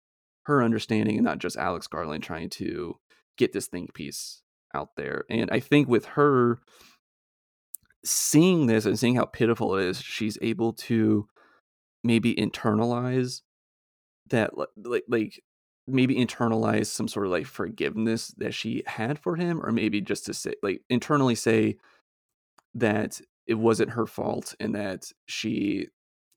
her 0.44 0.62
understanding 0.62 1.16
and 1.16 1.24
not 1.24 1.38
just 1.38 1.56
alex 1.56 1.86
garland 1.86 2.22
trying 2.22 2.50
to 2.50 2.94
get 3.38 3.52
this 3.52 3.66
think 3.66 3.94
piece 3.94 4.42
out 4.74 4.90
there 4.96 5.24
and 5.30 5.50
i 5.50 5.60
think 5.60 5.88
with 5.88 6.04
her 6.04 6.58
seeing 8.04 8.66
this 8.66 8.86
and 8.86 8.98
seeing 8.98 9.16
how 9.16 9.24
pitiful 9.26 9.76
it 9.76 9.84
is 9.84 10.00
she's 10.00 10.38
able 10.42 10.72
to 10.72 11.26
maybe 12.02 12.34
internalize 12.34 13.42
that 14.30 14.52
like 14.56 15.04
like 15.08 15.42
maybe 15.86 16.14
internalize 16.14 16.86
some 16.86 17.08
sort 17.08 17.26
of 17.26 17.32
like 17.32 17.46
forgiveness 17.46 18.28
that 18.38 18.54
she 18.54 18.82
had 18.86 19.18
for 19.18 19.36
him 19.36 19.60
or 19.64 19.72
maybe 19.72 20.00
just 20.00 20.24
to 20.26 20.32
say 20.34 20.54
like 20.62 20.80
internally 20.88 21.34
say 21.34 21.76
that 22.74 23.20
it 23.46 23.54
wasn't 23.54 23.90
her 23.90 24.06
fault 24.06 24.54
and 24.60 24.74
that 24.74 25.10
she 25.26 25.88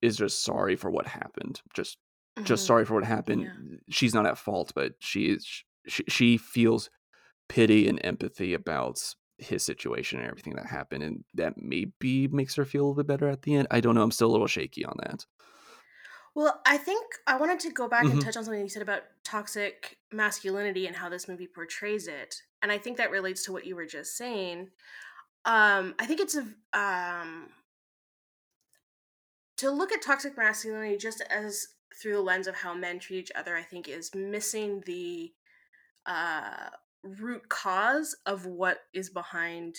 is 0.01 0.17
just 0.17 0.43
sorry 0.43 0.75
for 0.75 0.89
what 0.89 1.05
happened 1.07 1.61
just 1.73 1.97
just 2.43 2.63
Mhm. 2.63 2.67
sorry 2.67 2.85
for 2.85 2.95
what 2.95 3.03
happened 3.03 3.43
Yeah. 3.43 3.77
she's 3.89 4.13
not 4.13 4.25
at 4.25 4.37
fault 4.39 4.71
but 4.75 4.93
she 4.99 5.25
is 5.29 5.63
she, 5.87 6.03
she 6.07 6.37
feels 6.37 6.89
pity 7.47 7.87
and 7.87 7.99
empathy 8.03 8.53
about 8.53 9.13
his 9.43 9.63
situation 9.63 10.19
and 10.19 10.27
everything 10.29 10.55
that 10.55 10.65
happened 10.65 11.03
and 11.03 11.23
that 11.33 11.57
maybe 11.57 12.27
makes 12.29 12.55
her 12.55 12.65
feel 12.65 12.81
a 12.83 12.85
little 12.87 13.03
bit 13.03 13.07
better 13.07 13.27
at 13.29 13.43
the 13.43 13.55
end 13.55 13.67
i 13.71 13.79
don't 13.81 13.95
know 13.95 14.03
i'm 14.03 14.11
still 14.11 14.29
a 14.29 14.33
little 14.33 14.47
shaky 14.47 14.85
on 14.85 14.95
that 15.03 15.25
Well, 16.35 16.61
I 16.65 16.77
think 16.77 17.15
I 17.27 17.37
wanted 17.37 17.59
to 17.61 17.71
go 17.71 17.87
back 17.87 18.09
and 18.09 18.19
Mhm. 18.19 18.19
touch 18.19 18.35
on 18.35 18.43
something 18.43 18.61
you 18.61 18.69
said 18.69 18.81
about 18.81 19.03
toxic 19.23 19.99
masculinity 20.11 20.87
and 20.87 20.95
how 20.95 21.09
this 21.09 21.27
movie 21.27 21.47
portrays 21.47 22.07
it. 22.07 22.41
And 22.61 22.71
I 22.71 22.77
think 22.77 22.97
that 22.97 23.11
relates 23.11 23.43
to 23.45 23.51
what 23.53 23.65
you 23.65 23.75
were 23.75 23.85
just 23.85 24.17
saying. 24.17 24.71
Um, 25.45 25.95
I 25.99 26.07
think 26.07 26.21
it's 26.21 26.37
a 26.37 26.47
um 26.77 27.51
to 29.57 29.71
look 29.71 29.91
at 29.91 30.01
toxic 30.01 30.35
masculinity 30.37 30.97
just 30.97 31.21
as 31.21 31.67
through 31.95 32.13
the 32.13 32.21
lens 32.21 32.47
of 32.47 32.55
how 32.55 32.73
men 32.73 32.99
treat 32.99 33.19
each 33.19 33.31
other, 33.35 33.55
I 33.55 33.63
think 33.63 33.87
is 33.87 34.13
missing 34.15 34.81
the 34.81 35.33
uh 36.05 36.71
root 37.03 37.49
cause 37.49 38.15
of 38.25 38.45
what 38.45 38.79
is 38.93 39.09
behind 39.09 39.75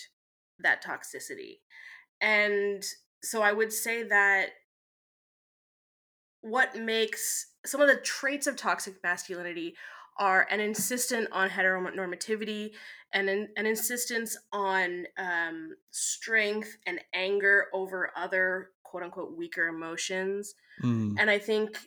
that 0.59 0.83
toxicity. 0.83 1.59
And 2.21 2.83
so 3.23 3.41
I 3.41 3.51
would 3.51 3.73
say 3.73 4.03
that 4.03 4.49
what 6.41 6.75
makes 6.75 7.47
some 7.65 7.81
of 7.81 7.87
the 7.87 7.97
traits 7.97 8.45
of 8.47 8.55
toxic 8.55 8.95
masculinity 9.03 9.75
are 10.17 10.47
an 10.49 10.59
insistence 10.59 11.27
on 11.31 11.49
heteronormativity 11.49 12.71
and 13.11 13.29
an, 13.29 13.49
an 13.57 13.65
insistence 13.65 14.37
on 14.51 15.05
um, 15.17 15.75
strength 15.91 16.77
and 16.85 17.01
anger 17.13 17.65
over 17.73 18.11
other 18.15 18.69
quote 18.83 19.03
unquote 19.03 19.35
weaker 19.35 19.67
emotions. 19.67 20.53
Mm, 20.81 21.15
And 21.17 21.29
I 21.29 21.39
think 21.39 21.77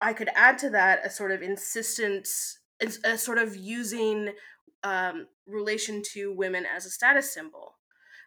I 0.00 0.12
could 0.12 0.30
add 0.34 0.58
to 0.58 0.70
that 0.70 1.04
a 1.04 1.10
sort 1.10 1.30
of 1.30 1.42
insistence, 1.42 2.58
a 3.04 3.16
sort 3.16 3.38
of 3.38 3.56
using 3.56 4.32
um, 4.82 5.26
relation 5.46 6.02
to 6.12 6.32
women 6.32 6.66
as 6.66 6.86
a 6.86 6.90
status 6.90 7.32
symbol, 7.32 7.76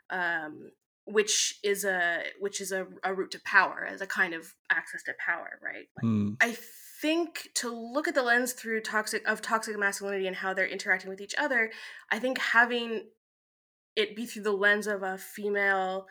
um, 0.10 0.72
which 1.06 1.60
is 1.64 1.86
a 1.86 2.24
which 2.40 2.60
is 2.60 2.72
a, 2.72 2.88
a 3.04 3.14
route 3.14 3.32
to 3.32 3.42
power, 3.46 3.88
as 3.90 4.02
a 4.02 4.08
kind 4.08 4.34
of 4.34 4.54
access 4.70 5.04
to 5.04 5.14
power, 5.24 5.60
right? 5.64 5.88
Like, 5.96 6.12
mm, 6.12 6.38
I 6.42 6.58
think 7.02 7.50
to 7.56 7.70
look 7.70 8.08
at 8.08 8.16
the 8.16 8.24
lens 8.24 8.54
through 8.54 8.82
toxic 8.82 9.28
of 9.28 9.42
toxic 9.42 9.78
masculinity 9.78 10.28
and 10.28 10.36
how 10.36 10.54
they're 10.54 10.68
interacting 10.68 11.10
with 11.10 11.22
each 11.22 11.36
other, 11.38 11.72
I 12.12 12.20
think 12.20 12.40
having 12.40 13.04
it 13.96 14.16
be 14.16 14.26
through 14.26 14.44
the 14.44 14.52
lens 14.52 14.88
of 14.88 15.04
a 15.04 15.18
female 15.18 16.08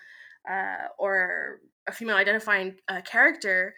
uh, 0.48 0.88
or 0.98 1.61
a 1.86 1.92
female 1.92 2.16
identifying 2.16 2.76
uh, 2.88 3.00
character 3.03 3.74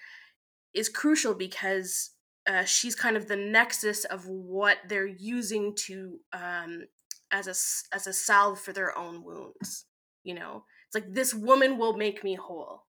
is 0.74 0.88
crucial 0.88 1.34
because 1.34 2.10
uh, 2.48 2.64
she's 2.64 2.94
kind 2.94 3.16
of 3.16 3.28
the 3.28 3.36
nexus 3.36 4.04
of 4.06 4.26
what 4.26 4.78
they're 4.88 5.06
using 5.06 5.74
to 5.76 6.18
um, 6.32 6.84
as 7.30 7.46
a 7.46 7.94
as 7.94 8.06
a 8.06 8.12
salve 8.12 8.58
for 8.58 8.72
their 8.72 8.96
own 8.96 9.22
wounds. 9.22 9.84
You 10.24 10.34
know, 10.34 10.64
it's 10.86 10.94
like 10.94 11.12
this 11.12 11.34
woman 11.34 11.76
will 11.76 11.96
make 11.96 12.24
me 12.24 12.34
whole, 12.34 12.84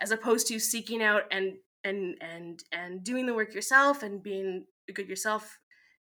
as 0.00 0.10
opposed 0.10 0.48
to 0.48 0.58
seeking 0.58 1.02
out 1.02 1.22
and 1.30 1.54
and 1.84 2.16
and 2.20 2.62
and 2.72 3.04
doing 3.04 3.26
the 3.26 3.34
work 3.34 3.54
yourself 3.54 4.02
and 4.02 4.22
being 4.22 4.64
good 4.92 5.08
yourself. 5.08 5.58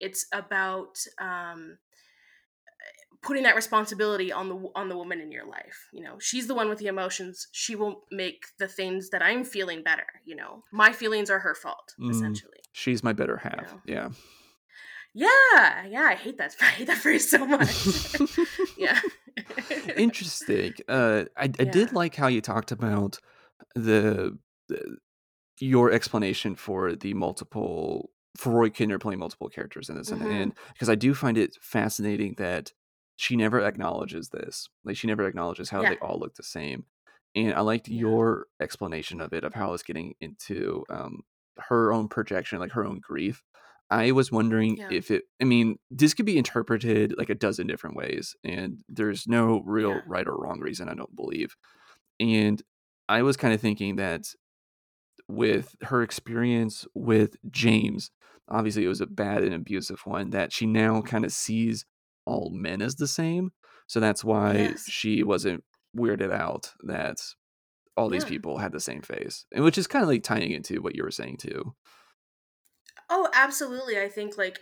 It's 0.01 0.25
about 0.33 0.97
um, 1.17 1.77
putting 3.23 3.43
that 3.43 3.55
responsibility 3.55 4.31
on 4.31 4.49
the 4.49 4.55
on 4.75 4.89
the 4.89 4.97
woman 4.97 5.19
in 5.21 5.31
your 5.31 5.45
life 5.45 5.87
you 5.93 6.01
know 6.03 6.17
she's 6.19 6.47
the 6.47 6.55
one 6.55 6.69
with 6.69 6.79
the 6.79 6.87
emotions 6.87 7.47
she 7.51 7.75
will 7.75 8.03
make 8.11 8.45
the 8.59 8.67
things 8.67 9.09
that 9.11 9.21
i'm 9.21 9.43
feeling 9.43 9.83
better 9.83 10.07
you 10.25 10.35
know 10.35 10.63
my 10.71 10.91
feelings 10.91 11.29
are 11.29 11.39
her 11.39 11.53
fault 11.55 11.93
Mm, 11.99 12.09
essentially 12.11 12.57
she's 12.71 13.03
my 13.03 13.13
better 13.13 13.37
half. 13.37 13.73
know? 13.73 13.81
Yeah. 13.85 14.09
yeah 15.13 15.85
yeah 15.85 16.03
i 16.03 16.15
hate 16.15 16.37
that 16.37 16.55
i 16.61 16.65
hate 16.65 16.87
that 16.87 16.97
phrase 16.97 17.29
so 17.29 17.45
much 17.45 17.75
yeah 18.77 18.99
Interesting. 19.97 20.75
Uh, 20.87 21.25
I, 21.37 21.43
I 21.43 21.47
Yeah. 21.59 21.71
did 21.71 21.91
like 21.93 22.15
how 22.15 22.27
you 22.27 22.41
talked 22.41 22.71
about 22.71 23.17
the, 23.75 24.37
the 24.67 24.97
your 25.59 25.91
explanation 25.91 26.55
for 26.55 26.95
the 26.95 27.13
multiple 27.13 28.09
for 28.37 28.51
Rory 28.53 28.71
Kinnear 28.71 28.99
playing 28.99 29.19
multiple 29.19 29.49
characters 29.49 29.89
in 29.89 29.97
this, 29.97 30.09
Mhm. 30.09 30.29
and 30.29 30.53
because 30.73 30.89
I 30.89 30.95
do 30.95 31.13
find 31.13 31.37
it 31.37 31.57
fascinating 31.61 32.35
that 32.37 32.71
she 33.21 33.35
never 33.35 33.61
acknowledges 33.61 34.29
this. 34.29 34.67
Like 34.83 34.97
she 34.97 35.05
never 35.05 35.27
acknowledges 35.27 35.69
how 35.69 35.83
Yeah. 35.83 35.89
they 35.91 35.97
all 35.97 36.17
look 36.19 36.33
the 36.35 36.43
same. 36.43 36.85
And 37.35 37.53
I 37.53 37.61
liked 37.61 37.87
Yeah. 37.87 37.99
your 37.99 38.47
explanation 38.59 39.21
of 39.21 39.31
it, 39.31 39.43
of 39.43 39.53
how 39.53 39.73
it's 39.73 39.83
getting 39.83 40.15
into 40.19 40.83
um, 40.89 41.21
her 41.69 41.93
own 41.93 42.07
projection, 42.07 42.59
like 42.59 42.71
her 42.71 42.83
own 42.83 42.99
grief. 42.99 43.43
I 43.91 44.11
was 44.11 44.31
wondering 44.31 44.77
Yeah. 44.77 44.89
if 44.91 45.11
it, 45.11 45.25
I 45.39 45.45
mean, 45.45 45.77
this 45.91 46.15
could 46.15 46.25
be 46.25 46.37
interpreted 46.39 47.13
like 47.17 47.29
a 47.29 47.35
dozen 47.35 47.67
different 47.67 47.95
ways, 47.95 48.35
and 48.43 48.79
there's 48.89 49.27
no 49.27 49.61
real 49.65 50.01
right 50.07 50.27
or 50.27 50.35
wrong 50.37 50.59
reason, 50.59 50.89
I 50.89 50.95
don't 50.95 51.15
believe. 51.15 51.55
And 52.19 52.59
I 53.07 53.21
was 53.21 53.37
kind 53.37 53.53
of 53.53 53.61
thinking 53.61 53.97
that 53.97 54.23
with 55.27 55.75
her 55.83 56.01
experience 56.01 56.85
with 56.95 57.35
James, 57.51 58.09
obviously 58.49 58.83
it 58.83 58.87
was 58.89 59.01
a 59.01 59.05
bad 59.07 59.43
and 59.43 59.53
abusive 59.53 60.01
one, 60.05 60.31
that 60.31 60.51
she 60.51 60.65
now 60.65 61.01
kind 61.01 61.23
of 61.25 61.31
sees 61.31 61.85
all 62.25 62.49
men 62.51 62.81
as 62.81 62.95
the 62.95 63.07
same. 63.07 63.51
So 63.87 63.99
that's 63.99 64.23
why 64.23 64.53
Yes. 64.53 64.83
she 64.87 65.23
wasn't 65.23 65.63
weirded 65.95 66.31
out 66.31 66.73
that 66.83 67.19
all 67.97 68.09
these 68.09 68.23
Yeah. 68.23 68.29
people 68.29 68.57
had 68.57 68.71
the 68.71 68.79
same 68.79 69.01
face, 69.01 69.45
and 69.51 69.63
which 69.63 69.77
is 69.77 69.87
kind 69.87 70.03
of 70.03 70.09
like 70.09 70.23
tying 70.23 70.51
into 70.51 70.81
what 70.81 70.95
you 70.95 71.03
were 71.03 71.11
saying 71.11 71.37
too. 71.37 71.75
Oh, 73.09 73.29
absolutely. 73.33 73.99
I 73.99 74.07
think 74.07 74.37
like 74.37 74.59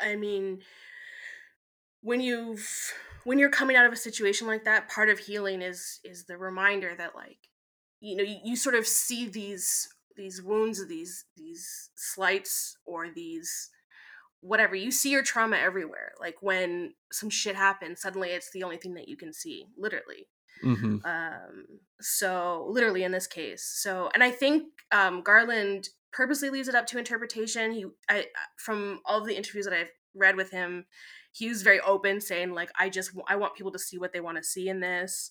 I 0.00 0.16
mean 0.16 0.62
when 2.00 2.20
you've 2.20 2.92
when 3.24 3.38
you're 3.38 3.50
coming 3.50 3.76
out 3.76 3.86
of 3.86 3.92
a 3.92 3.96
situation 3.96 4.46
like 4.46 4.64
that, 4.64 4.88
part 4.88 5.08
of 5.08 5.18
healing 5.20 5.62
is 5.62 6.00
is 6.04 6.24
the 6.26 6.36
reminder 6.36 6.94
that 6.96 7.14
like 7.14 7.38
you 8.00 8.16
know, 8.16 8.24
you, 8.24 8.38
you 8.44 8.56
sort 8.56 8.74
of 8.74 8.86
see 8.86 9.28
these 9.28 9.88
these 10.16 10.42
wounds, 10.42 10.86
these 10.88 11.24
these 11.36 11.90
slights 11.96 12.76
or 12.84 13.08
these 13.10 13.70
whatever. 14.42 14.74
You 14.76 14.90
see 14.90 15.10
your 15.10 15.22
trauma 15.22 15.56
everywhere. 15.56 16.12
Like 16.20 16.36
when 16.42 16.94
some 17.10 17.30
shit 17.30 17.56
happens, 17.56 18.00
suddenly 18.02 18.30
it's 18.30 18.50
the 18.52 18.64
only 18.64 18.76
thing 18.76 18.94
that 18.94 19.08
you 19.08 19.16
can 19.16 19.32
see, 19.32 19.66
literally. 19.78 20.28
hmm 20.62 20.96
um 21.04 21.66
so 22.00 22.66
literally 22.68 23.02
in 23.04 23.12
this 23.12 23.26
case 23.26 23.64
so 23.64 24.10
and 24.14 24.22
i 24.22 24.30
think 24.30 24.64
um 24.92 25.22
garland 25.22 25.88
purposely 26.12 26.50
leaves 26.50 26.68
it 26.68 26.74
up 26.74 26.86
to 26.86 26.98
interpretation 26.98 27.72
he 27.72 27.86
i 28.08 28.26
from 28.58 29.00
all 29.06 29.18
of 29.20 29.26
the 29.26 29.36
interviews 29.36 29.64
that 29.64 29.74
i've 29.74 29.90
read 30.14 30.36
with 30.36 30.50
him 30.50 30.84
he 31.32 31.48
was 31.48 31.62
very 31.62 31.80
open 31.80 32.20
saying 32.20 32.52
like 32.52 32.70
i 32.78 32.88
just 32.88 33.12
i 33.28 33.34
want 33.36 33.54
people 33.54 33.72
to 33.72 33.78
see 33.78 33.98
what 33.98 34.12
they 34.12 34.20
want 34.20 34.36
to 34.36 34.42
see 34.44 34.68
in 34.68 34.80
this 34.80 35.30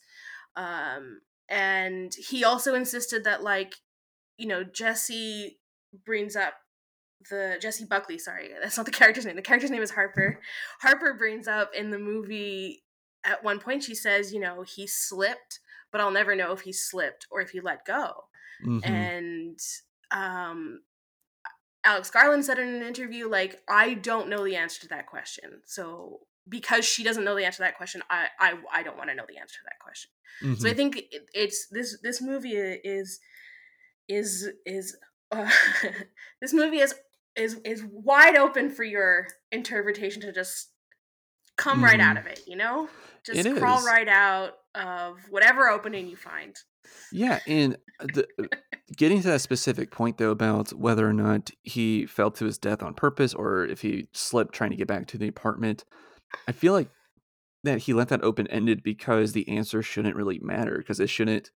um 0.55 1.21
and 1.49 2.13
he 2.15 2.43
also 2.43 2.73
insisted 2.73 3.23
that 3.23 3.43
like 3.43 3.75
you 4.37 4.47
know 4.47 4.63
jessie 4.63 5.59
brings 6.05 6.35
up 6.35 6.53
the 7.29 7.57
jessie 7.61 7.85
buckley 7.85 8.17
sorry 8.17 8.49
that's 8.61 8.77
not 8.77 8.85
the 8.85 8.91
character's 8.91 9.25
name 9.25 9.35
the 9.35 9.41
character's 9.41 9.71
name 9.71 9.81
is 9.81 9.91
harper. 9.91 10.39
Harper 10.81 11.13
brings 11.13 11.47
up 11.47 11.71
in 11.75 11.91
the 11.91 11.99
movie 11.99 12.83
at 13.23 13.43
one 13.43 13.59
point 13.59 13.83
she 13.83 13.95
says 13.95 14.33
you 14.33 14.39
know 14.39 14.63
he 14.63 14.87
slipped 14.87 15.59
but 15.91 16.01
i'll 16.01 16.11
never 16.11 16.35
know 16.35 16.51
if 16.51 16.61
he 16.61 16.73
slipped 16.73 17.27
or 17.31 17.41
if 17.41 17.51
he 17.51 17.61
let 17.61 17.85
go. 17.85 18.25
Hmm 18.63 18.79
and 18.83 19.59
um 20.11 20.81
alex 21.83 22.09
garland 22.09 22.45
said 22.45 22.59
in 22.59 22.67
an 22.67 22.83
interview 22.83 23.27
like 23.27 23.61
i 23.69 23.93
don't 23.93 24.29
know 24.29 24.43
the 24.43 24.55
answer 24.55 24.81
to 24.81 24.87
that 24.87 25.07
question. 25.07 25.61
So 25.65 26.21
because 26.49 26.85
she 26.85 27.03
doesn't 27.03 27.23
know 27.23 27.35
the 27.35 27.45
answer 27.45 27.57
to 27.57 27.63
that 27.63 27.77
question 27.77 28.01
i 28.09 28.27
i, 28.39 28.53
I 28.73 28.83
don't 28.83 28.97
want 28.97 29.09
to 29.09 29.15
know 29.15 29.25
the 29.27 29.37
answer 29.37 29.57
to 29.59 29.65
that 29.65 29.79
question. 29.79 30.11
So 30.57 30.69
i 30.69 30.73
hmm 30.73 30.75
think 30.75 30.97
it, 30.97 31.27
it's 31.33 31.67
this 31.69 31.99
this 32.01 32.21
movie 32.21 32.55
is 32.55 33.19
is 34.07 34.49
is 34.65 34.97
uh, 35.31 35.49
this 36.41 36.53
movie 36.53 36.79
is 36.79 36.95
is 37.35 37.59
is 37.65 37.83
wide 37.91 38.35
open 38.37 38.69
for 38.69 38.83
your 38.83 39.27
interpretation 39.51 40.21
to 40.21 40.31
just 40.31 40.71
come 41.57 41.83
right 41.83 41.99
out 41.99 42.17
Mhm. 42.17 42.19
of 42.19 42.27
it 42.27 42.41
you 42.47 42.55
know 42.55 42.89
just 43.25 43.39
It 43.47 43.51
crawl 43.51 43.77
is. 43.77 43.85
right 43.85 44.07
out 44.09 44.53
of 44.75 45.19
whatever 45.29 45.69
opening 45.69 46.07
you 46.07 46.15
find 46.17 46.57
Yeah, 47.11 47.39
and 47.45 47.77
the, 47.99 48.27
uh, 48.39 48.47
getting 48.95 49.21
to 49.21 49.27
that 49.29 49.41
specific 49.41 49.91
point 49.91 50.17
though 50.17 50.31
about 50.31 50.71
whether 50.73 51.07
or 51.07 51.13
not 51.13 51.51
he 51.63 52.05
fell 52.05 52.31
to 52.31 52.45
his 52.45 52.57
death 52.57 52.81
on 52.81 52.93
purpose 52.93 53.33
or 53.33 53.65
if 53.65 53.81
he 53.81 54.07
slipped 54.13 54.53
trying 54.53 54.71
to 54.71 54.75
get 54.77 54.87
back 54.87 55.07
to 55.07 55.17
the 55.17 55.27
apartment, 55.27 55.85
I 56.47 56.51
feel 56.53 56.73
like 56.73 56.89
that 57.63 57.79
he 57.79 57.93
left 57.93 58.09
that 58.11 58.23
open 58.23 58.47
ended 58.47 58.83
because 58.83 59.33
the 59.33 59.47
answer 59.49 59.81
shouldn't 59.83 60.15
really 60.15 60.39
matter 60.39 60.77
because 60.79 60.99
it 60.99 61.09
shouldn't 61.09 61.51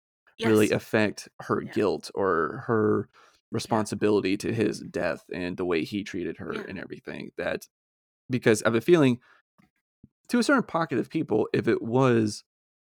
really 0.42 0.70
affect 0.70 1.28
her 1.40 1.60
Yeah. 1.60 1.72
guilt 1.72 2.10
or 2.14 2.64
her 2.66 3.08
responsibility 3.52 4.36
to 4.38 4.52
his 4.52 4.80
death 4.80 5.24
and 5.32 5.56
the 5.56 5.64
way 5.64 5.84
he 5.84 6.02
treated 6.02 6.38
her 6.38 6.54
Yeah. 6.54 6.64
and 6.68 6.78
everything. 6.78 7.30
That 7.38 7.68
because 8.30 8.62
I 8.62 8.66
have 8.68 8.74
a 8.74 8.80
feeling 8.80 9.20
to 10.28 10.38
a 10.38 10.42
certain 10.42 10.62
pocket 10.64 10.98
of 10.98 11.10
people, 11.10 11.48
if 11.52 11.68
it 11.68 11.82
was 11.82 12.44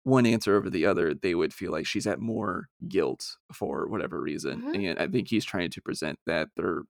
one 0.04 0.26
answer 0.26 0.54
over 0.56 0.68
the 0.70 0.86
other, 0.86 1.14
they 1.14 1.34
would 1.34 1.52
feel 1.54 1.70
like 1.70 1.86
she's 1.86 2.06
at 2.06 2.18
more 2.18 2.68
guilt 2.88 3.36
for 3.52 3.86
whatever 3.88 4.20
reason. 4.20 4.62
Mhm. 4.62 4.90
And 4.90 4.98
I 4.98 5.06
think 5.06 5.28
he's 5.28 5.44
trying 5.44 5.70
to 5.70 5.80
present 5.82 6.18
that 6.26 6.48
they're 6.56 6.82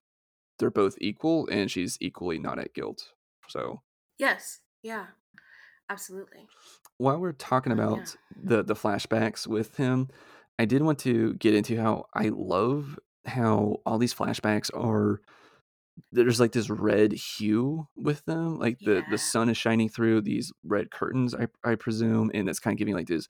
they're 0.59 0.71
both 0.73 0.97
equal 1.01 1.47
and 1.49 1.71
she's 1.71 1.97
equally 2.01 2.39
not 2.39 2.59
at 2.59 2.75
guilt. 2.75 3.13
So 3.49 3.83
yes 4.19 4.61
yeah 4.83 5.07
absolutely 5.91 6.49
while 6.99 7.19
we're 7.19 7.33
talking 7.33 7.73
Uh, 7.73 7.77
yeah. 7.77 7.83
about 7.85 8.17
the 8.37 8.63
the 8.65 8.75
flashbacks 8.75 9.47
with 9.47 9.77
him, 9.77 10.09
I 10.59 10.65
did 10.65 10.83
want 10.83 10.99
to 11.01 11.35
get 11.35 11.55
into 11.55 11.77
how 11.81 12.07
I 12.15 12.29
love 12.31 12.99
how 13.29 13.77
all 13.87 13.99
these 13.99 14.15
flashbacks 14.15 14.71
are 14.75 15.21
there's 16.13 16.39
like 16.41 16.53
this 16.53 16.71
red 16.71 17.13
hue 17.13 17.89
with 17.97 18.25
them. 18.25 18.59
Like 18.59 18.79
the 18.81 18.97
Yeah. 18.97 19.11
the 19.11 19.19
sun 19.19 19.49
is 19.49 19.57
shining 19.57 19.89
through 19.89 20.21
these 20.23 20.53
red 20.65 20.91
curtains, 20.91 21.35
I 21.35 21.49
I 21.65 21.75
presume, 21.75 22.31
and 22.35 22.49
it's 22.49 22.61
kind 22.61 22.75
of 22.75 22.79
giving 22.79 22.95
like 22.95 23.09
this 23.09 23.29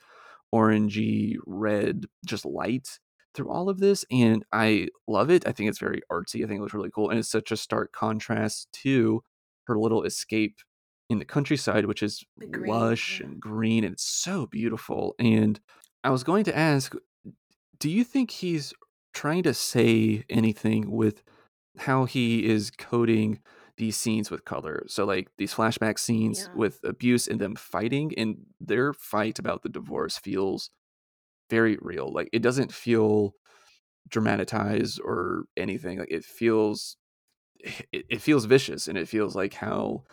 orangey 0.55 1.37
red 1.47 2.07
just 2.27 2.45
light 2.45 2.99
through 3.35 3.51
all 3.51 3.69
of 3.69 3.79
this 3.79 4.05
and 4.11 4.45
I 4.53 4.89
love 5.07 5.31
it. 5.31 5.47
I 5.47 5.53
think 5.53 5.69
it's 5.69 5.79
very 5.79 6.01
artsy. 6.11 6.45
I 6.45 6.49
think 6.49 6.59
it 6.59 6.63
looks 6.63 6.75
really 6.75 6.91
cool 6.91 7.11
and 7.11 7.19
it's 7.19 7.31
such 7.31 7.53
a 7.53 7.57
stark 7.57 7.93
contrast 7.93 8.69
to 8.85 9.23
her 9.65 9.79
little 9.79 10.03
escape 10.05 10.59
in 11.11 11.19
the 11.19 11.25
countryside 11.25 11.85
which 11.87 12.03
is 12.03 12.25
green, 12.51 12.71
lush 12.73 13.21
yeah. 13.21 13.27
and 13.27 13.41
green 13.41 13.85
and 13.85 13.93
it's 13.95 14.05
so 14.05 14.47
beautiful. 14.47 15.15
And 15.19 15.61
I 16.05 16.11
was 16.11 16.25
going 16.25 16.45
to 16.45 16.57
ask 16.57 16.95
do 17.79 17.89
you 17.91 18.05
think 18.05 18.31
he's 18.31 18.73
trying 19.15 19.43
to 19.45 19.55
say 19.55 20.25
anything 20.31 20.91
with 20.91 21.23
how 21.79 22.05
he 22.07 22.47
is 22.47 22.71
coding 22.71 23.41
these 23.77 23.97
scenes 23.97 24.31
with 24.31 24.45
color? 24.45 24.85
So, 24.89 25.05
like 25.05 25.31
these 25.39 25.55
flashback 25.55 25.99
scenes 25.99 26.49
Yeah. 26.49 26.55
with 26.55 26.81
abuse 26.85 27.29
and 27.29 27.41
them 27.41 27.57
fighting, 27.57 28.13
and 28.19 28.47
their 28.61 28.93
fight 28.93 29.39
about 29.39 29.63
the 29.63 29.69
divorce 29.71 30.19
feels 30.19 30.71
very 31.51 31.79
real. 31.81 32.13
Like 32.13 32.29
it 32.33 32.41
doesn't 32.43 32.73
feel 32.73 33.35
dramatized 34.09 35.01
or 35.03 35.45
anything. 35.57 35.99
Like 35.99 36.11
it 36.11 36.25
feels, 36.25 36.97
it, 37.93 38.07
it 38.11 38.23
feels 38.23 38.45
vicious, 38.45 38.89
and 38.89 38.99
it 38.99 39.09
feels 39.09 39.37
like 39.37 39.55
how 39.55 40.05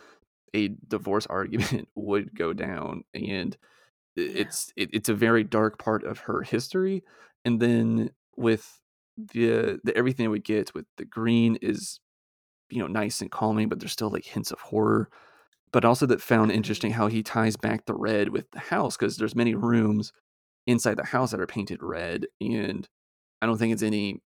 a 0.54 0.70
divorce 0.88 1.26
argument 1.30 1.88
would 1.96 2.34
go 2.36 2.52
down 2.52 3.04
and 3.14 3.56
Yeah. 4.26 4.56
it's 4.56 4.72
it, 4.76 4.90
it's 4.92 5.08
a 5.08 5.14
very 5.14 5.44
dark 5.44 5.78
part 5.78 6.04
of 6.04 6.20
her 6.20 6.42
history 6.42 7.04
and 7.44 7.60
then 7.60 8.10
with 8.36 8.80
the 9.16 9.80
the 9.84 9.96
everything 9.96 10.30
we 10.30 10.40
get 10.40 10.74
with 10.74 10.86
the 10.98 11.04
green 11.04 11.56
is 11.62 12.00
you 12.68 12.80
know 12.80 12.86
nice 12.86 13.20
and 13.20 13.30
calming 13.30 13.68
but 13.68 13.80
there's 13.80 13.92
still 13.92 14.10
like 14.10 14.24
hints 14.24 14.50
of 14.50 14.60
horror 14.60 15.08
but 15.72 15.84
also 15.84 16.06
that 16.06 16.20
found 16.20 16.50
interesting 16.52 16.90
mm-hmm. 16.90 17.00
how 17.00 17.06
he 17.08 17.22
ties 17.22 17.56
back 17.56 17.86
the 17.86 17.94
red 17.94 18.30
with 18.30 18.50
the 18.52 18.58
house 18.58 18.96
because 18.96 19.16
there's 19.16 19.34
many 19.34 19.54
rooms 19.54 20.12
inside 20.66 20.96
the 20.96 21.04
house 21.04 21.30
that 21.30 21.40
are 21.40 21.46
painted 21.46 21.82
red 21.82 22.26
and 22.40 22.88
i 23.40 23.46
don't 23.46 23.58
think 23.58 23.72
it's 23.72 23.82
any 23.82 24.20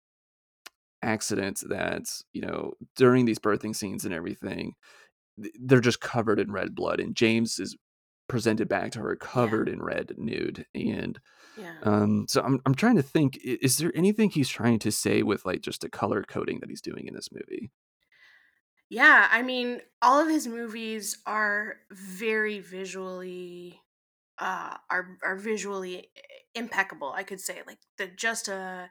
accident 1.01 1.61
that 1.69 2.03
you 2.33 2.41
know 2.41 2.73
during 2.95 3.25
these 3.25 3.39
birthing 3.39 3.75
scenes 3.75 4.05
and 4.05 4.13
everything 4.13 4.73
they're 5.61 5.79
just 5.79 6.01
covered 6.01 6.39
in 6.39 6.51
red 6.51 6.75
blood 6.75 6.99
and 6.99 7.15
james 7.15 7.59
is 7.59 7.77
presented 8.27 8.67
back 8.67 8.91
to 8.91 8.99
her 8.99 9.15
covered 9.15 9.69
in 9.69 9.81
red 9.81 10.13
nude 10.17 10.65
and 10.73 11.19
yeah 11.59 11.83
um 11.83 12.25
so 12.27 12.41
i'm 12.41 12.59
i'm 12.65 12.75
trying 12.75 12.95
to 12.95 13.01
think 13.03 13.37
is 13.43 13.77
there 13.77 13.91
anything 13.95 14.29
he's 14.29 14.49
trying 14.49 14.79
to 14.79 14.91
say 14.91 15.23
with 15.23 15.45
like 15.45 15.61
just 15.61 15.81
the 15.81 15.89
color 15.89 16.23
coding 16.23 16.59
that 16.59 16.69
he's 16.69 16.81
doing 16.81 17.07
in 17.07 17.13
this 17.13 17.29
movie 17.31 17.71
Yeah, 18.89 19.27
I 19.31 19.41
mean, 19.43 19.81
all 20.01 20.19
of 20.19 20.27
his 20.29 20.47
movies 20.47 21.19
are 21.25 21.77
very 21.91 22.59
visually 22.59 23.81
uh 24.39 24.77
are 24.89 25.17
are 25.23 25.35
visually 25.37 26.11
impeccable, 26.55 27.11
I 27.13 27.23
could 27.23 27.39
say. 27.41 27.61
Like 27.67 27.79
the 27.97 28.07
just 28.07 28.47
a 28.47 28.89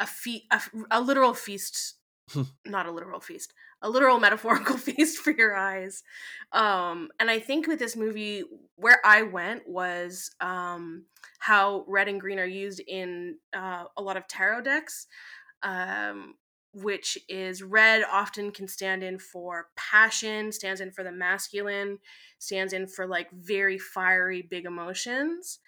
a 0.00 0.06
feat 0.06 0.44
a, 0.52 0.62
a 0.90 1.00
literal 1.00 1.34
feast 1.34 1.96
not 2.66 2.86
a 2.86 2.92
literal 2.92 3.20
feast 3.20 3.54
a 3.82 3.90
literal 3.90 4.18
metaphorical 4.26 4.76
feast 4.76 5.18
for 5.18 5.30
your 5.32 5.54
eyes. 5.54 6.02
Um 6.52 7.08
and 7.20 7.30
i 7.30 7.38
think 7.38 7.66
with 7.66 7.78
this 7.78 7.96
movie 7.96 8.42
where 8.76 9.00
i 9.04 9.22
went 9.22 9.68
was 9.68 10.30
um 10.40 11.04
how 11.38 11.84
red 11.88 12.08
and 12.08 12.20
green 12.20 12.38
are 12.38 12.44
used 12.46 12.80
in 12.86 13.36
uh, 13.54 13.84
a 13.96 14.02
lot 14.02 14.16
of 14.16 14.28
tarot 14.28 14.62
decks 14.62 15.06
um 15.62 16.34
which 16.74 17.18
is 17.28 17.62
red 17.62 18.02
often 18.10 18.50
can 18.50 18.66
stand 18.66 19.02
in 19.02 19.18
for 19.18 19.66
passion 19.76 20.52
stands 20.52 20.80
in 20.80 20.90
for 20.90 21.04
the 21.04 21.12
masculine 21.12 21.98
stands 22.42 22.72
in 22.72 22.86
for 22.88 23.06
like 23.06 23.30
very 23.30 23.78
fiery 23.78 24.42
big 24.42 24.64
emotions. 24.64 25.60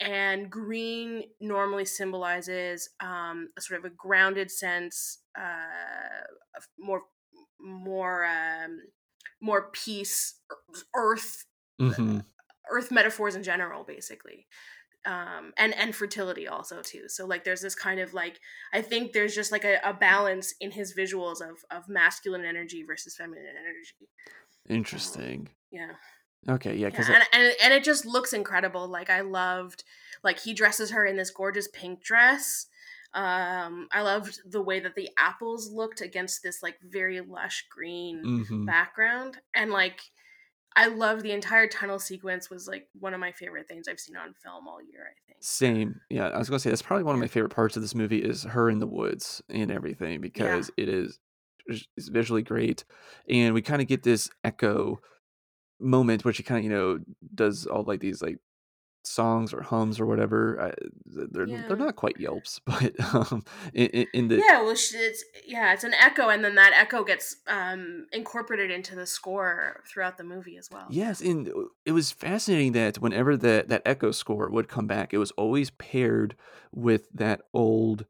And 0.00 0.50
green 0.50 1.24
normally 1.40 1.84
symbolizes 1.84 2.88
um, 3.00 3.50
a 3.56 3.60
sort 3.60 3.80
of 3.80 3.84
a 3.84 3.94
grounded 3.94 4.50
sense, 4.50 5.18
uh, 5.38 6.24
of 6.56 6.66
more 6.78 7.02
more 7.62 8.24
um, 8.24 8.80
more 9.40 9.70
peace, 9.72 10.34
earth, 10.94 11.44
hmm 11.78 12.20
earth 12.70 12.90
metaphors 12.90 13.34
in 13.34 13.42
general, 13.42 13.84
basically, 13.84 14.46
um, 15.04 15.52
and 15.56 15.74
and 15.74 15.94
fertility 15.94 16.46
also 16.48 16.80
too. 16.82 17.08
So 17.08 17.26
like, 17.26 17.44
there's 17.44 17.60
this 17.60 17.74
kind 17.74 18.00
of 18.00 18.14
like 18.14 18.40
I 18.72 18.82
think 18.82 19.12
there's 19.12 19.34
just 19.34 19.52
like 19.52 19.64
a, 19.64 19.78
a 19.84 19.92
balance 19.92 20.54
in 20.60 20.70
his 20.70 20.94
visuals 20.94 21.40
of 21.40 21.58
of 21.70 21.88
masculine 21.88 22.44
energy 22.44 22.82
versus 22.84 23.16
feminine 23.16 23.44
energy. 23.46 24.08
Interesting. 24.68 25.48
yeah. 25.70 25.92
Okay, 26.48 26.74
yeah, 26.74 26.88
Yeah, 26.88 26.90
because 26.90 27.08
and, 27.08 27.22
and 27.32 27.54
and 27.62 27.72
it 27.72 27.84
just 27.84 28.04
looks 28.04 28.32
incredible. 28.32 28.88
Like 28.88 29.10
I 29.10 29.20
loved, 29.20 29.84
like 30.24 30.40
he 30.40 30.54
dresses 30.54 30.90
her 30.90 31.06
in 31.06 31.16
this 31.16 31.30
gorgeous 31.30 31.68
pink 31.68 32.02
dress. 32.02 32.66
Um, 33.14 33.88
I 33.92 34.02
loved 34.02 34.40
the 34.50 34.62
way 34.62 34.80
that 34.80 34.94
the 34.94 35.10
apples 35.18 35.70
looked 35.70 36.00
against 36.00 36.42
this 36.42 36.62
like 36.62 36.76
very 36.82 37.20
lush 37.20 37.66
green 37.70 38.22
hmm 38.22 38.64
background, 38.66 39.38
and 39.54 39.70
like 39.70 40.00
I 40.74 40.86
loved 40.86 41.22
the 41.22 41.32
entire 41.32 41.66
tunnel 41.66 41.98
sequence. 41.98 42.48
Was 42.48 42.66
like 42.66 42.88
one 42.98 43.12
of 43.14 43.20
my 43.20 43.32
favorite 43.32 43.68
things 43.68 43.86
I've 43.88 44.00
seen 44.00 44.16
on 44.16 44.34
film 44.34 44.66
all 44.66 44.80
year. 44.82 45.04
I 45.10 45.14
think. 45.26 45.38
same. 45.40 46.00
Yeah, 46.08 46.28
I 46.28 46.38
was 46.38 46.48
gonna 46.48 46.58
say 46.58 46.70
that's 46.70 46.82
probably 46.82 47.04
one 47.04 47.14
of 47.14 47.20
my 47.20 47.26
favorite 47.26 47.54
parts 47.54 47.76
of 47.76 47.82
this 47.82 47.94
movie 47.94 48.22
is 48.22 48.44
her 48.44 48.70
in 48.70 48.78
the 48.78 48.86
woods 48.86 49.42
and 49.50 49.70
everything 49.70 50.12
yeah, 50.12 50.20
because 50.20 50.70
it 50.76 50.88
is 50.88 51.20
it's 51.66 52.08
visually 52.08 52.42
great, 52.42 52.84
and 53.28 53.54
we 53.54 53.62
kind 53.62 53.82
of 53.82 53.88
get 53.88 54.02
this 54.02 54.30
echo 54.44 55.00
moment 55.80 56.24
where 56.24 56.32
she 56.32 56.42
kind 56.42 56.58
of 56.58 56.64
you 56.64 56.70
know 56.70 56.98
does 57.34 57.66
all 57.66 57.84
like 57.84 58.00
these 58.00 58.22
like 58.22 58.38
songs 59.04 59.52
or 59.52 59.62
hums 59.62 60.00
or 60.00 60.06
whatever. 60.06 60.60
I, 60.60 60.72
they're 61.04 61.46
they're 61.46 61.76
not 61.76 61.96
quite 61.96 62.18
yelps, 62.18 62.60
but 62.64 62.92
um, 63.14 63.44
in, 63.74 64.06
in 64.12 64.28
the 64.28 64.36
Yeah, 64.36 64.62
well, 64.62 64.70
it's 64.70 65.24
yeah, 65.46 65.72
it's 65.72 65.84
an 65.84 65.94
echo, 65.94 66.28
and 66.28 66.44
then 66.44 66.54
that 66.56 66.72
echo 66.74 67.04
gets 67.04 67.36
um, 67.46 68.06
incorporated 68.12 68.70
into 68.70 68.94
the 68.94 69.06
score 69.06 69.82
throughout 69.86 70.18
the 70.18 70.24
movie 70.24 70.56
as 70.56 70.70
well. 70.70 70.86
Yes, 70.90 71.20
and 71.20 71.48
uh, 71.48 71.64
it 71.84 71.92
was 71.92 72.12
fascinating 72.12 72.72
that 72.72 72.98
whenever 72.98 73.36
that 73.36 73.68
that 73.68 73.82
echo 73.84 74.10
score 74.10 74.50
would 74.50 74.68
come 74.68 74.86
back, 74.86 75.12
it 75.12 75.18
was 75.18 75.32
always 75.32 75.70
paired 75.70 76.36
with 76.72 77.08
that 77.12 77.42
old. 77.52 78.06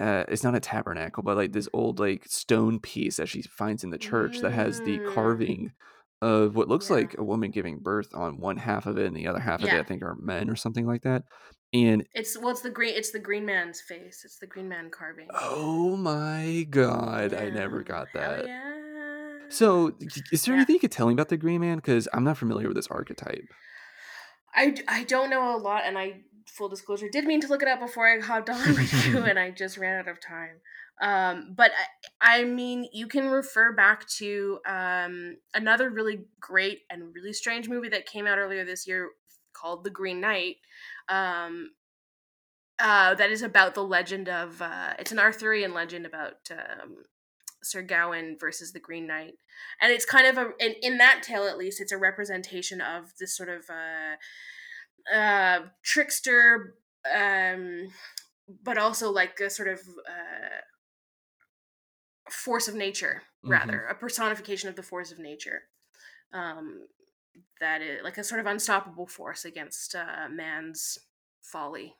Uh, 0.00 0.22
it's 0.28 0.44
not 0.44 0.54
a 0.54 0.60
tabernacle, 0.60 1.24
but 1.24 1.36
like 1.36 1.52
this 1.52 1.68
old 1.72 1.98
like 1.98 2.24
stone 2.26 2.78
piece 2.78 3.16
that 3.16 3.28
she 3.28 3.42
finds 3.42 3.82
in 3.82 3.90
the 3.90 3.98
church 3.98 4.40
that 4.40 4.52
has 4.52 4.80
the 4.82 5.00
mm, 5.00 5.04
carving 5.12 5.72
of 6.20 6.56
what 6.56 6.68
looks 6.68 6.90
yeah. 6.90 6.96
like 6.96 7.16
a 7.18 7.22
woman 7.24 7.50
giving 7.50 7.78
birth 7.78 8.08
on 8.14 8.38
one 8.38 8.56
half 8.56 8.86
of 8.86 8.98
it, 8.98 9.06
and 9.06 9.16
the 9.16 9.26
other 9.28 9.38
half 9.40 9.62
of 9.62 9.68
it, 9.68 9.74
I 9.74 9.82
think, 9.82 10.02
are 10.02 10.16
men 10.16 10.50
or 10.50 10.56
something 10.56 10.86
like 10.86 11.02
that. 11.02 11.22
And 11.72 12.06
It's 12.14 12.36
well, 12.38 12.48
it's 12.50 12.62
the 12.62 12.70
green. 12.70 12.94
It's 12.96 13.10
the 13.10 13.18
Green 13.18 13.44
Man's 13.44 13.80
face. 13.80 14.22
It's 14.24 14.38
the 14.38 14.46
Green 14.46 14.68
Man 14.68 14.90
carving. 14.90 15.28
oh 15.34 15.96
my 15.96 16.66
god, 16.70 17.34
I 17.34 17.50
never 17.50 17.78
Yeah. 17.78 17.82
got 17.82 18.06
that. 18.14 18.46
yeah. 18.46 18.74
So, 19.50 19.92
is 20.32 20.44
there 20.44 20.54
Yeah. 20.54 20.58
anything 20.60 20.74
you 20.74 20.80
could 20.80 20.92
tell 20.92 21.06
me 21.06 21.12
about 21.12 21.28
the 21.28 21.36
Green 21.36 21.60
Man? 21.60 21.80
cuz 21.80 22.08
I'm 22.12 22.24
not 22.24 22.38
familiar 22.38 22.68
with 22.68 22.76
this 22.76 22.88
archetype. 22.88 23.44
I, 24.54 24.74
I 24.88 25.04
don't 25.04 25.30
know 25.30 25.54
a 25.54 25.58
lot, 25.58 25.82
and 25.84 25.98
I 25.98 26.22
full 26.46 26.68
disclosure 26.70 27.08
did 27.12 27.24
mean 27.26 27.40
to 27.42 27.46
look 27.48 27.62
it 27.62 27.68
up 27.68 27.78
before 27.80 28.08
I 28.08 28.18
hopped 28.18 28.48
on 28.50 28.58
with 28.74 29.06
you, 29.06 29.18
and 29.22 29.38
I 29.38 29.50
just 29.50 29.76
ran 29.78 29.98
out 30.00 30.08
of 30.08 30.20
time. 30.20 30.60
Um, 31.00 31.54
but 31.56 31.70
I, 32.20 32.40
I 32.40 32.44
mean, 32.44 32.88
you 32.92 33.06
can 33.06 33.28
refer 33.28 33.72
back 33.72 34.08
to 34.18 34.58
um, 34.66 35.36
another 35.54 35.90
really 35.90 36.24
great 36.40 36.80
and 36.90 37.14
really 37.14 37.32
strange 37.32 37.68
movie 37.68 37.88
that 37.90 38.06
came 38.06 38.26
out 38.26 38.38
earlier 38.38 38.64
this 38.64 38.86
year 38.86 39.10
called 39.52 39.84
The 39.84 39.90
Green 39.90 40.20
Knight. 40.20 40.56
Um, 41.08 41.70
uh, 42.78 43.14
that 43.14 43.30
is 43.30 43.42
about 43.42 43.74
the 43.74 43.82
legend 43.82 44.28
of 44.28 44.62
uh, 44.62 44.94
it's 44.98 45.10
an 45.10 45.18
Arthurian 45.18 45.74
legend 45.74 46.06
about 46.06 46.48
um, 46.52 46.98
Sir 47.62 47.82
Gawain 47.82 48.36
versus 48.38 48.72
the 48.72 48.78
Green 48.78 49.06
Knight, 49.06 49.34
and 49.82 49.92
it's 49.92 50.04
kind 50.04 50.28
of 50.28 50.38
a 50.38 50.50
in, 50.60 50.74
in 50.80 50.98
that 50.98 51.22
tale 51.24 51.44
at 51.44 51.58
least 51.58 51.80
it's 51.80 51.90
a 51.90 51.98
representation 51.98 52.80
of 52.80 53.12
this 53.18 53.36
sort 53.36 53.48
of 53.48 53.64
uh, 53.68 55.12
uh, 55.12 55.60
trickster, 55.82 56.74
um, 57.12 57.88
but 58.62 58.78
also 58.78 59.10
like 59.10 59.40
a 59.40 59.50
sort 59.50 59.68
of 59.68 59.80
uh, 59.80 60.60
force 62.30 62.68
of 62.68 62.74
nature, 62.74 63.22
Mhm. 63.44 63.50
rather 63.50 63.84
a 63.84 63.94
personification 63.94 64.68
of 64.68 64.76
the 64.76 64.82
force 64.82 65.12
of 65.12 65.18
nature. 65.18 65.68
Um, 66.32 66.88
that 67.60 67.82
is 67.82 68.02
like 68.02 68.18
a 68.18 68.24
sort 68.24 68.40
of 68.40 68.46
unstoppable 68.46 69.06
force 69.06 69.44
against 69.44 69.94
uh, 69.94 70.28
man's 70.30 70.98
folly. 71.40 71.96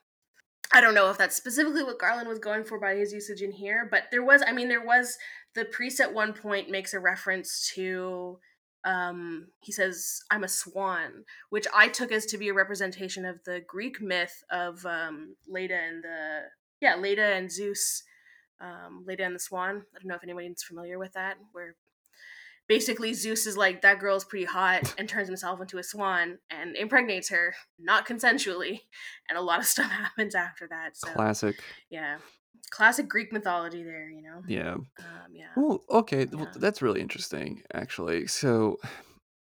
I 0.71 0.81
don't 0.81 0.93
know 0.93 1.09
if 1.09 1.17
that's 1.17 1.35
specifically 1.35 1.83
what 1.83 1.97
Garland 1.97 2.27
was 2.27 2.37
going 2.39 2.63
for 2.63 2.79
by 2.79 2.95
his 2.95 3.11
usage 3.11 3.41
in 3.41 3.51
here, 3.51 3.87
but 3.89 4.03
there 4.11 4.23
was, 4.23 4.43
I 4.45 4.51
mean, 4.51 4.69
there 4.69 4.85
was 4.85 5.17
the 5.55 5.65
priest 5.65 5.99
at 5.99 6.13
one 6.13 6.33
point 6.33 6.69
makes 6.69 6.93
a 6.93 6.99
reference 6.99 7.71
to, 7.73 8.39
um, 8.85 9.47
he 9.61 9.71
says, 9.71 10.21
I'm 10.29 10.43
a 10.43 10.47
swan, 10.47 11.25
which 11.49 11.65
I 11.73 11.87
took 11.87 12.11
as 12.11 12.25
to 12.27 12.37
be 12.37 12.49
a 12.49 12.53
representation 12.53 13.25
of 13.25 13.43
the 13.45 13.61
Greek 13.67 13.99
myth 13.99 14.43
of 14.51 14.85
um, 14.85 15.35
Leda 15.47 15.75
and 15.75 16.03
the, 16.03 16.41
yeah, 16.81 16.95
Leda 16.95 17.23
and 17.33 17.51
Zeus, 17.51 18.03
um, 18.61 19.03
Leda 19.07 19.23
and 19.23 19.35
the 19.35 19.39
swan. 19.39 19.83
I 19.95 19.99
don't 19.99 20.07
know 20.07 20.15
if 20.15 20.23
anyone's 20.23 20.63
familiar 20.63 20.97
with 20.99 21.13
that, 21.13 21.37
where 21.51 21.75
basically 22.67 23.13
Zeus 23.13 23.47
is 23.47 23.57
like 23.57 23.81
that 23.81 23.99
girl's 23.99 24.23
pretty 24.23 24.45
hot 24.45 24.93
and 24.97 25.09
turns 25.09 25.27
himself 25.27 25.59
into 25.59 25.77
a 25.79 25.83
swan 25.83 26.37
and 26.51 26.75
impregnates 26.75 27.29
her 27.29 27.55
not 27.79 28.07
consensually 28.07 28.81
and 29.29 29.37
a 29.37 29.41
lot 29.41 29.59
of 29.59 29.65
stuff 29.65 29.91
happens 29.91 30.35
after 30.35 30.67
that 30.69 30.95
so 30.95 31.09
Classic. 31.13 31.55
yeah 31.89 32.17
classic 32.69 33.07
Greek 33.09 33.33
mythology 33.33 33.83
there 33.83 34.09
you 34.11 34.21
know 34.21 34.43
Yeah. 34.47 34.73
um 34.73 34.85
yeah 35.33 35.47
Well, 35.57 35.81
okay, 35.89 36.25
well, 36.31 36.47
that's 36.55 36.81
really 36.83 37.01
interesting, 37.01 37.63
actually. 37.73 38.27
So, 38.27 38.77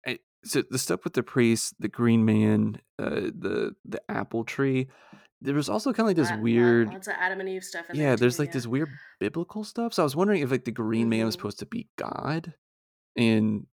I 0.06 0.18
so 0.42 0.62
the 0.70 0.78
stuff 0.78 1.04
with 1.04 1.12
the 1.12 1.22
priest, 1.22 1.74
the 1.78 1.88
Green 1.88 2.24
Man, 2.24 2.80
uh, 2.98 3.28
the 3.38 3.74
the 3.84 4.00
apple 4.08 4.44
tree, 4.44 4.88
there 5.42 5.54
was 5.54 5.68
also 5.68 5.92
kinda 5.92 6.08
like 6.08 6.16
this 6.16 6.30
lot, 6.30 6.40
weird 6.40 6.88
lots 6.88 7.08
of 7.08 7.14
Adam 7.18 7.40
and 7.40 7.48
Eve 7.48 7.64
stuff 7.64 7.90
in 7.90 7.96
there 7.96 8.06
yeah, 8.06 8.16
too 8.16 8.20
there's, 8.20 8.38
like, 8.38 8.48
yeah 8.48 8.52
this 8.54 8.66
weird 8.66 8.88
biblical 9.20 9.64
stuff, 9.64 9.92
so 9.94 10.02
I 10.02 10.04
was 10.04 10.16
wondering 10.16 10.42
if, 10.42 10.50
like, 10.50 10.64
the 10.64 10.70
Green 10.70 11.08
Man 11.08 11.26
was 11.26 11.34
mm-hmm. 11.34 11.40
supposed 11.40 11.58
to 11.60 11.66
be 11.66 11.88
God 11.96 12.54
and 13.16 13.66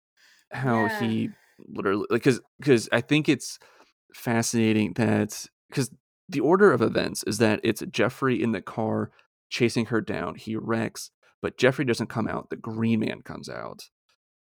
how 0.50 0.84
yeah 0.84 1.00
he 1.00 1.30
literally 1.68 2.06
like 2.10 2.22
because 2.22 2.40
because 2.58 2.88
I 2.92 3.00
think 3.00 3.28
it's 3.28 3.58
fascinating 4.14 4.92
that 4.94 5.46
because 5.68 5.90
the 6.28 6.40
order 6.40 6.72
of 6.72 6.82
events 6.82 7.24
is 7.24 7.38
that 7.38 7.60
it's 7.62 7.82
Geoffrey 7.90 8.42
in 8.42 8.52
the 8.52 8.62
car 8.62 9.10
chasing 9.50 9.86
her 9.86 10.00
down. 10.00 10.34
He 10.34 10.56
wrecks, 10.56 11.10
but 11.40 11.58
Geoffrey 11.58 11.84
doesn't 11.84 12.08
come 12.08 12.28
out. 12.28 12.50
The 12.50 12.56
Green 12.56 13.00
Man 13.00 13.22
comes 13.22 13.48
out, 13.48 13.84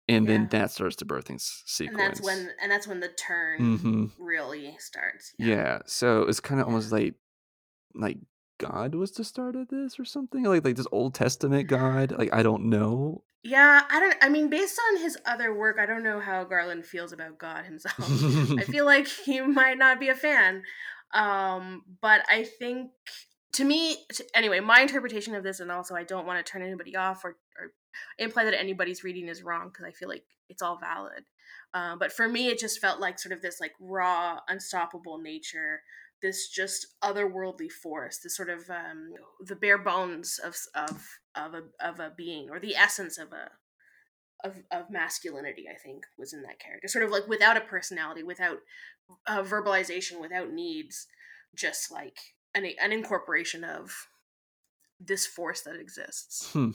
and 0.09 0.27
then 0.29 0.43
yeah 0.43 0.49
that 0.51 0.71
starts 0.71 0.97
the 0.97 1.05
birthing 1.05 1.37
s- 1.37 1.63
and 1.81 1.99
that's 1.99 2.21
when 2.21 2.51
and 2.63 2.71
that's 2.71 2.87
when 2.87 3.01
the 3.01 3.09
turn 3.09 3.79
hmm 3.79 4.07
really 4.19 4.75
starts 4.79 5.33
yeah 5.39 5.47
Yeah, 5.47 5.79
so 5.87 6.23
it's 6.23 6.41
kind 6.41 6.61
of 6.61 6.67
almost 6.67 6.93
like 6.93 7.15
like 7.95 8.19
God 8.59 8.95
was 8.95 9.13
the 9.13 9.25
start 9.25 9.57
of 9.57 9.69
this 9.69 9.99
or 9.99 10.05
something, 10.05 10.45
like 10.45 10.65
like 10.65 10.77
this 10.77 10.87
Old 10.93 11.15
Testament 11.15 11.67
God. 11.69 12.13
Like 12.19 12.33
I 12.33 12.43
don't 12.43 12.65
know. 12.67 13.25
Yeah, 13.43 13.83
I 13.91 13.99
don't 14.01 14.17
I 14.23 14.29
mean, 14.29 14.49
based 14.49 14.81
on 14.91 15.01
his 15.01 15.19
other 15.27 15.53
work, 15.53 15.79
I 15.81 15.87
don't 15.87 16.05
know 16.05 16.21
how 16.21 16.45
Garland 16.45 16.85
feels 16.87 17.13
about 17.13 17.39
God 17.39 17.65
himself. 17.65 17.99
I 18.59 18.63
feel 18.63 18.85
like 18.85 19.09
he 19.09 19.41
might 19.41 19.79
not 19.79 19.99
be 19.99 20.09
a 20.09 20.15
fan. 20.15 20.63
Um, 21.13 21.83
but 22.01 22.23
I 22.29 22.45
think 22.45 22.93
to 23.55 23.65
me 23.65 23.97
t- 24.13 24.25
anyway, 24.35 24.61
my 24.61 24.81
interpretation 24.81 25.35
of 25.35 25.43
this 25.43 25.61
and 25.61 25.71
also 25.73 25.95
I 25.95 26.05
don't 26.05 26.27
want 26.27 26.45
to 26.45 26.51
turn 26.51 26.63
anybody 26.63 26.95
off 26.97 27.25
or, 27.25 27.37
or 27.59 27.73
imply 28.19 28.45
that 28.45 28.59
anybody's 28.59 29.05
reading 29.05 29.29
is 29.29 29.43
wrong 29.43 29.69
because 29.69 29.85
I 29.85 29.93
feel 29.93 30.09
like 30.09 30.25
it's 30.49 30.63
all 30.63 30.79
valid. 30.79 31.25
Um, 31.75 31.99
but 31.99 32.13
for 32.13 32.29
me 32.29 32.49
it 32.49 32.59
just 32.59 32.81
felt 32.81 33.01
like 33.01 33.19
sort 33.19 33.33
of 33.33 33.43
this 33.43 33.61
like 33.61 33.73
raw, 33.81 34.39
unstoppable 34.49 35.19
nature 35.19 35.83
this 36.21 36.49
just 36.49 36.87
otherworldly 37.03 37.69
force, 37.69 38.19
this 38.19 38.37
sort 38.37 38.49
of 38.49 38.71
um, 38.71 39.11
the 39.45 39.57
bare 39.57 39.77
bones 39.77 40.39
of 40.39 40.57
of 40.75 41.19
of 41.35 41.55
a 41.55 41.63
of 41.81 41.99
a 42.01 42.13
being 42.17 42.49
or 42.49 42.61
the 42.61 42.77
essence 42.77 43.19
of 43.19 43.33
a 43.33 43.51
of, 44.45 44.57
of 44.71 44.91
masculinity 44.91 45.67
i 45.73 45.77
think 45.77 46.05
was 46.19 46.33
in 46.33 46.43
that 46.43 46.59
character 46.59 46.89
sort 46.89 47.05
of 47.05 47.11
like 47.11 47.27
without 47.29 47.57
a 47.57 47.61
personality 47.61 48.23
without 48.23 48.59
verbalization 49.29 50.21
without 50.21 50.53
needs 50.53 51.07
just 51.55 51.91
like 51.91 52.19
an, 52.55 52.67
an 52.83 52.93
incorporation 52.93 53.65
of 53.65 54.09
this 55.01 55.27
force 55.27 55.61
that 55.63 55.77
exists 55.77 56.51
Hmm. 56.53 56.71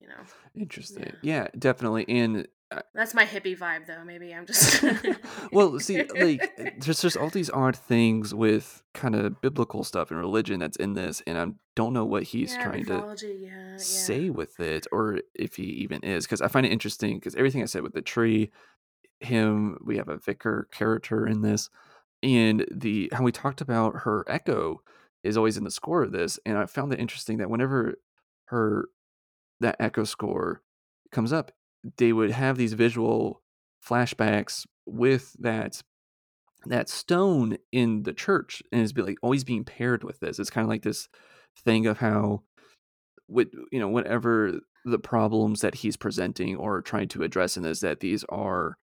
You 0.00 0.08
know 0.08 0.14
Interesting. 0.54 1.12
Yeah, 1.22 1.48
definitely. 1.58 2.04
And 2.08 2.48
uh, 2.72 2.82
that's 2.94 3.14
my 3.14 3.24
hippie 3.24 3.58
vibe 3.58 3.84
though 3.86 4.04
maybe 4.04 4.32
i'm 4.32 4.46
just 4.46 4.84
well, 5.52 5.80
see, 5.80 6.04
like 6.04 6.56
there's 6.78 7.02
just 7.02 7.16
all 7.16 7.28
these 7.28 7.50
odd 7.50 7.76
things 7.76 8.32
with 8.32 8.82
kind 8.94 9.16
of 9.16 9.40
biblical 9.40 9.82
stuff 9.82 10.10
and 10.10 10.20
religion 10.20 10.60
that's 10.60 10.76
in 10.76 10.94
this, 10.94 11.22
and 11.26 11.38
I 11.38 11.46
don't 11.74 11.92
know 11.92 12.04
what 12.04 12.24
he's 12.24 12.54
yeah, 12.54 12.62
trying 12.62 12.84
to 12.86 13.16
yeah, 13.22 13.70
yeah. 13.72 13.76
say 13.76 14.30
with 14.30 14.60
it, 14.60 14.86
or 14.92 15.20
if 15.34 15.56
he 15.56 15.64
even 15.64 16.02
is. 16.04 16.26
Because 16.26 16.40
I 16.40 16.48
find 16.48 16.66
it 16.66 16.72
interesting. 16.72 17.18
Because 17.18 17.34
everything 17.34 17.62
I 17.62 17.66
said 17.66 17.82
with 17.82 17.94
the 17.94 18.02
tree, 18.02 18.50
him, 19.20 19.78
we 19.84 19.96
have 19.96 20.08
a 20.08 20.18
vicar 20.18 20.68
character 20.72 21.26
in 21.26 21.42
this, 21.42 21.70
and 22.22 22.64
the 22.70 23.10
how 23.12 23.24
we 23.24 23.32
talked 23.32 23.60
about 23.60 24.00
her 24.00 24.24
echo 24.28 24.82
is 25.22 25.36
always 25.36 25.56
in 25.56 25.64
the 25.64 25.70
score 25.70 26.02
of 26.02 26.12
this, 26.12 26.38
and 26.46 26.56
I 26.56 26.66
found 26.66 26.92
it 26.92 27.00
interesting 27.00 27.38
that 27.38 27.50
whenever 27.50 27.96
her 28.46 28.86
that 29.60 29.76
echo 29.78 30.04
score 30.04 30.62
comes 31.12 31.32
up, 31.32 31.52
they 31.98 32.12
would 32.12 32.30
have 32.30 32.56
these 32.56 32.72
visual 32.72 33.42
flashbacks 33.86 34.66
with 34.86 35.34
that 35.38 35.82
that 36.66 36.90
stone 36.90 37.56
in 37.72 38.02
the 38.02 38.12
church 38.12 38.62
and 38.70 38.82
it's 38.82 38.92
be 38.92 39.00
like 39.00 39.16
always 39.22 39.44
being 39.44 39.64
paired 39.64 40.04
with 40.04 40.20
this. 40.20 40.38
It's 40.38 40.50
kind 40.50 40.64
of 40.64 40.68
like 40.68 40.82
this 40.82 41.08
thing 41.64 41.86
of 41.86 41.98
how 41.98 42.42
with 43.28 43.48
you 43.70 43.78
know 43.78 43.88
whatever 43.88 44.60
the 44.84 44.98
problems 44.98 45.60
that 45.60 45.76
he's 45.76 45.96
presenting 45.96 46.56
or 46.56 46.82
trying 46.82 47.08
to 47.08 47.22
address 47.22 47.56
in 47.56 47.62
this 47.62 47.80
that 47.80 48.00
these 48.00 48.24
are 48.28 48.76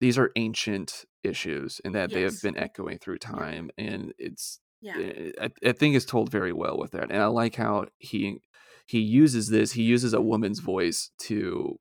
these 0.00 0.18
are 0.18 0.30
ancient 0.36 1.04
issues 1.22 1.80
and 1.84 1.94
that 1.94 2.10
they 2.10 2.22
have 2.22 2.40
been 2.42 2.56
echoing 2.56 2.98
through 2.98 3.18
time 3.18 3.70
and 3.76 4.12
it's 4.18 4.60
yeah. 4.80 4.96
Eh, 4.98 5.30
I, 5.40 5.50
I 5.68 5.72
think 5.72 5.94
it's 5.94 6.06
told 6.06 6.30
very 6.30 6.54
well 6.54 6.78
with 6.78 6.92
that 6.92 7.10
and 7.10 7.20
i 7.20 7.26
like 7.26 7.56
how 7.56 7.86
he 7.98 8.40
he 8.90 8.98
uses 8.98 9.48
this 9.48 9.70
he 9.70 9.84
uses 9.84 10.12
a 10.12 10.20
woman's 10.20 10.58
voice 10.58 11.10
to 11.16 11.78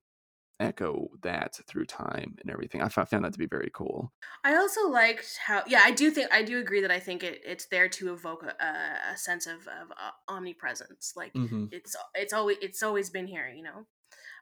echo 0.59 1.07
that 1.23 1.55
through 1.67 1.85
time 1.85 2.35
and 2.39 2.51
everything. 2.51 2.83
I 2.83 2.89
found 2.89 3.25
that 3.25 3.33
to 3.33 3.39
be 3.39 3.47
very 3.47 3.71
cool. 3.73 4.11
I 4.43 4.55
also 4.55 4.87
liked 4.87 5.39
how 5.43 5.63
yeah 5.65 5.81
I 5.83 5.89
do 5.89 6.11
think 6.11 6.31
I 6.31 6.43
do 6.43 6.59
agree 6.59 6.81
that 6.81 6.91
I 6.91 6.99
think 6.99 7.23
it, 7.23 7.41
it's 7.43 7.65
there 7.65 7.89
to 7.89 8.13
evoke 8.13 8.43
a, 8.43 9.13
a, 9.13 9.17
sense 9.17 9.47
of, 9.47 9.61
of 9.61 9.89
uh, 9.91 10.11
omnipresence 10.27 11.13
like 11.15 11.33
mm-hmm. 11.33 11.65
it's 11.71 11.95
it's 12.13 12.33
always 12.33 12.57
it's 12.61 12.83
always 12.83 13.09
been 13.09 13.25
here 13.25 13.51
you 13.55 13.63
know? 13.63 13.87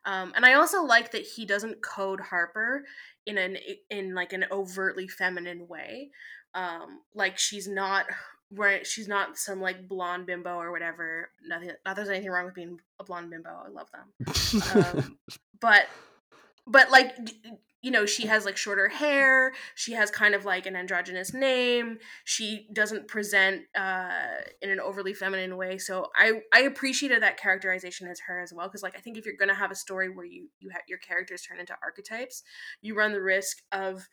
Um, 0.06 0.34
and 0.36 0.46
I 0.46 0.54
also 0.54 0.84
like 0.84 1.12
that 1.12 1.24
he 1.24 1.46
doesn't 1.46 1.82
code 1.82 2.20
Harper 2.20 2.84
in 3.26 3.38
an 3.38 3.58
in 3.90 4.14
like 4.14 4.34
an 4.34 4.46
overtly 4.52 5.08
feminine 5.08 5.70
way 5.70 6.10
um, 6.54 7.02
like 7.14 7.38
she's 7.38 7.68
not 7.68 8.08
right 8.52 8.88
she's 8.88 9.08
not 9.08 9.38
some 9.38 9.62
like 9.62 9.88
blonde 9.88 10.26
bimbo 10.26 10.56
or 10.56 10.72
whatever. 10.72 11.30
Nothing 11.46 11.72
not 11.86 11.96
there's 11.96 12.10
anything 12.10 12.30
wrong 12.30 12.46
with 12.46 12.56
being 12.56 12.80
a 13.00 13.04
blonde 13.04 13.30
bimbo 13.30 13.50
I 13.50 13.70
love 13.70 13.90
them. 13.92 14.76
Um, 14.76 15.18
but 15.62 15.88
but 16.66 16.90
like 16.90 17.16
you 17.82 17.92
know 17.92 18.06
she 18.06 18.28
has 18.28 18.46
like 18.46 18.58
shorter 18.58 18.88
hair. 18.88 19.54
She 19.76 19.94
has 19.94 20.10
kind 20.10 20.34
of 20.34 20.46
like 20.46 20.66
an 20.66 20.76
androgynous 20.76 21.34
name. 21.34 22.00
She 22.24 22.68
doesn't 22.72 23.08
present 23.08 23.64
uh 23.78 24.38
in 24.62 24.70
an 24.70 24.80
overly 24.80 25.14
feminine 25.14 25.58
way. 25.58 25.78
So 25.78 26.08
i 26.16 26.42
i 26.54 26.62
appreciated 26.62 27.22
that 27.22 27.38
characterization 27.38 28.08
as 28.08 28.22
her 28.28 28.42
as 28.42 28.54
well 28.54 28.68
because 28.68 28.84
like 28.84 28.98
i 28.98 29.02
think 29.02 29.18
if 29.18 29.26
you're 29.26 29.36
gonna 29.38 29.54
have 29.54 29.72
a 29.72 29.76
story 29.76 30.10
where 30.10 30.26
you 30.26 30.50
you 30.60 30.70
have 30.70 30.82
your 30.88 31.00
characters 31.00 31.42
turn 31.42 31.60
into 31.60 31.76
archetypes 31.84 32.44
you 32.82 32.96
run 32.96 33.12
the 33.12 33.22
risk 33.22 33.58
of 33.72 34.08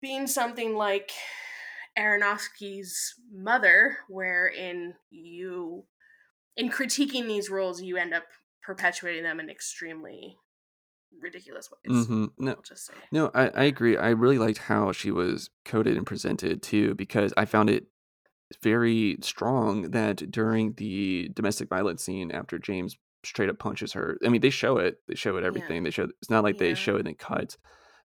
being 0.00 0.26
something 0.26 0.76
like 0.76 1.10
aronofsky's 1.98 3.14
mother 3.32 3.98
wherein 4.08 4.94
you 5.10 5.84
in 6.56 6.70
critiquing 6.70 7.26
these 7.26 7.50
roles 7.50 7.82
you 7.82 7.96
end 7.96 8.14
up 8.14 8.24
perpetuating 8.62 9.22
them 9.22 9.40
in 9.40 9.50
extremely 9.50 10.36
ridiculous 11.20 11.68
ways. 11.70 12.06
Hmm 12.06 12.26
no 12.38 12.52
I'll 12.52 12.62
just 12.62 12.86
say. 12.86 12.94
no 13.10 13.30
I, 13.34 13.48
I 13.48 13.64
agree. 13.64 13.96
I 13.96 14.10
really 14.10 14.38
liked 14.38 14.58
how 14.58 14.92
she 14.92 15.10
was 15.10 15.50
coded 15.64 15.96
and 15.96 16.06
presented 16.06 16.62
too 16.62 16.94
because 16.94 17.32
i 17.36 17.44
found 17.44 17.70
it 17.70 17.86
very 18.62 19.18
strong 19.22 19.90
that 19.90 20.30
during 20.30 20.74
the 20.74 21.30
domestic 21.34 21.68
violence 21.68 22.02
scene 22.04 22.30
after 22.30 22.58
james 22.58 22.96
straight 23.24 23.48
up 23.50 23.58
punches 23.58 23.92
her 23.94 24.18
i 24.24 24.28
mean 24.28 24.40
they 24.40 24.50
show 24.50 24.76
it. 24.78 24.98
They 25.08 25.14
show 25.16 25.36
it 25.36 25.44
everything. 25.44 25.82
They 25.82 25.90
show 25.90 26.04
it's 26.04 26.30
not 26.30 26.44
like 26.44 26.58
they 26.58 26.74
show 26.74 26.96
it 26.96 27.06
in 27.06 27.14
cuts. 27.14 27.56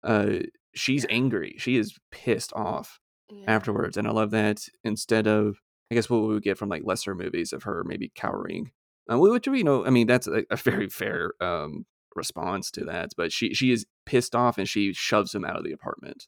Uh 0.05 0.41
she's 0.75 1.05
Yeah. 1.05 1.17
angry. 1.17 1.57
She 1.59 1.77
is 1.77 1.99
pissed 2.13 2.53
off 2.55 3.00
Yeah. 3.33 3.45
afterwards 3.47 3.97
and 3.97 4.07
i 4.07 4.11
love 4.11 4.31
that 4.33 4.67
instead 4.85 5.27
of 5.27 5.61
i 5.91 5.95
guess 5.95 6.11
what 6.11 6.23
we 6.23 6.29
would 6.29 6.43
get 6.43 6.59
from 6.59 6.69
like 6.69 6.83
lesser 6.85 7.15
movies 7.15 7.53
of 7.53 7.63
her 7.65 7.85
maybe 7.85 8.11
cowering 8.15 8.73
uh, 9.11 9.19
which 9.19 9.47
you 9.47 9.65
know 9.65 9.85
i 9.87 9.91
mean 9.91 10.07
that's 10.07 10.27
a, 10.27 10.45
a 10.51 10.57
very 10.57 10.89
fair 10.89 11.33
um 11.41 11.87
response 12.17 12.71
to 12.71 12.85
that 12.85 13.11
but 13.17 13.33
she 13.33 13.55
she 13.55 13.71
is 13.71 13.87
pissed 14.05 14.35
off 14.35 14.59
and 14.59 14.69
she 14.69 14.93
shoves 14.93 15.35
him 15.35 15.45
out 15.45 15.57
of 15.57 15.65
the 15.65 15.73
apartment 15.73 16.27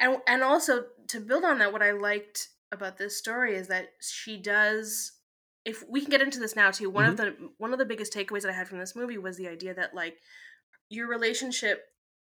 and 0.00 0.18
and 0.26 0.42
also 0.42 0.84
to 1.08 1.20
build 1.20 1.44
on 1.44 1.58
that, 1.58 1.72
what 1.72 1.82
I 1.82 1.92
liked 1.92 2.48
about 2.72 2.98
this 2.98 3.16
story 3.16 3.56
is 3.56 3.68
that 3.68 3.88
she 4.00 4.36
does. 4.36 5.12
If 5.64 5.84
we 5.88 6.00
can 6.00 6.10
get 6.10 6.22
into 6.22 6.38
this 6.38 6.56
now 6.56 6.70
too, 6.70 6.90
one 6.90 7.04
of 7.04 7.16
the 7.16 7.34
one 7.58 7.72
of 7.72 7.78
the 7.78 7.84
biggest 7.84 8.12
takeaways 8.12 8.42
that 8.42 8.50
I 8.50 8.56
had 8.56 8.68
from 8.68 8.78
this 8.78 8.96
movie 8.96 9.18
was 9.18 9.36
the 9.36 9.48
idea 9.48 9.74
that 9.74 9.94
like 9.94 10.16
your 10.88 11.08
relationship 11.08 11.84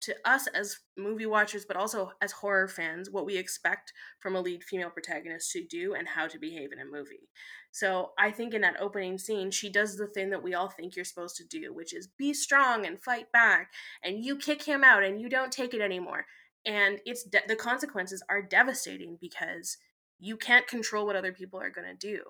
to 0.04 0.16
us 0.26 0.48
as 0.48 0.80
movie 0.98 1.26
watchers, 1.26 1.66
but 1.66 1.78
also 1.78 2.12
as 2.22 2.32
horror 2.32 2.68
fans, 2.68 3.10
what 3.10 3.26
we 3.26 3.38
expect 3.38 3.94
from 4.20 4.36
a 4.36 4.42
lead 4.42 4.64
female 4.64 4.90
protagonist 4.90 5.52
to 5.52 5.64
do 5.64 5.94
and 5.94 6.08
how 6.10 6.28
to 6.28 6.38
behave 6.38 6.72
in 6.74 6.80
a 6.80 6.86
movie. 6.86 7.30
So 7.72 8.12
I 8.20 8.32
think 8.32 8.54
in 8.54 8.62
that 8.62 8.80
opening 8.80 9.18
scene, 9.18 9.50
she 9.50 9.70
does 9.70 9.96
the 9.96 10.08
thing 10.08 10.30
that 10.30 10.44
we 10.44 10.54
all 10.54 10.70
think 10.70 10.96
you're 10.96 11.06
supposed 11.06 11.38
to 11.38 11.48
do, 11.48 11.74
which 11.74 11.94
is 11.94 12.08
be 12.08 12.34
strong 12.34 12.86
and 12.86 13.02
fight 13.02 13.32
back, 13.32 13.72
and 14.04 14.24
you 14.24 14.36
kick 14.36 14.64
him 14.64 14.84
out 14.84 15.04
and 15.04 15.22
you 15.22 15.30
don't 15.30 15.52
take 15.52 15.74
it 15.74 15.82
anymore. 15.82 16.26
And 16.66 17.00
it's 17.06 17.24
de- 17.24 17.48
the 17.48 17.56
consequences 17.56 18.24
are 18.30 18.42
devastating 18.42 19.18
because 19.20 19.78
you 20.20 20.38
can't 20.38 20.68
control 20.68 21.06
what 21.06 21.16
other 21.16 21.34
people 21.34 21.60
are 21.60 21.70
going 21.70 21.88
to 21.88 21.96
do. 21.96 22.22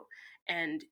And 0.47 0.83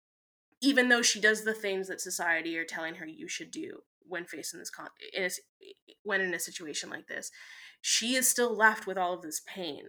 even 0.61 0.89
though 0.89 1.01
she 1.01 1.19
does 1.19 1.43
the 1.43 1.53
things 1.53 1.87
that 1.87 2.01
society 2.01 2.57
are 2.57 2.65
telling 2.65 2.95
her 2.95 3.05
you 3.05 3.27
should 3.27 3.51
do 3.51 3.81
when 4.11 4.25
facing 4.25 4.59
this 4.59 4.69
con- 4.69 4.89
in 5.13 5.23
a, 5.23 5.29
when 6.03 6.21
in 6.21 6.33
a 6.33 6.39
situation 6.39 6.89
like 6.89 7.07
this. 7.07 7.31
She 7.81 8.15
is 8.15 8.29
still 8.29 8.55
left 8.55 8.85
with 8.85 8.97
all 8.97 9.13
of 9.13 9.23
this 9.23 9.41
pain. 9.47 9.81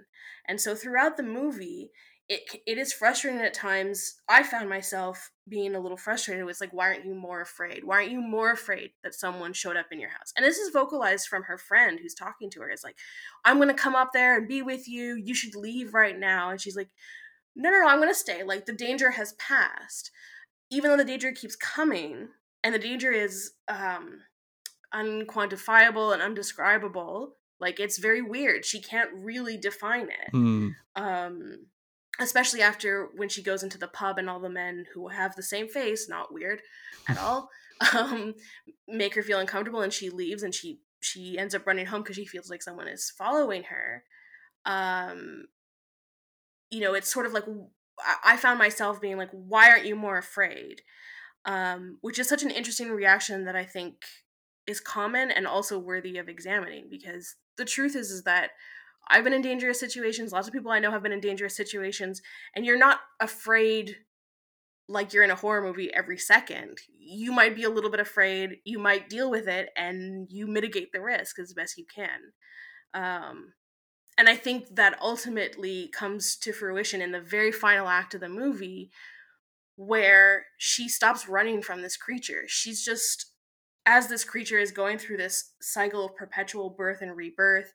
And 0.49 0.61
so 0.61 0.75
throughout 0.75 1.16
the 1.16 1.23
movie 1.23 1.91
it 2.29 2.62
it 2.66 2.79
is 2.79 2.93
frustrating 2.93 3.41
at 3.41 3.55
times. 3.55 4.14
I 4.29 4.43
found 4.43 4.68
myself 4.68 5.31
being 5.49 5.75
a 5.75 5.81
little 5.81 5.97
frustrated 5.97 6.45
with 6.45 6.61
like 6.61 6.73
why 6.73 6.87
aren't 6.87 7.05
you 7.05 7.14
more 7.14 7.41
afraid? 7.41 7.85
Why 7.85 7.97
aren't 7.97 8.11
you 8.11 8.20
more 8.20 8.53
afraid 8.53 8.93
that 9.03 9.14
someone 9.14 9.53
showed 9.53 9.77
up 9.77 9.87
in 9.91 10.01
your 10.01 10.11
house? 10.11 10.33
And 10.37 10.45
this 10.45 10.59
is 10.59 10.73
vocalized 10.73 11.29
from 11.29 11.43
her 11.45 11.59
friend 11.59 11.99
who's 12.01 12.14
talking 12.14 12.49
to 12.51 12.61
her. 12.61 12.70
It's 12.70 12.85
like 12.85 12.97
i'm 13.45 13.59
gonna 13.59 13.75
come 13.75 13.95
up 13.95 14.11
there 14.12 14.37
and 14.37 14.49
be 14.49 14.62
with 14.62 14.89
you. 14.89 15.16
You 15.16 15.35
should 15.35 15.55
leave 15.55 15.95
right 15.95 16.18
now. 16.18 16.51
And 16.51 16.61
she's 16.61 16.77
like 16.77 16.91
no 17.57 17.70
no 17.70 17.81
no 17.81 17.89
i'm 17.89 17.99
gonna 17.99 18.14
stay. 18.14 18.43
Like 18.43 18.66
the 18.66 18.73
danger 18.73 19.11
has 19.11 19.35
passed. 19.35 20.11
Even 20.70 20.91
though 20.91 20.97
the 20.97 21.05
danger 21.05 21.33
keeps 21.33 21.57
coming 21.57 22.29
and 22.65 22.75
the 22.75 22.79
danger 22.79 23.11
is 23.11 23.53
um 23.69 24.21
unquantifiable 24.95 26.13
and 26.13 26.23
undescribable 26.23 27.37
like 27.61 27.81
it's 27.81 27.99
very 27.99 28.23
weird 28.23 28.65
she 28.65 28.81
can't 28.81 29.11
really 29.15 29.57
define 29.57 30.09
it. 30.09 30.31
Hmm. 30.31 30.69
um 30.97 31.67
especially 32.21 32.61
after 32.61 33.09
when 33.17 33.29
she 33.29 33.43
goes 33.43 33.63
into 33.63 33.79
the 33.79 33.89
pub 33.89 34.19
and 34.19 34.29
all 34.29 34.39
the 34.39 34.51
men 34.51 34.85
who 34.95 35.09
have 35.09 35.35
the 35.35 35.43
same 35.43 35.69
face 35.69 36.09
not 36.09 36.33
weird 36.33 36.61
at 37.09 37.19
all 37.21 37.49
um 37.95 38.35
make 38.87 39.15
her 39.15 39.23
feel 39.23 39.39
uncomfortable 39.39 39.81
and 39.81 39.93
she 39.93 40.11
leaves 40.11 40.43
and 40.43 40.55
she 40.55 40.81
she 41.01 41.37
ends 41.37 41.55
up 41.55 41.67
running 41.67 41.87
home 41.87 42.03
because 42.03 42.17
she 42.17 42.27
feels 42.27 42.49
like 42.49 42.63
someone 42.63 42.87
is 42.87 43.11
following 43.19 43.65
her. 43.65 44.05
Um 44.65 45.47
you 46.73 46.81
know 46.81 46.95
it's 46.95 47.13
sort 47.13 47.27
of 47.27 47.33
like 47.33 47.45
i 48.25 48.37
found 48.37 48.59
myself 48.59 49.01
being 49.01 49.19
like 49.19 49.31
why 49.31 49.71
aren't 49.71 49.85
you 49.85 49.95
more 49.95 50.19
afraid 50.19 50.81
um 51.45 51.99
which 52.01 52.18
is 52.18 52.28
such 52.28 52.43
an 52.43 52.51
interesting 52.51 52.90
reaction 52.90 53.45
that 53.45 53.57
i 53.57 53.64
think 53.64 54.05
is 54.66 54.80
common 54.80 55.30
and 55.30 55.47
also 55.47 55.78
worthy 55.78 56.18
of 56.18 56.28
examining 56.28 56.86
because 56.88 57.36
the 57.57 57.64
truth 57.64 57.97
is 57.97 58.11
is 58.11 58.22
that 58.22 58.51
I've 59.09 59.24
been 59.24 59.32
in 59.32 59.43
dangerous 59.43 59.80
situations. 59.80 60.32
Lots 60.32 60.47
of 60.47 60.55
people 60.55 60.70
I 60.70 60.78
know 60.78 60.90
have 60.90 61.03
been 61.03 61.12
in 61.12 61.20
dangerous 61.20 61.57
situations, 61.57 62.22
and 62.55 62.64
you're 62.64 62.78
not 62.78 63.01
afraid 63.20 63.97
like 64.88 65.12
you're 65.12 65.24
in 65.24 65.30
a 65.30 65.36
horror 65.36 65.62
movie 65.62 65.93
every 65.93 66.18
second. 66.18 66.78
You 66.99 67.32
might 67.32 67.57
be 67.57 67.64
a 67.64 67.70
little 67.70 67.90
bit 67.90 68.01
afraid. 68.01 68.59
You 68.64 68.78
might 68.78 69.09
deal 69.09 69.30
with 69.30 69.49
it, 69.49 69.70
and 69.76 70.28
you 70.30 70.47
mitigate 70.47 70.93
the 70.93 71.01
risk 71.01 71.38
as 71.38 71.53
best 71.53 71.78
you 71.78 71.84
can. 71.93 72.32
Um, 72.95 73.55
and 74.18 74.28
I 74.28 74.36
think 74.36 74.76
that 74.76 74.99
ultimately 75.01 75.88
comes 75.88 76.36
to 76.36 76.53
fruition 76.53 77.01
in 77.01 77.12
the 77.12 77.20
very 77.20 77.51
final 77.51 77.88
act 77.88 78.14
of 78.14 78.20
the 78.20 78.28
movie, 78.28 78.90
where 79.87 80.47
she 80.59 80.89
stops 80.89 81.28
running 81.28 81.62
from 81.62 81.83
this 81.83 81.97
creature. 81.97 82.45
She's 82.47 82.85
just 82.85 83.26
as 83.85 84.09
this 84.09 84.24
creature 84.24 84.59
is 84.59 84.70
going 84.70 84.99
through 84.99 85.16
this 85.16 85.53
cycle 85.61 86.05
of 86.05 86.14
perpetual 86.16 86.70
birth 86.70 87.03
and 87.03 87.16
rebirth 87.16 87.72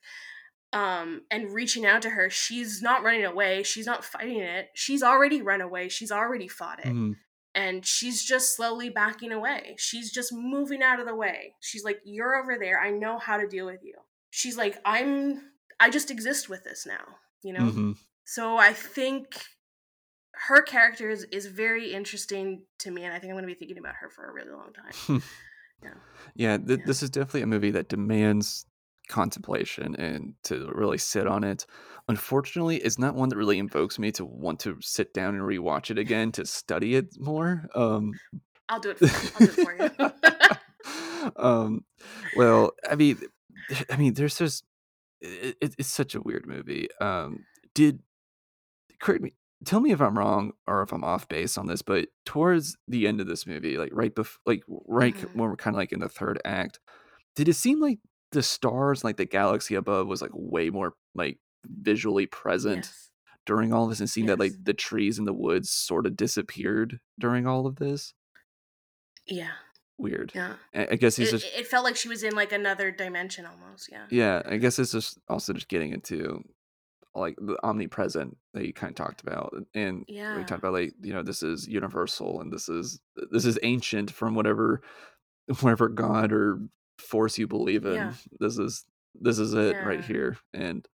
um 0.74 1.22
and 1.32 1.54
reaching 1.54 1.86
out 1.86 2.02
to 2.02 2.10
her 2.10 2.30
she's 2.30 2.82
not 2.82 3.04
running 3.04 3.24
away. 3.26 3.64
She's 3.64 3.86
not 3.86 4.04
fighting 4.04 4.40
it. 4.40 4.70
She's 4.74 5.02
already 5.04 5.42
run 5.42 5.62
away. 5.62 5.88
She's 5.90 6.12
already 6.12 6.48
fought 6.48 6.80
it. 6.80 6.88
Mhm. 6.88 7.16
and 7.56 7.86
she's 7.86 8.24
just 8.24 8.56
slowly 8.56 8.90
backing 8.90 9.32
away. 9.32 9.76
She's 9.80 10.12
just 10.12 10.32
moving 10.32 10.84
out 10.84 11.00
of 11.00 11.08
the 11.08 11.16
way. 11.16 11.56
She's 11.60 11.84
like 11.84 12.00
you're 12.06 12.36
over 12.36 12.58
there. 12.60 12.80
I 12.80 12.92
know 12.92 13.18
how 13.18 13.38
to 13.38 13.48
deal 13.48 13.66
with 13.66 13.84
you. 13.84 13.96
She's 14.30 14.58
like 14.58 14.78
i'm 14.86 15.42
i 15.80 15.90
just 15.90 16.12
exist 16.12 16.48
with 16.50 16.64
this 16.64 16.86
now 16.86 17.06
you 17.44 17.54
know? 17.54 17.60
Mhm. 17.72 17.98
so 18.26 18.58
i 18.58 18.74
think 18.74 19.26
her 20.48 20.62
character 20.62 21.10
is, 21.10 21.24
is 21.32 21.46
very 21.48 21.94
interesting 21.94 22.64
to 22.80 22.92
me 22.92 23.04
and 23.04 23.14
i 23.14 23.20
think 23.20 23.32
i'm 23.32 23.36
going 23.36 23.44
to 23.44 23.48
be 23.48 23.54
thinking 23.58 23.78
about 23.78 23.96
her 24.00 24.10
for 24.10 24.30
a 24.30 24.34
really 24.34 24.52
long 24.52 24.72
time 24.74 25.22
Yeah. 25.84 25.90
Yeah, 26.34 26.58
th- 26.58 26.80
Yeah. 26.80 26.86
this 26.88 27.04
is 27.04 27.12
definitely 27.12 27.44
a 27.44 27.48
movie 27.48 27.70
that 27.70 27.88
demands 27.88 28.66
contemplation 29.10 29.96
and 29.96 30.34
to 30.46 30.72
really 30.74 30.98
sit 30.98 31.28
on 31.28 31.44
it. 31.44 31.68
Unfortunately, 32.10 32.78
it's 32.78 32.98
not 32.98 33.14
one 33.14 33.30
that 33.30 33.38
really 33.38 33.60
invokes 33.60 34.00
me 34.00 34.12
to 34.14 34.26
want 34.26 34.60
to 34.62 34.78
sit 34.82 35.14
down 35.14 35.36
and 35.36 35.44
rewatch 35.44 35.92
it 35.92 36.00
again 36.00 36.32
to 36.32 36.48
study 36.48 36.96
it 36.96 37.16
more. 37.20 37.70
Um, 37.76 38.14
i'll 38.70 38.80
do 38.80 38.90
it 38.90 38.98
for 38.98 39.06
do 39.38 39.46
it 39.46 39.52
for 39.52 39.76
you 39.76 41.32
um, 41.36 41.86
well, 42.36 42.72
I 42.90 42.96
mean, 42.96 43.20
I 43.92 43.98
mean, 43.98 44.16
there's 44.16 44.38
just 44.40 44.64
it- 45.22 45.76
it's 45.78 45.90
such 45.90 46.16
a 46.16 46.22
weird 46.22 46.48
movie. 46.48 46.88
Um, 47.00 47.46
did 47.76 48.00
correct 49.00 49.22
me, 49.22 49.34
tell 49.66 49.80
me 49.80 49.92
if 49.92 50.02
I'm 50.02 50.18
wrong 50.18 50.54
or 50.68 50.82
if 50.84 50.92
I'm 50.92 51.04
off 51.04 51.28
base 51.28 51.58
on 51.58 51.68
this, 51.68 51.82
but 51.82 52.08
towards 52.26 52.78
the 52.88 53.08
end 53.08 53.20
of 53.22 53.28
this 53.28 53.46
movie, 53.48 53.78
like 53.78 53.92
right 53.94 54.14
before, 54.14 54.40
like 54.46 54.64
right 54.68 55.16
Mhm. 55.16 55.36
when 55.36 55.50
we're 55.50 55.56
kind 55.56 55.76
of 55.76 55.80
like 55.80 55.92
in 55.92 56.00
the 56.00 56.10
third 56.10 56.40
act, 56.46 56.80
did 57.36 57.48
it 57.50 57.54
seem 57.54 57.80
like 57.80 58.00
the 58.32 58.44
stars, 58.44 59.04
like 59.04 59.18
the 59.18 59.26
galaxy 59.26 59.76
above, 59.76 60.08
was 60.08 60.22
like 60.22 60.32
way 60.34 60.70
more 60.70 60.94
like 61.16 61.40
visually 61.66 62.26
present 62.28 62.86
yes 62.86 63.04
during 63.46 63.72
all 63.72 63.88
this, 63.88 64.02
and 64.02 64.10
seeing 64.10 64.28
that 64.28 64.40
like 64.40 64.52
the 64.62 64.74
trees 64.74 65.18
and 65.18 65.26
the 65.26 65.34
woods 65.34 65.70
sort 65.72 66.06
of 66.06 66.18
disappeared 66.18 67.00
during 67.18 67.48
all 67.48 67.66
of 67.66 67.78
this? 67.78 68.14
yeah 69.26 69.52
Weird. 69.98 70.32
yeah 70.36 70.54
I 70.76 70.88
I 70.92 70.96
guess 70.96 71.16
he's 71.16 71.30
it, 71.30 71.40
just 71.40 71.46
it 71.58 71.66
felt 71.68 71.84
like 71.84 71.96
she 71.96 72.08
was 72.10 72.24
in 72.24 72.36
like 72.36 72.52
another 72.52 72.92
dimension 72.92 73.46
almost 73.46 73.90
yeah 73.92 74.06
yeah. 74.12 74.42
I 74.46 74.58
guess 74.58 74.78
it's 74.80 74.92
just 74.92 75.18
also 75.28 75.54
just 75.54 75.68
getting 75.70 75.92
into 75.92 76.44
like 77.20 77.36
the 77.42 77.58
omnipresent 77.64 78.38
that 78.54 78.66
you 78.66 78.74
kind 78.74 78.92
of 78.92 78.96
talked 78.96 79.22
about 79.22 79.54
and 79.74 80.06
we 80.38 80.44
talked 80.44 80.60
about 80.60 80.74
like 80.74 80.94
you 81.02 81.14
know 81.14 81.24
this 81.24 81.44
is 81.44 81.68
universal 81.68 82.42
and 82.42 82.52
this 82.52 82.70
is 82.70 83.00
this 83.32 83.46
is 83.46 83.58
ancient 83.64 84.12
from 84.12 84.36
whatever 84.36 84.82
whatever 85.62 85.88
god 85.90 86.32
or 86.32 86.60
force 87.00 87.38
you 87.38 87.48
believe 87.48 87.86
in. 87.86 87.94
Yeah. 87.94 88.14
this 88.40 88.58
is 88.58 88.86
this 89.20 89.40
is 89.40 89.54
it 89.54 89.76
right 89.86 90.04
here 90.04 90.38
and 90.54 90.88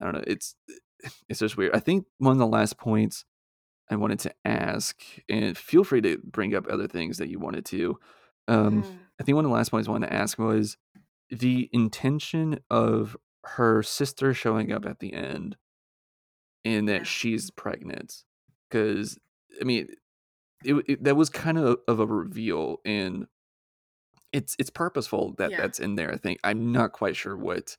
i 0.00 0.04
don't 0.04 0.14
know 0.14 0.24
it's 0.26 0.54
it's 1.28 1.40
just 1.40 1.56
weird. 1.56 1.74
I 1.74 1.80
think 1.80 2.06
one 2.18 2.32
of 2.32 2.38
the 2.38 2.46
last 2.46 2.76
points 2.78 3.24
i 3.90 3.96
wanted 3.96 4.18
to 4.20 4.34
ask 4.44 5.00
and 5.28 5.56
feel 5.56 5.84
free 5.84 6.00
to 6.02 6.18
bring 6.24 6.54
up 6.54 6.66
other 6.70 6.86
things 6.88 7.18
that 7.18 7.28
you 7.28 7.38
wanted 7.38 7.64
to 7.66 7.98
um 8.48 8.82
Mm, 8.82 8.98
i 9.20 9.24
think 9.24 9.36
one 9.36 9.44
of 9.44 9.50
the 9.50 9.54
last 9.56 9.70
points 9.70 9.88
i 9.88 9.90
wanted 9.90 10.08
to 10.08 10.12
ask 10.14 10.38
was 10.38 10.76
the 11.30 11.68
intention 11.72 12.58
of 12.70 13.16
her 13.56 13.82
sister 13.82 14.34
showing 14.34 14.72
up 14.72 14.84
at 14.86 14.98
the 15.00 15.12
end 15.12 15.56
and 16.64 16.88
that 16.88 17.00
Yeah. 17.00 17.02
she's 17.04 17.50
pregnant 17.50 18.24
because 18.68 19.18
i 19.60 19.64
mean 19.64 19.88
it, 20.64 20.74
it- 20.88 21.04
that 21.04 21.16
was 21.16 21.30
kind 21.30 21.58
of 21.58 21.78
of 21.88 22.00
a 22.00 22.06
reveal 22.06 22.78
and 22.84 23.26
it's 24.32 24.54
it's 24.58 24.70
purposeful 24.70 25.34
that 25.38 25.50
Yeah. 25.52 25.58
that's 25.62 25.80
in 25.80 25.94
there 25.94 26.12
i 26.12 26.16
think 26.16 26.38
i'm 26.44 26.72
not 26.72 26.92
quite 26.92 27.16
sure 27.16 27.36
what 27.36 27.76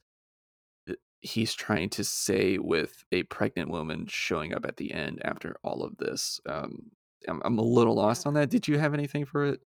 uh, 0.90 0.94
he's 1.22 1.54
trying 1.54 1.90
to 1.92 2.04
say 2.04 2.58
with 2.58 3.04
a 3.12 3.24
pregnant 3.24 3.70
woman 3.70 4.08
showing 4.08 4.54
up 4.54 4.66
at 4.66 4.78
the 4.78 4.94
end 4.94 5.22
after 5.24 5.56
all 5.64 5.84
of 5.84 5.98
this 5.98 6.40
um 6.48 6.92
i'm, 7.28 7.42
I'm 7.46 7.58
a 7.60 7.64
little 7.64 7.96
lost 7.96 8.26
on 8.26 8.34
that 8.36 8.50
did 8.50 8.68
you 8.68 8.78
have 8.80 8.94
anything 8.94 9.26
for 9.26 9.46
it 9.46 9.62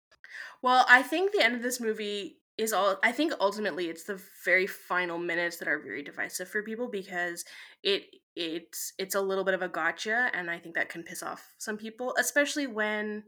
Well, 0.61 0.85
I 0.89 1.03
think 1.03 1.31
the 1.31 1.43
end 1.43 1.55
of 1.55 1.61
this 1.61 1.79
movie 1.79 2.37
is 2.57 2.73
all 2.73 2.97
I 3.03 3.11
think 3.11 3.33
ultimately 3.39 3.89
it's 3.89 4.03
the 4.03 4.21
very 4.45 4.67
final 4.67 5.17
minutes 5.17 5.57
that 5.57 5.67
are 5.67 5.79
very 5.79 6.03
divisive 6.03 6.47
for 6.47 6.61
people 6.61 6.87
because 6.87 7.45
it 7.81 8.03
it's 8.35 8.93
it's 8.97 9.15
a 9.15 9.21
little 9.21 9.43
bit 9.43 9.53
of 9.53 9.61
a 9.61 9.67
gotcha 9.67 10.29
and 10.33 10.49
I 10.49 10.59
think 10.59 10.75
that 10.75 10.89
can 10.89 11.03
piss 11.03 11.23
off 11.23 11.53
some 11.57 11.77
people, 11.77 12.15
especially 12.19 12.67
when 12.67 13.23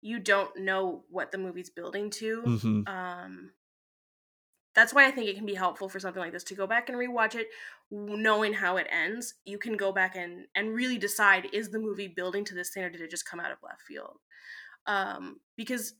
you 0.00 0.18
don't 0.18 0.58
know 0.58 1.04
what 1.10 1.32
the 1.32 1.38
movie's 1.38 1.70
building 1.70 2.10
to. 2.10 2.42
mm-hmm. 2.46 2.80
Um 2.86 3.50
that's 4.74 4.92
why 4.92 5.06
I 5.06 5.10
think 5.10 5.26
it 5.26 5.36
can 5.36 5.46
be 5.46 5.54
helpful 5.54 5.88
for 5.88 5.98
something 5.98 6.20
like 6.20 6.32
this 6.32 6.44
to 6.44 6.54
go 6.54 6.66
back 6.66 6.90
and 6.90 6.98
rewatch 6.98 7.34
it 7.34 7.48
knowing 7.90 8.52
how 8.52 8.76
it 8.76 8.86
ends. 8.90 9.34
You 9.46 9.58
can 9.58 9.76
go 9.76 9.92
back 9.92 10.16
and 10.16 10.46
and 10.54 10.74
really 10.74 10.98
decide 10.98 11.48
is 11.52 11.70
the 11.70 11.78
movie 11.78 12.08
building 12.08 12.44
to 12.46 12.54
this 12.54 12.70
thing 12.70 12.84
or 12.84 12.90
did 12.90 13.00
it 13.00 13.10
just 13.10 13.28
come 13.28 13.40
out 13.40 13.52
of 13.52 13.58
left 13.62 13.82
field? 13.82 14.18
um, 14.86 15.40
because 15.56 15.94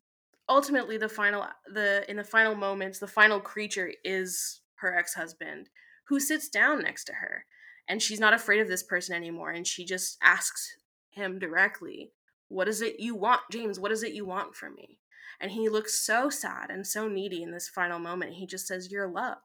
ultimately 0.49 0.97
the 0.97 1.09
final 1.09 1.47
the 1.73 2.09
in 2.09 2.17
the 2.17 2.25
final 2.25 2.55
moments 2.55 2.99
the 2.99 3.07
final 3.07 3.41
creature 3.41 3.93
is 4.05 4.61
her 4.77 4.97
ex-husband 4.97 5.69
who 6.09 6.21
sits 6.21 6.49
down 6.49 6.83
next 6.83 7.05
to 7.05 7.15
her 7.15 7.45
and 7.89 8.03
she's 8.03 8.21
not 8.21 8.35
afraid 8.35 8.61
of 8.61 8.69
this 8.69 8.83
person 8.83 9.15
anymore 9.15 9.51
and 9.51 9.67
she 9.67 9.85
just 9.85 10.17
asks 10.23 10.77
him 11.11 11.39
directly 11.39 12.13
what 12.49 12.69
is 12.69 12.81
it 12.81 13.01
you 13.01 13.15
want 13.15 13.41
james? 13.51 13.81
What 13.81 13.93
is 13.93 14.03
it 14.03 14.13
you 14.13 14.25
want 14.25 14.55
from 14.55 14.75
me? 14.75 14.99
And 15.41 15.51
he 15.51 15.69
looks 15.69 16.05
so 16.05 16.31
sad 16.31 16.71
and 16.71 16.87
so 16.87 17.09
needy 17.09 17.43
in 17.43 17.51
this 17.51 17.69
final 17.69 17.99
moment. 17.99 18.35
He 18.35 18.47
just 18.47 18.67
says 18.67 18.91
your 18.91 19.09
love 19.09 19.39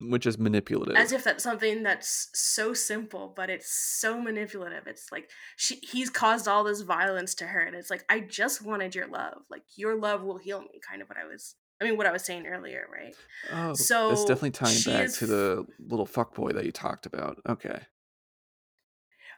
which 0.00 0.26
is 0.26 0.38
manipulative. 0.38 0.96
As 0.96 1.12
if 1.12 1.24
that's 1.24 1.44
something 1.44 1.82
that's 1.82 2.28
so 2.34 2.72
simple 2.72 3.32
but 3.34 3.50
it's 3.50 3.70
so 3.70 4.20
manipulative. 4.20 4.86
It's 4.86 5.12
like 5.12 5.30
she 5.56 5.76
he's 5.76 6.10
caused 6.10 6.48
all 6.48 6.64
this 6.64 6.80
violence 6.80 7.34
to 7.36 7.46
her 7.46 7.60
and 7.60 7.76
it's 7.76 7.90
like 7.90 8.04
i 8.08 8.20
just 8.20 8.62
wanted 8.62 8.94
your 8.94 9.06
love. 9.06 9.42
Like 9.50 9.62
your 9.76 9.96
love 9.96 10.22
will 10.22 10.38
heal 10.38 10.60
me 10.60 10.80
kind 10.88 11.02
of 11.02 11.08
what 11.08 11.18
i 11.18 11.26
was 11.26 11.56
i 11.80 11.84
mean 11.84 11.96
what 11.96 12.06
i 12.06 12.12
was 12.12 12.24
saying 12.24 12.46
earlier 12.46 12.86
right? 12.92 13.14
Oh 13.52 13.74
so 13.74 14.10
it's 14.12 14.24
definitely 14.24 14.52
tying 14.52 14.82
back 14.86 15.06
is 15.06 15.18
to 15.18 15.26
the 15.26 15.66
little 15.78 16.06
fuck 16.06 16.34
boy 16.34 16.52
that 16.52 16.64
you 16.64 16.72
talked 16.72 17.06
about. 17.06 17.38
Okay. 17.48 17.80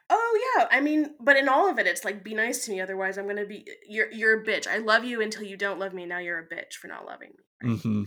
Oh 0.09 0.55
yeah. 0.57 0.67
I 0.71 0.81
mean 0.81 1.15
but 1.19 1.37
in 1.37 1.49
all 1.49 1.69
of 1.69 1.77
it 1.79 1.87
it's 1.87 2.05
like 2.05 2.23
be 2.23 2.33
nice 2.33 2.65
to 2.65 2.71
me 2.71 2.79
otherwise 2.79 3.17
i'm 3.17 3.27
gonna 3.27 3.45
be 3.45 3.67
you're 3.87 4.11
you're 4.11 4.41
a 4.41 4.45
bitch. 4.45 4.67
I 4.67 4.77
love 4.77 5.03
you 5.03 5.21
until 5.21 5.43
you 5.43 5.57
don't 5.57 5.79
love 5.79 5.93
me. 5.93 6.05
Now 6.05 6.19
you're 6.19 6.39
a 6.39 6.47
bitch 6.47 6.73
for 6.73 6.87
not 6.87 7.05
loving 7.05 7.29
me 7.29 7.69
right? 7.69 7.79
mm-hmm. 7.79 8.03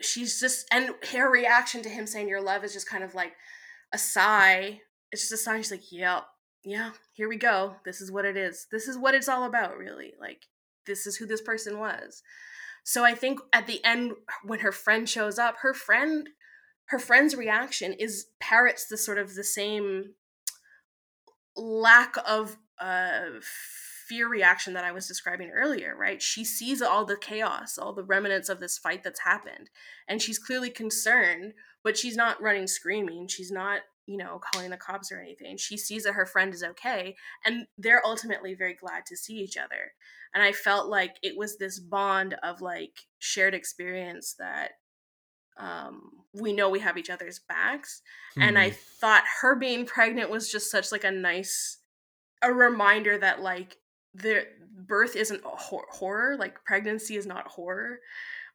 She's 0.00 0.40
just 0.40 0.66
and 0.72 0.94
her 1.12 1.30
reaction 1.30 1.82
to 1.82 1.88
him 1.88 2.06
saying 2.06 2.28
your 2.28 2.42
love 2.42 2.64
is 2.64 2.72
just 2.72 2.88
kind 2.88 3.04
of 3.04 3.14
like 3.14 3.34
a 3.92 3.98
sigh. 3.98 4.80
It's 5.10 5.22
just 5.22 5.32
a 5.32 5.36
sigh. 5.36 5.58
She's 5.58 5.70
like 5.70 5.92
yeah 5.92 6.20
yeah 6.64 6.90
here 7.12 7.28
we 7.28 7.36
go. 7.36 7.76
This 7.84 8.00
is 8.00 8.10
what 8.10 8.24
it 8.24 8.36
is. 8.36 8.66
This 8.70 8.88
is 8.88 8.96
what 8.96 9.14
it's 9.14 9.28
all 9.28 9.44
about 9.44 9.76
really. 9.76 10.12
Like 10.20 10.46
this 10.86 11.06
is 11.06 11.16
who 11.16 11.26
this 11.26 11.42
person 11.42 11.78
was. 11.78 12.22
So 12.84 13.04
i 13.04 13.14
think 13.14 13.40
at 13.52 13.66
the 13.66 13.84
end 13.84 14.12
when 14.44 14.60
her 14.60 14.72
friend 14.72 15.08
shows 15.08 15.38
up 15.38 15.56
her 15.62 15.72
friend 15.74 16.28
her 16.86 16.98
friend's 16.98 17.36
reaction 17.36 17.92
is 17.92 18.26
parrots 18.40 18.86
the 18.86 18.96
sort 18.96 19.18
of 19.18 19.34
the 19.34 19.44
same 19.44 20.14
lack 21.56 22.16
of 22.26 22.58
uh 22.80 23.40
fear 24.08 24.28
reaction 24.28 24.74
that 24.74 24.84
I 24.84 24.92
was 24.92 25.06
describing 25.08 25.50
earlier, 25.50 25.96
right? 25.96 26.20
She 26.22 26.44
sees 26.44 26.82
all 26.82 27.04
the 27.04 27.16
chaos, 27.16 27.78
all 27.78 27.92
the 27.92 28.04
remnants 28.04 28.48
of 28.48 28.60
this 28.60 28.78
fight 28.78 29.02
that's 29.04 29.20
happened, 29.20 29.70
and 30.08 30.20
she's 30.22 30.38
clearly 30.38 30.70
concerned, 30.70 31.54
but 31.82 31.96
she's 31.96 32.16
not 32.16 32.40
running 32.42 32.66
screaming. 32.66 33.28
She's 33.28 33.50
not, 33.50 33.82
you 34.06 34.16
know, 34.16 34.38
calling 34.40 34.70
the 34.70 34.76
cops 34.76 35.10
or 35.12 35.20
anything. 35.20 35.56
She 35.56 35.76
sees 35.76 36.04
that 36.04 36.14
her 36.14 36.26
friend 36.26 36.52
is 36.54 36.62
okay, 36.62 37.16
and 37.44 37.66
they're 37.78 38.04
ultimately 38.06 38.54
very 38.54 38.74
glad 38.74 39.06
to 39.06 39.16
see 39.16 39.34
each 39.34 39.56
other. 39.56 39.92
And 40.34 40.42
I 40.42 40.52
felt 40.52 40.88
like 40.88 41.16
it 41.22 41.36
was 41.36 41.58
this 41.58 41.78
bond 41.78 42.34
of 42.42 42.60
like 42.60 43.06
shared 43.18 43.54
experience 43.54 44.34
that 44.38 44.72
um 45.58 46.10
we 46.32 46.52
know 46.52 46.70
we 46.70 46.80
have 46.80 46.96
each 46.96 47.10
other's 47.10 47.38
backs 47.38 48.00
and 48.40 48.58
i 48.58 48.70
Hmm. 48.70 48.76
thought 49.00 49.22
her 49.42 49.54
being 49.54 49.84
pregnant 49.84 50.30
was 50.30 50.50
just 50.50 50.70
such 50.70 50.90
like 50.90 51.04
a 51.04 51.10
nice 51.10 51.78
a 52.42 52.52
reminder 52.52 53.18
that 53.18 53.40
like 53.42 53.76
the 54.14 54.46
birth 54.76 55.16
isn't 55.16 55.42
a 55.44 55.48
hor- 55.48 55.86
horror 55.90 56.36
like 56.36 56.62
pregnancy 56.64 57.16
is 57.16 57.26
not 57.26 57.46
horror 57.46 57.98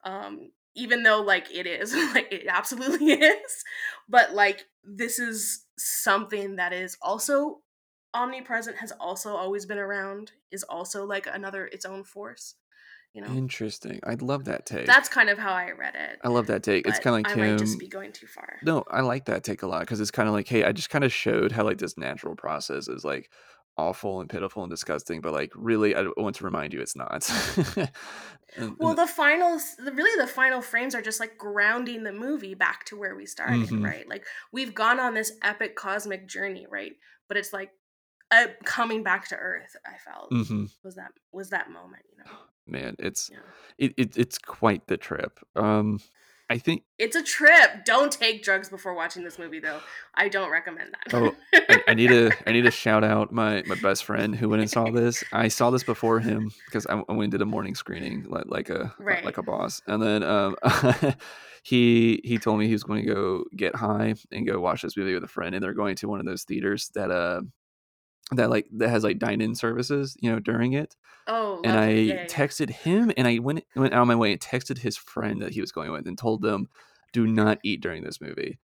um 0.03 0.51
even 0.76 1.03
though 1.03 1.22
like 1.22 1.51
it 1.53 1.66
is 1.66 1.93
like 2.14 2.32
it 2.32 2.45
absolutely 2.47 3.12
is 3.14 3.64
but 4.08 4.34
like 4.34 4.66
this 4.84 5.20
is 5.20 5.66
something 5.78 6.55
that 6.58 6.74
is 6.74 6.97
also 7.01 7.62
omnipresent 8.14 8.78
has 8.78 8.91
also 8.99 9.36
always 9.36 9.66
been 9.66 9.78
around 9.78 10.32
is 10.51 10.64
also 10.64 11.05
like 11.05 11.28
another 11.32 11.66
its 11.68 11.86
own 11.86 12.03
force 12.03 12.55
you 13.14 13.22
know? 13.22 13.34
Interesting 13.34 13.99
i 14.03 14.14
love 14.16 14.45
that 14.45 14.68
take. 14.68 14.86
That's 14.86 15.10
kind 15.10 15.30
of 15.30 15.39
how 15.39 15.51
i 15.51 15.72
read 15.72 15.95
it 15.95 16.20
i 16.24 16.28
love 16.28 16.47
that 16.47 16.62
take 16.62 16.88
it's 16.88 16.99
kind 16.99 17.16
of 17.16 17.20
like 17.20 17.38
i 17.38 17.49
might 17.49 17.58
just 17.58 17.80
be 17.80 17.88
going 17.88 18.12
too 18.12 18.28
far. 18.28 18.60
No, 18.64 18.84
I 18.89 19.01
like 19.01 19.26
that 19.26 19.43
take 19.43 19.64
a 19.64 19.68
lot 19.68 19.82
because 19.82 19.99
it's 19.99 20.12
kind 20.12 20.28
of 20.28 20.34
like, 20.34 20.47
hey, 20.47 20.64
I 20.64 20.72
just 20.72 20.89
kind 20.89 21.03
of 21.03 21.14
showed 21.14 21.51
how 21.51 21.64
like 21.64 21.78
this 21.78 21.97
natural 21.97 22.36
process 22.36 22.88
is 22.88 23.03
like 23.03 23.32
awful 23.78 24.22
and 24.22 24.30
pitiful 24.30 24.64
and 24.64 24.70
disgusting, 24.70 25.22
but 25.22 25.34
like 25.34 25.52
really, 25.56 25.96
I 25.96 26.06
want 26.18 26.36
to 26.38 26.44
remind 26.44 26.74
you, 26.74 26.82
it's 26.82 26.96
not. 26.96 27.30
and, 28.58 28.76
well, 28.80 28.96
the 28.96 29.08
final, 29.08 29.60
really, 29.80 30.20
the 30.20 30.28
final 30.28 30.62
frames 30.62 30.96
are 30.96 31.02
just 31.02 31.20
like 31.20 31.38
grounding 31.38 32.04
the 32.04 32.12
movie 32.12 32.56
back 32.56 32.86
to 32.86 32.98
where 32.98 33.16
we 33.16 33.26
started, 33.26 33.68
mm-hmm. 33.68 33.86
right? 33.86 34.08
Like 34.08 34.26
we've 34.52 34.74
gone 34.74 35.00
on 35.00 35.14
this 35.14 35.32
epic 35.44 35.76
cosmic 35.76 36.28
journey, 36.28 36.66
right? 36.70 36.94
But 37.28 37.38
it's 37.38 37.54
like 37.54 37.72
uh, 38.32 38.48
coming 38.64 39.04
back 39.04 39.28
to 39.30 39.36
Earth. 39.36 39.76
I 39.86 39.98
felt 39.98 40.32
mm-hmm. 40.32 40.66
was 40.84 40.96
that 40.96 41.12
was 41.32 41.50
that 41.52 41.70
moment, 41.70 42.04
you 42.12 42.24
know. 42.24 42.32
Man, 42.66 42.96
it's 43.00 43.30
yeah. 43.32 43.40
it, 43.78 43.94
it 43.98 44.18
it's 44.18 44.38
quite 44.38 44.88
the 44.88 44.98
trip. 44.98 45.40
Um, 45.56 46.00
I 46.50 46.58
think 46.58 46.84
it's 46.98 47.16
a 47.16 47.24
trip. 47.24 47.84
Don't 47.86 48.12
take 48.12 48.41
drugs 48.41 48.70
before 48.70 48.93
watching 48.93 49.24
this 49.24 49.38
movie, 49.38 49.60
though. 49.60 49.82
I 50.16 50.30
don't 50.30 50.50
recommend 50.50 50.93
that. 50.93 51.14
oh, 51.14 51.36
I, 51.54 51.84
I, 51.89 51.93
need 51.93 52.08
to 52.08 52.32
I 52.45 52.54
need 52.54 52.62
to 52.62 52.72
shout 52.86 53.04
out 53.04 53.32
my 53.34 53.64
my 53.68 53.76
best 53.76 54.06
friend 54.06 54.34
who 54.34 54.48
went 54.48 54.62
and 54.62 54.72
saw 54.72 54.89
this. 54.89 55.24
I 55.34 55.50
saw 55.50 55.72
this 55.72 55.84
before 55.84 56.20
him 56.22 56.52
because 56.66 56.88
I, 56.88 56.93
I 56.93 57.12
went 57.12 57.24
and 57.24 57.32
did 57.32 57.41
a 57.41 57.45
morning 57.45 57.76
screening 57.76 58.26
like, 58.30 58.45
like 58.48 58.70
a 58.70 58.93
right. 58.98 59.26
like 59.26 59.38
a 59.38 59.43
boss, 59.43 59.82
and 59.88 60.02
then 60.02 60.24
um, 60.24 60.56
he 61.64 62.22
he 62.24 62.38
told 62.38 62.60
me 62.60 62.68
he 62.68 62.74
was 62.74 62.84
going 62.84 63.06
to 63.06 63.14
go 63.14 63.43
get 63.56 63.76
high 63.76 64.16
and 64.32 64.48
go 64.48 64.60
watch 64.60 64.84
this 64.84 64.95
movie 64.95 65.14
with 65.14 65.26
a 65.26 65.28
friend, 65.28 65.54
and 65.54 65.62
they're 65.62 65.74
going 65.74 65.98
to 65.98 66.08
one 66.08 66.22
of 66.22 66.26
those 66.26 66.43
theaters 66.43 66.89
that 66.95 67.12
uh 67.12 67.41
that 68.32 68.50
like 68.50 68.68
that 68.74 68.90
has 68.90 69.04
like 69.04 69.20
dine-in 69.20 69.56
services, 69.56 70.16
you 70.20 70.32
know, 70.32 70.40
during 70.40 70.74
it. 70.74 70.96
Oh, 71.28 71.62
and 71.64 71.78
I 71.78 71.90
yeah, 71.90 72.26
texted 72.26 72.70
him, 72.70 73.12
and 73.16 73.28
I 73.28 73.40
went 73.40 73.64
went 73.76 73.94
out 73.94 74.02
of 74.02 74.08
my 74.08 74.16
way 74.16 74.32
and 74.32 74.42
texted 74.42 74.80
his 74.80 74.98
friend 74.98 75.42
that 75.42 75.54
he 75.54 75.62
was 75.62 75.72
going 75.72 75.92
with, 75.92 76.08
and 76.08 76.18
told 76.18 76.42
them, 76.42 76.68
"Do 77.14 77.28
not 77.28 77.60
eat 77.64 77.82
during 77.82 78.04
this 78.04 78.20
movie." 78.20 78.60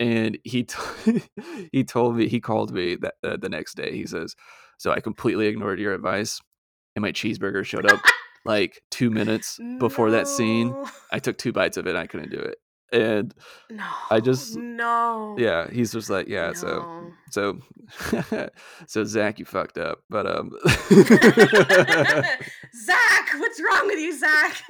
And 0.00 0.38
he 0.42 0.64
t- 0.64 1.22
he 1.72 1.84
told 1.84 2.16
me 2.16 2.28
he 2.28 2.40
called 2.40 2.72
me 2.72 2.96
that 2.96 3.14
uh, 3.22 3.36
the 3.36 3.48
next 3.48 3.76
day. 3.76 3.92
He 3.92 4.06
says, 4.06 4.34
"So 4.78 4.90
I 4.90 5.00
completely 5.00 5.46
ignored 5.46 5.78
your 5.78 5.94
advice, 5.94 6.40
and 6.96 7.02
my 7.02 7.12
cheeseburger 7.12 7.64
showed 7.64 7.90
up 7.90 8.00
like 8.44 8.82
two 8.90 9.10
minutes 9.10 9.60
before 9.78 10.06
no. 10.06 10.12
that 10.12 10.28
scene. 10.28 10.74
I 11.12 11.20
took 11.20 11.38
two 11.38 11.52
bites 11.52 11.76
of 11.76 11.86
it, 11.86 11.90
and 11.90 11.98
I 11.98 12.06
couldn't 12.06 12.30
do 12.30 12.38
it." 12.38 12.58
And 12.92 13.34
no, 13.70 13.84
I 14.10 14.20
just 14.20 14.56
no, 14.56 15.36
yeah, 15.38 15.68
he's 15.70 15.92
just 15.92 16.10
like 16.10 16.28
yeah, 16.28 16.48
no. 16.48 16.54
so 16.54 17.12
so 17.30 18.48
so 18.86 19.04
Zach, 19.04 19.38
you 19.38 19.44
fucked 19.44 19.78
up, 19.78 20.00
but 20.08 20.26
um, 20.26 20.50
Zach, 22.84 23.28
what's 23.36 23.60
wrong 23.60 23.86
with 23.86 23.98
you, 23.98 24.18
Zach? 24.18 24.62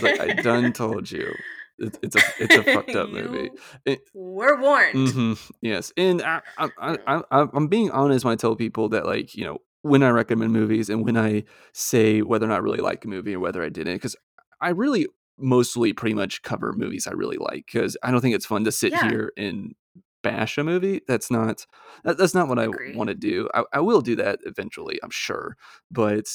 like, 0.00 0.20
I 0.20 0.32
done 0.34 0.72
told 0.72 1.10
you. 1.10 1.34
It's, 1.78 1.98
it's 2.02 2.16
a 2.16 2.20
it's 2.38 2.54
a 2.54 2.62
fucked 2.62 2.94
up 2.94 3.10
movie. 3.10 3.50
It, 3.84 4.00
we're 4.14 4.60
warned. 4.60 4.94
Mm-hmm, 4.94 5.32
yes, 5.62 5.92
and 5.96 6.22
I, 6.22 6.40
I, 6.56 6.68
I, 6.78 7.22
I 7.30 7.46
I'm 7.52 7.66
being 7.66 7.90
honest 7.90 8.24
when 8.24 8.32
I 8.32 8.36
tell 8.36 8.54
people 8.54 8.90
that 8.90 9.06
like 9.06 9.34
you 9.34 9.44
know 9.44 9.58
when 9.82 10.02
I 10.02 10.10
recommend 10.10 10.52
movies 10.52 10.88
and 10.88 11.04
when 11.04 11.16
I 11.16 11.42
say 11.72 12.22
whether 12.22 12.46
or 12.46 12.48
not 12.48 12.56
I 12.56 12.58
really 12.58 12.78
like 12.78 13.04
a 13.04 13.08
movie 13.08 13.34
or 13.34 13.40
whether 13.40 13.62
I 13.64 13.68
didn't, 13.68 13.94
because 13.94 14.16
I 14.62 14.70
really 14.70 15.06
mostly 15.38 15.92
pretty 15.92 16.14
much 16.14 16.42
cover 16.42 16.72
movies 16.72 17.06
I 17.06 17.12
really 17.12 17.38
like 17.38 17.66
because 17.66 17.96
I 18.02 18.10
don't 18.10 18.20
think 18.20 18.34
it's 18.34 18.46
fun 18.46 18.64
to 18.64 18.72
sit 18.72 18.92
yeah. 18.92 19.08
here 19.08 19.32
and 19.36 19.74
bash 20.22 20.56
a 20.56 20.64
movie. 20.64 21.00
That's 21.06 21.30
not 21.30 21.66
that, 22.04 22.16
that's 22.16 22.34
not 22.34 22.48
what 22.48 22.58
I 22.58 22.68
want 22.94 23.08
to 23.08 23.14
do. 23.14 23.48
I, 23.54 23.64
I 23.72 23.80
will 23.80 24.00
do 24.00 24.16
that 24.16 24.40
eventually, 24.44 24.98
I'm 25.02 25.10
sure, 25.10 25.56
but 25.90 26.26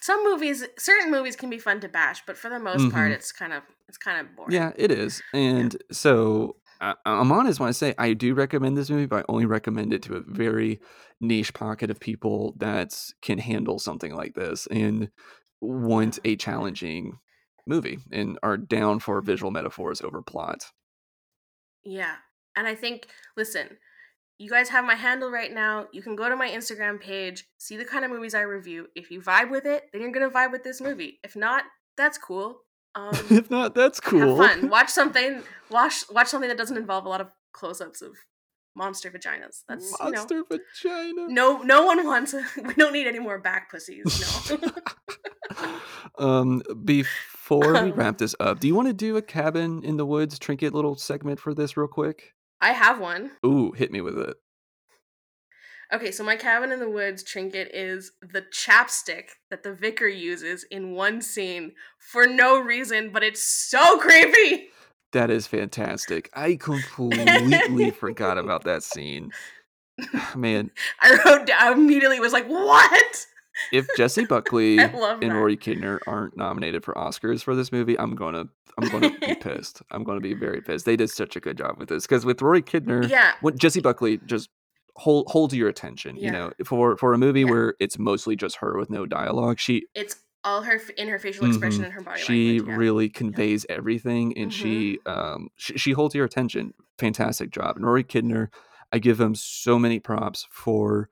some 0.00 0.24
movies, 0.24 0.66
certain 0.78 1.12
movies 1.12 1.36
can 1.36 1.48
be 1.48 1.58
fun 1.58 1.78
to 1.80 1.88
bash, 1.88 2.22
but 2.26 2.36
for 2.36 2.50
the 2.50 2.58
most 2.58 2.80
mm-hmm. 2.80 2.90
part, 2.90 3.12
it's 3.12 3.30
kind 3.30 3.52
of 3.52 3.62
it's 3.88 3.98
kind 3.98 4.20
of 4.20 4.34
boring. 4.34 4.52
Yeah, 4.52 4.72
it 4.76 4.90
is, 4.90 5.22
and 5.32 5.74
yeah. 5.74 5.78
so 5.92 6.56
I, 6.80 6.94
am 7.06 7.30
honest 7.30 7.60
when 7.60 7.68
I 7.68 7.72
say 7.72 7.94
I 7.98 8.12
do 8.12 8.34
recommend 8.34 8.76
this 8.76 8.90
movie, 8.90 9.06
but 9.06 9.20
I 9.20 9.24
only 9.28 9.46
recommend 9.46 9.92
it 9.92 10.02
to 10.02 10.16
a 10.16 10.20
very 10.20 10.80
niche 11.20 11.54
pocket 11.54 11.90
of 11.90 12.00
people 12.00 12.54
that 12.58 12.98
can 13.22 13.38
handle 13.38 13.78
something 13.78 14.14
like 14.14 14.34
this 14.34 14.66
and 14.66 15.08
want 15.60 16.18
a 16.24 16.34
challenging 16.34 17.18
movie 17.66 17.98
and 18.10 18.38
are 18.42 18.56
down 18.56 18.98
for 19.00 19.20
visual 19.20 19.50
metaphors 19.50 20.00
over 20.00 20.22
plot. 20.22 20.64
Yeah. 21.84 22.16
And 22.56 22.66
I 22.66 22.74
think, 22.74 23.06
listen, 23.36 23.78
you 24.38 24.50
guys 24.50 24.68
have 24.70 24.84
my 24.84 24.94
handle 24.94 25.30
right 25.30 25.52
now. 25.52 25.86
You 25.92 26.02
can 26.02 26.16
go 26.16 26.28
to 26.28 26.36
my 26.36 26.48
Instagram 26.48 27.00
page, 27.00 27.44
see 27.58 27.76
the 27.76 27.84
kind 27.84 28.04
of 28.04 28.10
movies 28.10 28.34
I 28.34 28.40
review. 28.40 28.88
If 28.94 29.10
you 29.10 29.20
vibe 29.20 29.50
with 29.50 29.66
it, 29.66 29.84
then 29.92 30.02
you're 30.02 30.12
going 30.12 30.28
to 30.28 30.34
vibe 30.34 30.52
with 30.52 30.64
this 30.64 30.80
movie. 30.80 31.18
If 31.22 31.36
not, 31.36 31.64
that's 31.96 32.18
cool. 32.18 32.58
Um, 32.94 33.14
if 33.30 33.50
not, 33.50 33.74
that's 33.74 34.00
cool. 34.00 34.36
Have 34.36 34.60
fun. 34.60 34.68
Watch 34.68 34.90
something. 34.90 35.42
Watch 35.70 36.04
watch 36.10 36.28
something 36.28 36.48
that 36.50 36.58
doesn't 36.58 36.76
involve 36.76 37.06
a 37.06 37.08
lot 37.08 37.22
of 37.22 37.32
close-ups 37.54 38.02
of 38.02 38.10
monster 38.74 39.10
vaginas. 39.10 39.62
That's 39.68 39.98
monster 40.00 40.36
you 40.36 40.46
know, 40.50 40.58
vagina. 40.82 41.28
No, 41.28 41.62
no 41.62 41.84
one 41.84 42.04
wants. 42.06 42.34
We 42.62 42.74
don't 42.74 42.92
need 42.92 43.06
any 43.06 43.18
more 43.18 43.38
back 43.38 43.70
pussies. 43.70 44.50
No. 44.50 44.58
um, 46.18 46.62
before 46.84 47.72
we 47.84 47.90
wrap 47.90 48.18
this 48.18 48.34
up, 48.40 48.60
do 48.60 48.68
you 48.68 48.74
want 48.74 48.88
to 48.88 48.94
do 48.94 49.16
a 49.16 49.22
cabin 49.22 49.84
in 49.84 49.96
the 49.96 50.06
woods 50.06 50.38
trinket 50.38 50.74
little 50.74 50.96
segment 50.96 51.40
for 51.40 51.54
this 51.54 51.76
real 51.76 51.88
quick? 51.88 52.34
I 52.60 52.72
have 52.72 53.00
one. 53.00 53.32
Ooh, 53.44 53.72
hit 53.72 53.90
me 53.90 54.00
with 54.00 54.18
it. 54.18 54.36
Okay, 55.92 56.10
so 56.10 56.24
my 56.24 56.36
cabin 56.36 56.72
in 56.72 56.80
the 56.80 56.88
woods 56.88 57.22
trinket 57.22 57.70
is 57.74 58.12
the 58.22 58.40
chapstick 58.40 59.24
that 59.50 59.62
the 59.62 59.74
vicar 59.74 60.08
uses 60.08 60.64
in 60.70 60.92
one 60.92 61.20
scene 61.20 61.72
for 61.98 62.26
no 62.26 62.58
reason, 62.58 63.10
but 63.12 63.22
it's 63.22 63.42
so 63.42 63.98
creepy. 63.98 64.68
That 65.12 65.30
is 65.30 65.46
fantastic. 65.46 66.30
I 66.34 66.56
completely 66.56 67.90
forgot 67.90 68.38
about 68.38 68.64
that 68.64 68.82
scene. 68.82 69.30
Man, 70.36 70.70
I 71.00 71.18
wrote. 71.24 71.50
I 71.50 71.72
immediately 71.72 72.20
was 72.20 72.32
like, 72.32 72.46
"What?" 72.46 73.26
if 73.70 73.86
Jessie 73.96 74.24
Buckley 74.28 74.78
and 74.78 75.34
Rory 75.34 75.56
Kinnear 75.56 76.00
aren't 76.06 76.36
nominated 76.36 76.84
for 76.84 76.94
Oscars 76.94 77.42
for 77.42 77.54
this 77.54 77.72
movie, 77.72 77.98
I'm 77.98 78.14
gonna 78.14 78.44
I'm 78.78 78.88
gonna 78.88 79.10
be 79.18 79.34
pissed. 79.40 79.82
I'm 79.90 80.04
gonna 80.04 80.20
be 80.20 80.34
very 80.34 80.60
pissed. 80.60 80.86
They 80.86 80.96
did 80.96 81.10
such 81.10 81.36
a 81.36 81.40
good 81.40 81.58
job 81.58 81.78
with 81.78 81.88
this 81.88 82.04
because 82.06 82.24
with 82.24 82.40
Rory 82.40 82.62
Kinnear, 82.62 83.04
yeah, 83.04 83.32
what 83.40 83.56
Jessie 83.56 83.80
Buckley 83.80 84.18
just 84.24 84.48
hold 84.96 85.28
hold 85.28 85.52
your 85.52 85.68
attention. 85.68 86.16
Yeah. 86.16 86.24
You 86.24 86.32
know, 86.32 86.52
for 86.64 86.96
for 86.96 87.12
a 87.12 87.18
movie 87.18 87.40
yeah. 87.40 87.50
where 87.50 87.74
it's 87.80 87.98
mostly 87.98 88.36
just 88.36 88.56
her 88.56 88.78
with 88.78 88.90
no 88.90 89.06
dialogue, 89.06 89.58
she 89.58 89.86
it's 89.94 90.16
all 90.44 90.62
her 90.62 90.80
in 90.96 91.08
her 91.08 91.18
facial 91.18 91.46
expression 91.46 91.80
mm-hmm. 91.80 91.84
and 91.86 91.92
her 91.94 92.02
body 92.02 92.20
she 92.20 92.48
language, 92.58 92.68
yeah. 92.68 92.76
really 92.76 93.08
conveys 93.08 93.66
everything 93.68 94.36
and 94.36 94.50
mm-hmm. 94.50 94.62
she 94.62 94.98
um 95.06 95.48
she, 95.56 95.76
she 95.78 95.92
holds 95.92 96.14
your 96.14 96.24
attention 96.24 96.74
fantastic 96.98 97.50
job 97.50 97.76
and 97.76 97.86
rory 97.86 98.04
kinnear 98.04 98.50
i 98.92 98.98
give 98.98 99.20
him 99.20 99.34
so 99.34 99.78
many 99.78 100.00
props 100.00 100.46
for 100.50 101.08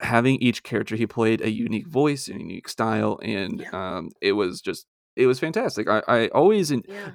having 0.00 0.36
each 0.36 0.62
character 0.62 0.96
he 0.96 1.06
played 1.06 1.40
a 1.40 1.50
unique 1.50 1.86
voice 1.86 2.28
and 2.28 2.40
unique 2.40 2.68
style 2.68 3.18
and 3.22 3.60
yeah. 3.60 3.96
um 3.96 4.10
it 4.20 4.32
was 4.32 4.60
just 4.60 4.86
it 5.16 5.26
was 5.26 5.38
fantastic 5.38 5.88
i 5.88 6.02
i 6.08 6.28
always 6.28 6.70
in, 6.70 6.82
yeah. 6.88 7.10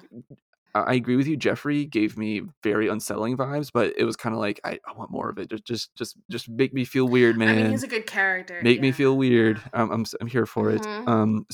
I 0.85 0.93
agree 0.93 1.15
with 1.15 1.27
you. 1.27 1.37
Geoffrey 1.37 1.85
gave 1.85 2.17
me 2.17 2.41
very 2.63 2.87
unsettling 2.87 3.37
vibes, 3.37 3.71
but 3.73 3.93
it 3.97 4.03
was 4.03 4.15
kind 4.15 4.33
of 4.33 4.39
like 4.39 4.59
I, 4.63 4.79
I, 4.87 4.93
want 4.93 5.11
more 5.11 5.29
of 5.29 5.37
it. 5.37 5.49
Just, 5.49 5.65
just, 5.65 5.95
just, 5.95 6.15
just 6.29 6.49
make 6.49 6.73
me 6.73 6.85
feel 6.85 7.07
weird, 7.07 7.37
man. 7.37 7.49
I 7.49 7.61
mean, 7.61 7.71
he's 7.71 7.83
a 7.83 7.87
good 7.87 8.05
character. 8.05 8.59
Make 8.61 8.77
yeah. 8.77 8.81
me 8.81 8.91
feel 8.91 9.17
weird. 9.17 9.61
I'm, 9.73 9.91
I'm, 9.91 10.05
I'm 10.19 10.27
here 10.27 10.45
for 10.45 10.71
mm-hmm. 10.71 11.01
it. 11.01 11.07
Um, 11.07 11.45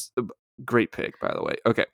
great 0.65 0.91
pick, 0.91 1.19
by 1.19 1.33
the 1.33 1.43
way. 1.43 1.55
Okay. 1.65 1.85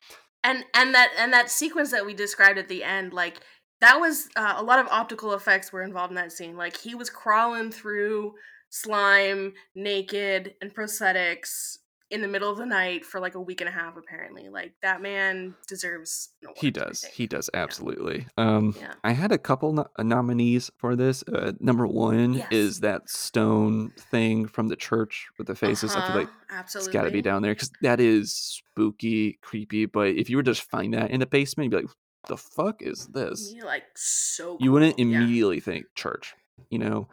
And 0.43 0.63
and 0.73 0.95
that 0.95 1.11
and 1.17 1.33
that 1.33 1.49
sequence 1.49 1.91
that 1.91 2.05
we 2.05 2.13
described 2.13 2.57
at 2.57 2.69
the 2.69 2.83
end, 2.83 3.11
like 3.11 3.41
that 3.81 3.99
was 3.99 4.29
uh, 4.35 4.55
a 4.57 4.63
lot 4.63 4.79
of 4.79 4.87
optical 4.87 5.33
effects 5.33 5.71
were 5.71 5.81
involved 5.81 6.11
in 6.11 6.15
that 6.15 6.31
scene. 6.31 6.55
Like 6.55 6.77
he 6.77 6.95
was 6.95 7.09
crawling 7.09 7.71
through 7.71 8.35
slime 8.69 9.53
naked 9.75 10.55
and 10.61 10.73
prosthetics 10.73 11.77
in 12.11 12.21
the 12.21 12.27
middle 12.27 12.49
of 12.49 12.57
the 12.57 12.65
night 12.65 13.05
for 13.05 13.19
like 13.19 13.35
a 13.35 13.41
week 13.41 13.61
and 13.61 13.67
a 13.67 13.71
half 13.71 13.95
apparently 13.95 14.49
like 14.49 14.73
that 14.81 15.01
man 15.01 15.53
deserves 15.67 16.29
he 16.55 16.71
does 16.71 17.03
he 17.13 17.27
does 17.27 17.49
absolutely 17.53 18.25
yeah. 18.37 18.57
um 18.57 18.75
yeah. 18.79 18.93
i 19.03 19.11
had 19.11 19.31
a 19.31 19.37
couple 19.37 19.73
no- 19.73 19.87
uh, 19.97 20.03
nominees 20.03 20.71
for 20.77 20.95
this 20.95 21.23
uh, 21.33 21.51
number 21.59 21.85
one 21.85 22.33
yes. 22.33 22.47
is 22.51 22.79
that 22.79 23.07
stone 23.09 23.91
thing 23.97 24.47
from 24.47 24.67
the 24.67 24.75
church 24.75 25.27
with 25.37 25.47
the 25.47 25.55
faces 25.55 25.95
uh-huh. 25.95 26.03
i 26.03 26.07
feel 26.07 26.15
uh-huh. 26.17 26.19
like 26.19 26.57
absolutely. 26.57 26.87
it's 26.87 26.93
got 26.93 27.03
to 27.03 27.11
be 27.11 27.21
down 27.21 27.41
there 27.41 27.53
because 27.53 27.71
that 27.81 27.99
is 27.99 28.33
spooky 28.33 29.37
creepy 29.41 29.85
but 29.85 30.09
if 30.09 30.29
you 30.29 30.37
were 30.37 30.43
to 30.43 30.51
just 30.51 30.69
find 30.69 30.93
that 30.93 31.11
in 31.11 31.19
the 31.19 31.27
basement 31.27 31.65
you'd 31.65 31.77
be 31.77 31.83
like 31.83 31.95
the 32.27 32.37
fuck 32.37 32.81
is 32.81 33.07
this 33.07 33.53
you 33.55 33.63
like 33.63 33.83
so 33.95 34.49
cool. 34.49 34.57
you 34.59 34.71
wouldn't 34.71 34.99
immediately 34.99 35.57
yeah. 35.57 35.63
think 35.63 35.85
church 35.95 36.35
you 36.69 36.77
know 36.77 37.07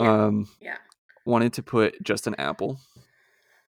um 0.00 0.48
yeah 0.60 0.76
wanted 1.28 1.52
to 1.52 1.62
put 1.62 2.02
just 2.02 2.26
an 2.26 2.34
apple, 2.36 2.80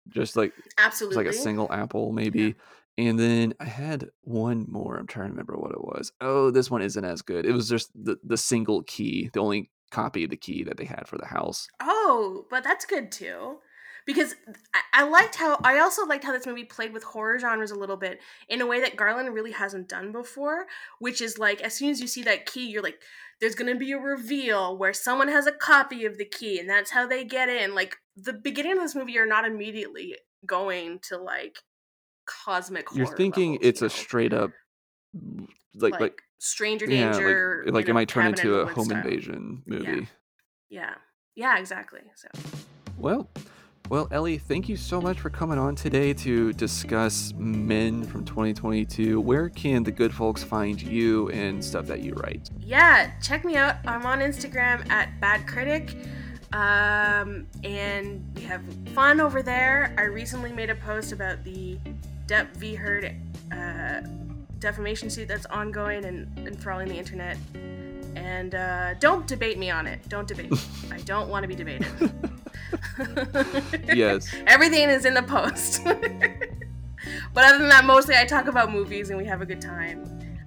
just 0.08 0.36
like 0.36 0.52
absolutely 0.78 1.16
like 1.16 1.26
a 1.26 1.36
single 1.36 1.72
apple 1.72 2.12
maybe. 2.12 2.40
Yeah. 2.40 2.52
And 2.98 3.18
then 3.18 3.54
I 3.60 3.64
had 3.64 4.10
one 4.22 4.66
more. 4.68 4.96
I'm 4.96 5.06
trying 5.06 5.26
to 5.26 5.30
remember 5.30 5.56
what 5.56 5.70
it 5.70 5.80
was. 5.80 6.10
Oh, 6.20 6.50
this 6.50 6.68
one 6.68 6.82
isn't 6.82 7.04
as 7.04 7.22
good. 7.22 7.46
It 7.46 7.52
was 7.52 7.68
just 7.68 7.90
the 7.94 8.18
the 8.24 8.36
single 8.36 8.82
key, 8.82 9.30
the 9.32 9.40
only 9.40 9.70
copy 9.90 10.24
of 10.24 10.30
the 10.30 10.36
key 10.36 10.64
that 10.64 10.76
they 10.76 10.84
had 10.84 11.06
for 11.06 11.16
the 11.16 11.26
house. 11.26 11.68
Oh, 11.80 12.46
but 12.50 12.64
that's 12.64 12.84
good 12.84 13.12
too. 13.12 13.58
Because 14.08 14.34
I, 14.72 15.02
I 15.02 15.02
liked 15.06 15.34
how 15.34 15.60
I 15.62 15.80
also 15.80 16.06
liked 16.06 16.24
how 16.24 16.32
this 16.32 16.46
movie 16.46 16.64
played 16.64 16.94
with 16.94 17.04
horror 17.04 17.38
genres 17.38 17.70
a 17.70 17.78
little 17.78 17.98
bit 17.98 18.20
in 18.48 18.62
a 18.62 18.66
way 18.66 18.80
that 18.80 18.96
Garland 18.96 19.34
really 19.34 19.52
hasn't 19.52 19.86
done 19.86 20.12
before, 20.12 20.64
which 20.98 21.20
is 21.20 21.38
like 21.38 21.60
as 21.60 21.74
soon 21.74 21.90
as 21.90 22.00
you 22.00 22.06
see 22.06 22.22
that 22.22 22.46
key, 22.46 22.70
you're 22.70 22.82
like, 22.82 22.98
there's 23.38 23.54
gonna 23.54 23.74
be 23.74 23.92
a 23.92 23.98
reveal 23.98 24.78
where 24.78 24.94
someone 24.94 25.28
has 25.28 25.46
a 25.46 25.52
copy 25.52 26.06
of 26.06 26.16
the 26.16 26.24
key, 26.24 26.58
and 26.58 26.70
that's 26.70 26.90
how 26.90 27.06
they 27.06 27.22
get 27.22 27.50
in. 27.50 27.74
Like 27.74 27.96
the 28.16 28.32
beginning 28.32 28.72
of 28.72 28.78
this 28.78 28.94
movie, 28.94 29.12
you're 29.12 29.26
not 29.26 29.44
immediately 29.44 30.16
going 30.46 31.00
to 31.08 31.18
like 31.18 31.58
cosmic. 32.24 32.86
You're 32.94 33.14
thinking 33.14 33.52
levels, 33.52 33.68
it's 33.68 33.80
you 33.82 33.86
a 33.88 33.90
straight 33.90 34.32
up 34.32 34.52
like 35.74 35.92
like, 35.92 36.00
like 36.00 36.22
stranger 36.38 36.86
yeah 36.86 37.12
danger. 37.12 37.62
like 37.66 37.74
like 37.74 37.86
you 37.88 37.90
it 37.90 37.94
might 37.94 38.08
turn 38.08 38.28
into 38.28 38.54
a 38.54 38.72
home 38.72 38.86
style. 38.86 39.04
invasion 39.04 39.62
movie. 39.66 40.08
Yeah, 40.70 40.94
yeah, 41.34 41.58
exactly. 41.58 42.00
So 42.16 42.28
Well, 42.96 43.28
well, 43.88 44.06
Ellie, 44.10 44.38
thank 44.38 44.68
you 44.68 44.76
so 44.76 45.00
much 45.00 45.18
for 45.18 45.30
coming 45.30 45.58
on 45.58 45.74
today 45.74 46.12
to 46.12 46.52
discuss 46.52 47.32
Men 47.36 48.04
from 48.04 48.24
2022. 48.24 49.20
Where 49.20 49.48
can 49.48 49.82
the 49.82 49.90
good 49.90 50.12
folks 50.12 50.44
find 50.44 50.80
you 50.80 51.30
and 51.30 51.64
stuff 51.64 51.86
that 51.86 52.00
you 52.00 52.12
write? 52.14 52.50
yeah, 52.60 53.10
check 53.22 53.44
me 53.44 53.56
out. 53.56 53.76
I'm 53.86 54.04
on 54.04 54.20
Instagram 54.20 54.88
at 54.90 55.18
Bad 55.20 55.46
Critic. 55.46 55.96
Um, 56.52 57.46
and 57.64 58.24
we 58.34 58.42
have 58.42 58.62
fun 58.94 59.20
over 59.20 59.42
there. 59.42 59.94
I 59.98 60.02
recently 60.02 60.52
made 60.52 60.70
a 60.70 60.74
post 60.74 61.12
about 61.12 61.44
the 61.44 61.78
Depp 62.26 62.54
v. 62.56 62.74
Heard 62.74 63.14
uh, 63.52 64.00
defamation 64.58 65.08
suit 65.08 65.28
that's 65.28 65.46
ongoing 65.46 66.04
and 66.04 66.46
enthralling 66.46 66.88
the 66.88 66.96
internet. 66.96 67.38
And 68.16 68.54
uh, 68.54 68.94
don't 68.94 69.26
debate 69.26 69.58
me 69.58 69.70
on 69.70 69.86
it. 69.86 70.06
Don't 70.08 70.26
debate 70.26 70.50
me. 70.50 70.58
I 70.90 70.98
don't 70.98 71.28
want 71.28 71.44
to 71.44 71.48
be 71.48 71.54
debated. 71.54 71.86
Yes. 73.94 74.34
Everything 74.46 74.88
is 74.88 75.04
in 75.04 75.14
the 75.14 75.22
post. 75.22 75.84
but 77.34 77.44
other 77.44 77.58
than 77.58 77.68
that, 77.68 77.84
mostly 77.84 78.16
I 78.16 78.24
talk 78.24 78.46
about 78.46 78.70
movies 78.72 79.10
and 79.10 79.18
we 79.18 79.24
have 79.26 79.40
a 79.40 79.46
good 79.46 79.60
time. 79.60 80.04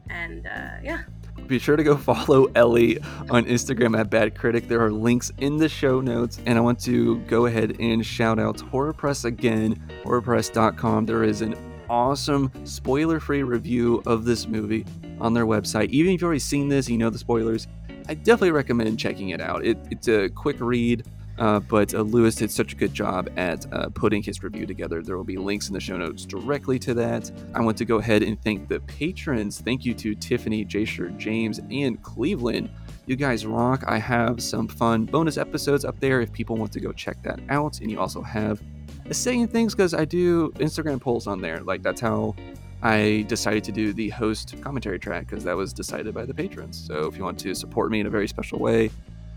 And 0.10 0.48
uh, 0.48 0.78
yeah. 0.84 1.04
Be 1.48 1.60
sure 1.60 1.76
to 1.76 1.84
go 1.84 1.98
follow 1.98 2.46
Ellie 2.56 3.00
on 3.30 3.46
Instagram 3.46 4.00
at 4.00 4.10
Bad 4.10 4.38
Critic. 4.38 4.68
There 4.68 4.82
are 4.82 4.92
links 4.92 5.32
in 5.40 5.58
the 5.58 5.68
show 5.68 6.00
notes. 6.02 6.40
And 6.46 6.58
I 6.58 6.62
want 6.62 6.80
to 6.82 7.18
go 7.22 7.46
ahead 7.46 7.78
and 7.80 8.06
shout 8.06 8.40
out 8.40 8.62
Horror 8.62 8.94
Press 8.94 9.26
again, 9.26 9.82
horrorpress.com. 10.04 11.06
There 11.06 11.24
is 11.24 11.42
an 11.42 11.56
awesome 11.90 12.52
spoiler 12.64 13.20
free 13.20 13.44
review 13.44 14.02
of 14.06 14.24
this 14.24 14.48
movie 14.48 14.86
on 15.20 15.34
their 15.34 15.46
website. 15.46 15.90
Even 15.90 16.14
if 16.14 16.22
you've 16.22 16.24
already 16.24 16.40
seen 16.40 16.70
this, 16.70 16.90
you 16.90 16.98
know 16.98 17.10
the 17.10 17.18
spoilers, 17.18 17.68
I 18.08 18.14
definitely 18.14 18.52
recommend 18.52 18.98
checking 18.98 19.30
it 19.30 19.42
out. 19.42 19.66
It, 19.66 19.78
it's 19.92 20.08
a 20.08 20.30
quick 20.30 20.58
read. 20.60 21.06
Uh, 21.42 21.60
but 21.60 21.92
uh, 21.96 22.02
Lewis 22.02 22.36
did 22.36 22.52
such 22.52 22.74
a 22.74 22.76
good 22.76 22.94
job 22.94 23.28
at 23.36 23.66
uh, 23.74 23.90
putting 23.96 24.22
his 24.22 24.44
review 24.44 24.68
together. 24.68 25.02
There 25.02 25.18
will 25.18 25.24
be 25.24 25.38
links 25.38 25.70
in 25.70 25.74
the 25.74 25.80
show 25.80 25.98
notes 25.98 26.24
directly 26.24 26.78
to 26.78 26.94
that. 26.94 27.32
I 27.56 27.62
want 27.62 27.78
to 27.80 27.86
go 27.86 27.98
ahead 27.98 28.22
and 28.22 28.40
thank 28.44 28.68
the 28.70 28.80
patrons. 28.82 29.60
Thank 29.60 29.84
you 29.84 29.96
to 29.96 30.14
Tiffany, 30.14 30.64
Jasher, 30.64 31.10
James, 31.10 31.60
and 31.72 32.00
Cleveland. 32.04 32.70
You 33.08 33.16
guys 33.16 33.48
rock. 33.48 33.84
I 33.88 33.98
have 33.98 34.40
some 34.40 34.68
fun 34.68 35.06
bonus 35.06 35.38
episodes 35.38 35.84
up 35.84 36.00
there 36.00 36.22
if 36.22 36.32
people 36.32 36.58
want 36.58 36.72
to 36.74 36.80
go 36.80 36.92
check 36.92 37.24
that 37.24 37.40
out. 37.50 37.82
And 37.82 37.90
you 37.90 38.00
also 38.00 38.22
have 38.22 38.62
a 39.10 39.14
say 39.16 39.40
in 39.40 39.48
things 39.48 39.74
because 39.74 39.96
I 39.96 40.06
do 40.06 40.52
Instagram 40.58 41.02
polls 41.02 41.26
on 41.26 41.42
there. 41.42 41.62
Like, 41.62 41.82
that's 41.82 42.02
how 42.02 42.36
I 42.84 43.26
decided 43.28 43.64
to 43.64 43.72
do 43.72 43.94
the 43.94 44.10
host 44.10 44.62
commentary 44.62 45.00
track 45.00 45.28
because 45.28 45.44
that 45.46 45.58
was 45.58 45.74
decided 45.74 46.14
by 46.14 46.24
the 46.24 46.36
patrons. 46.36 46.86
So 46.86 47.08
if 47.08 47.18
you 47.18 47.24
want 47.24 47.40
to 47.40 47.56
support 47.56 47.90
me 47.90 48.00
in 48.00 48.06
a 48.06 48.12
very 48.12 48.28
special 48.28 48.60
way, 48.60 48.92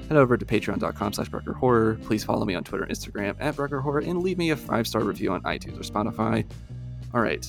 head 0.08 0.16
over 0.16 0.36
to 0.36 0.44
patreon.com 0.44 1.12
slash 1.12 1.28
Horror. 1.58 1.98
Please 2.04 2.24
follow 2.24 2.44
me 2.44 2.54
on 2.54 2.64
Twitter 2.64 2.84
and 2.84 2.92
Instagram 2.92 3.36
at 3.40 3.54
Horror 3.56 4.00
and 4.00 4.22
leave 4.22 4.38
me 4.38 4.50
a 4.50 4.56
five-star 4.56 5.02
review 5.02 5.32
on 5.32 5.42
iTunes 5.42 5.78
or 5.78 5.82
Spotify. 5.82 6.44
All 7.12 7.20
right. 7.20 7.46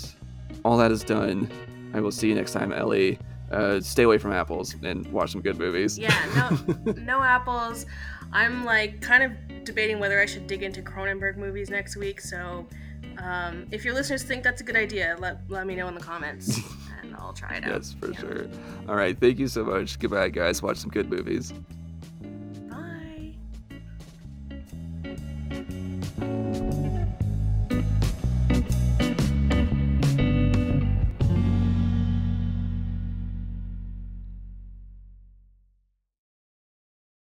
All 0.63 0.77
that 0.77 0.91
is 0.91 1.03
done. 1.03 1.49
I 1.93 1.99
will 1.99 2.11
see 2.11 2.27
you 2.29 2.35
next 2.35 2.51
time, 2.53 2.71
Ellie. 2.73 3.19
Uh, 3.51 3.79
stay 3.79 4.03
away 4.03 4.17
from 4.17 4.31
apples 4.31 4.75
and 4.83 5.05
watch 5.11 5.31
some 5.31 5.41
good 5.41 5.57
movies. 5.57 5.97
Yeah, 5.99 6.57
no, 6.85 6.93
no 6.97 7.21
apples. 7.21 7.85
I'm 8.31 8.65
like 8.65 9.01
kind 9.01 9.23
of 9.23 9.63
debating 9.63 9.99
whether 9.99 10.19
I 10.19 10.25
should 10.25 10.47
dig 10.47 10.63
into 10.63 10.81
Cronenberg 10.81 11.37
movies 11.37 11.69
next 11.69 11.95
week. 11.95 12.19
So, 12.19 12.65
um, 13.19 13.67
if 13.71 13.85
your 13.85 13.93
listeners 13.93 14.23
think 14.23 14.43
that's 14.43 14.61
a 14.61 14.63
good 14.63 14.75
idea, 14.75 15.15
let 15.19 15.39
let 15.47 15.67
me 15.67 15.75
know 15.75 15.87
in 15.87 15.93
the 15.93 16.01
comments, 16.01 16.59
and 17.01 17.15
I'll 17.15 17.33
try 17.33 17.57
it 17.57 17.63
out. 17.63 17.69
yes, 17.71 17.95
for 17.99 18.11
Yeah. 18.11 18.19
sure. 18.19 18.47
All 18.89 18.95
right. 18.95 19.17
Thank 19.17 19.37
you 19.39 19.47
so 19.47 19.63
much. 19.63 19.99
Goodbye, 19.99 20.29
guys. 20.29 20.61
Watch 20.63 20.77
some 20.77 20.89
good 20.89 21.09
movies. 21.09 21.53
thank 25.55 25.69
you 25.71 25.84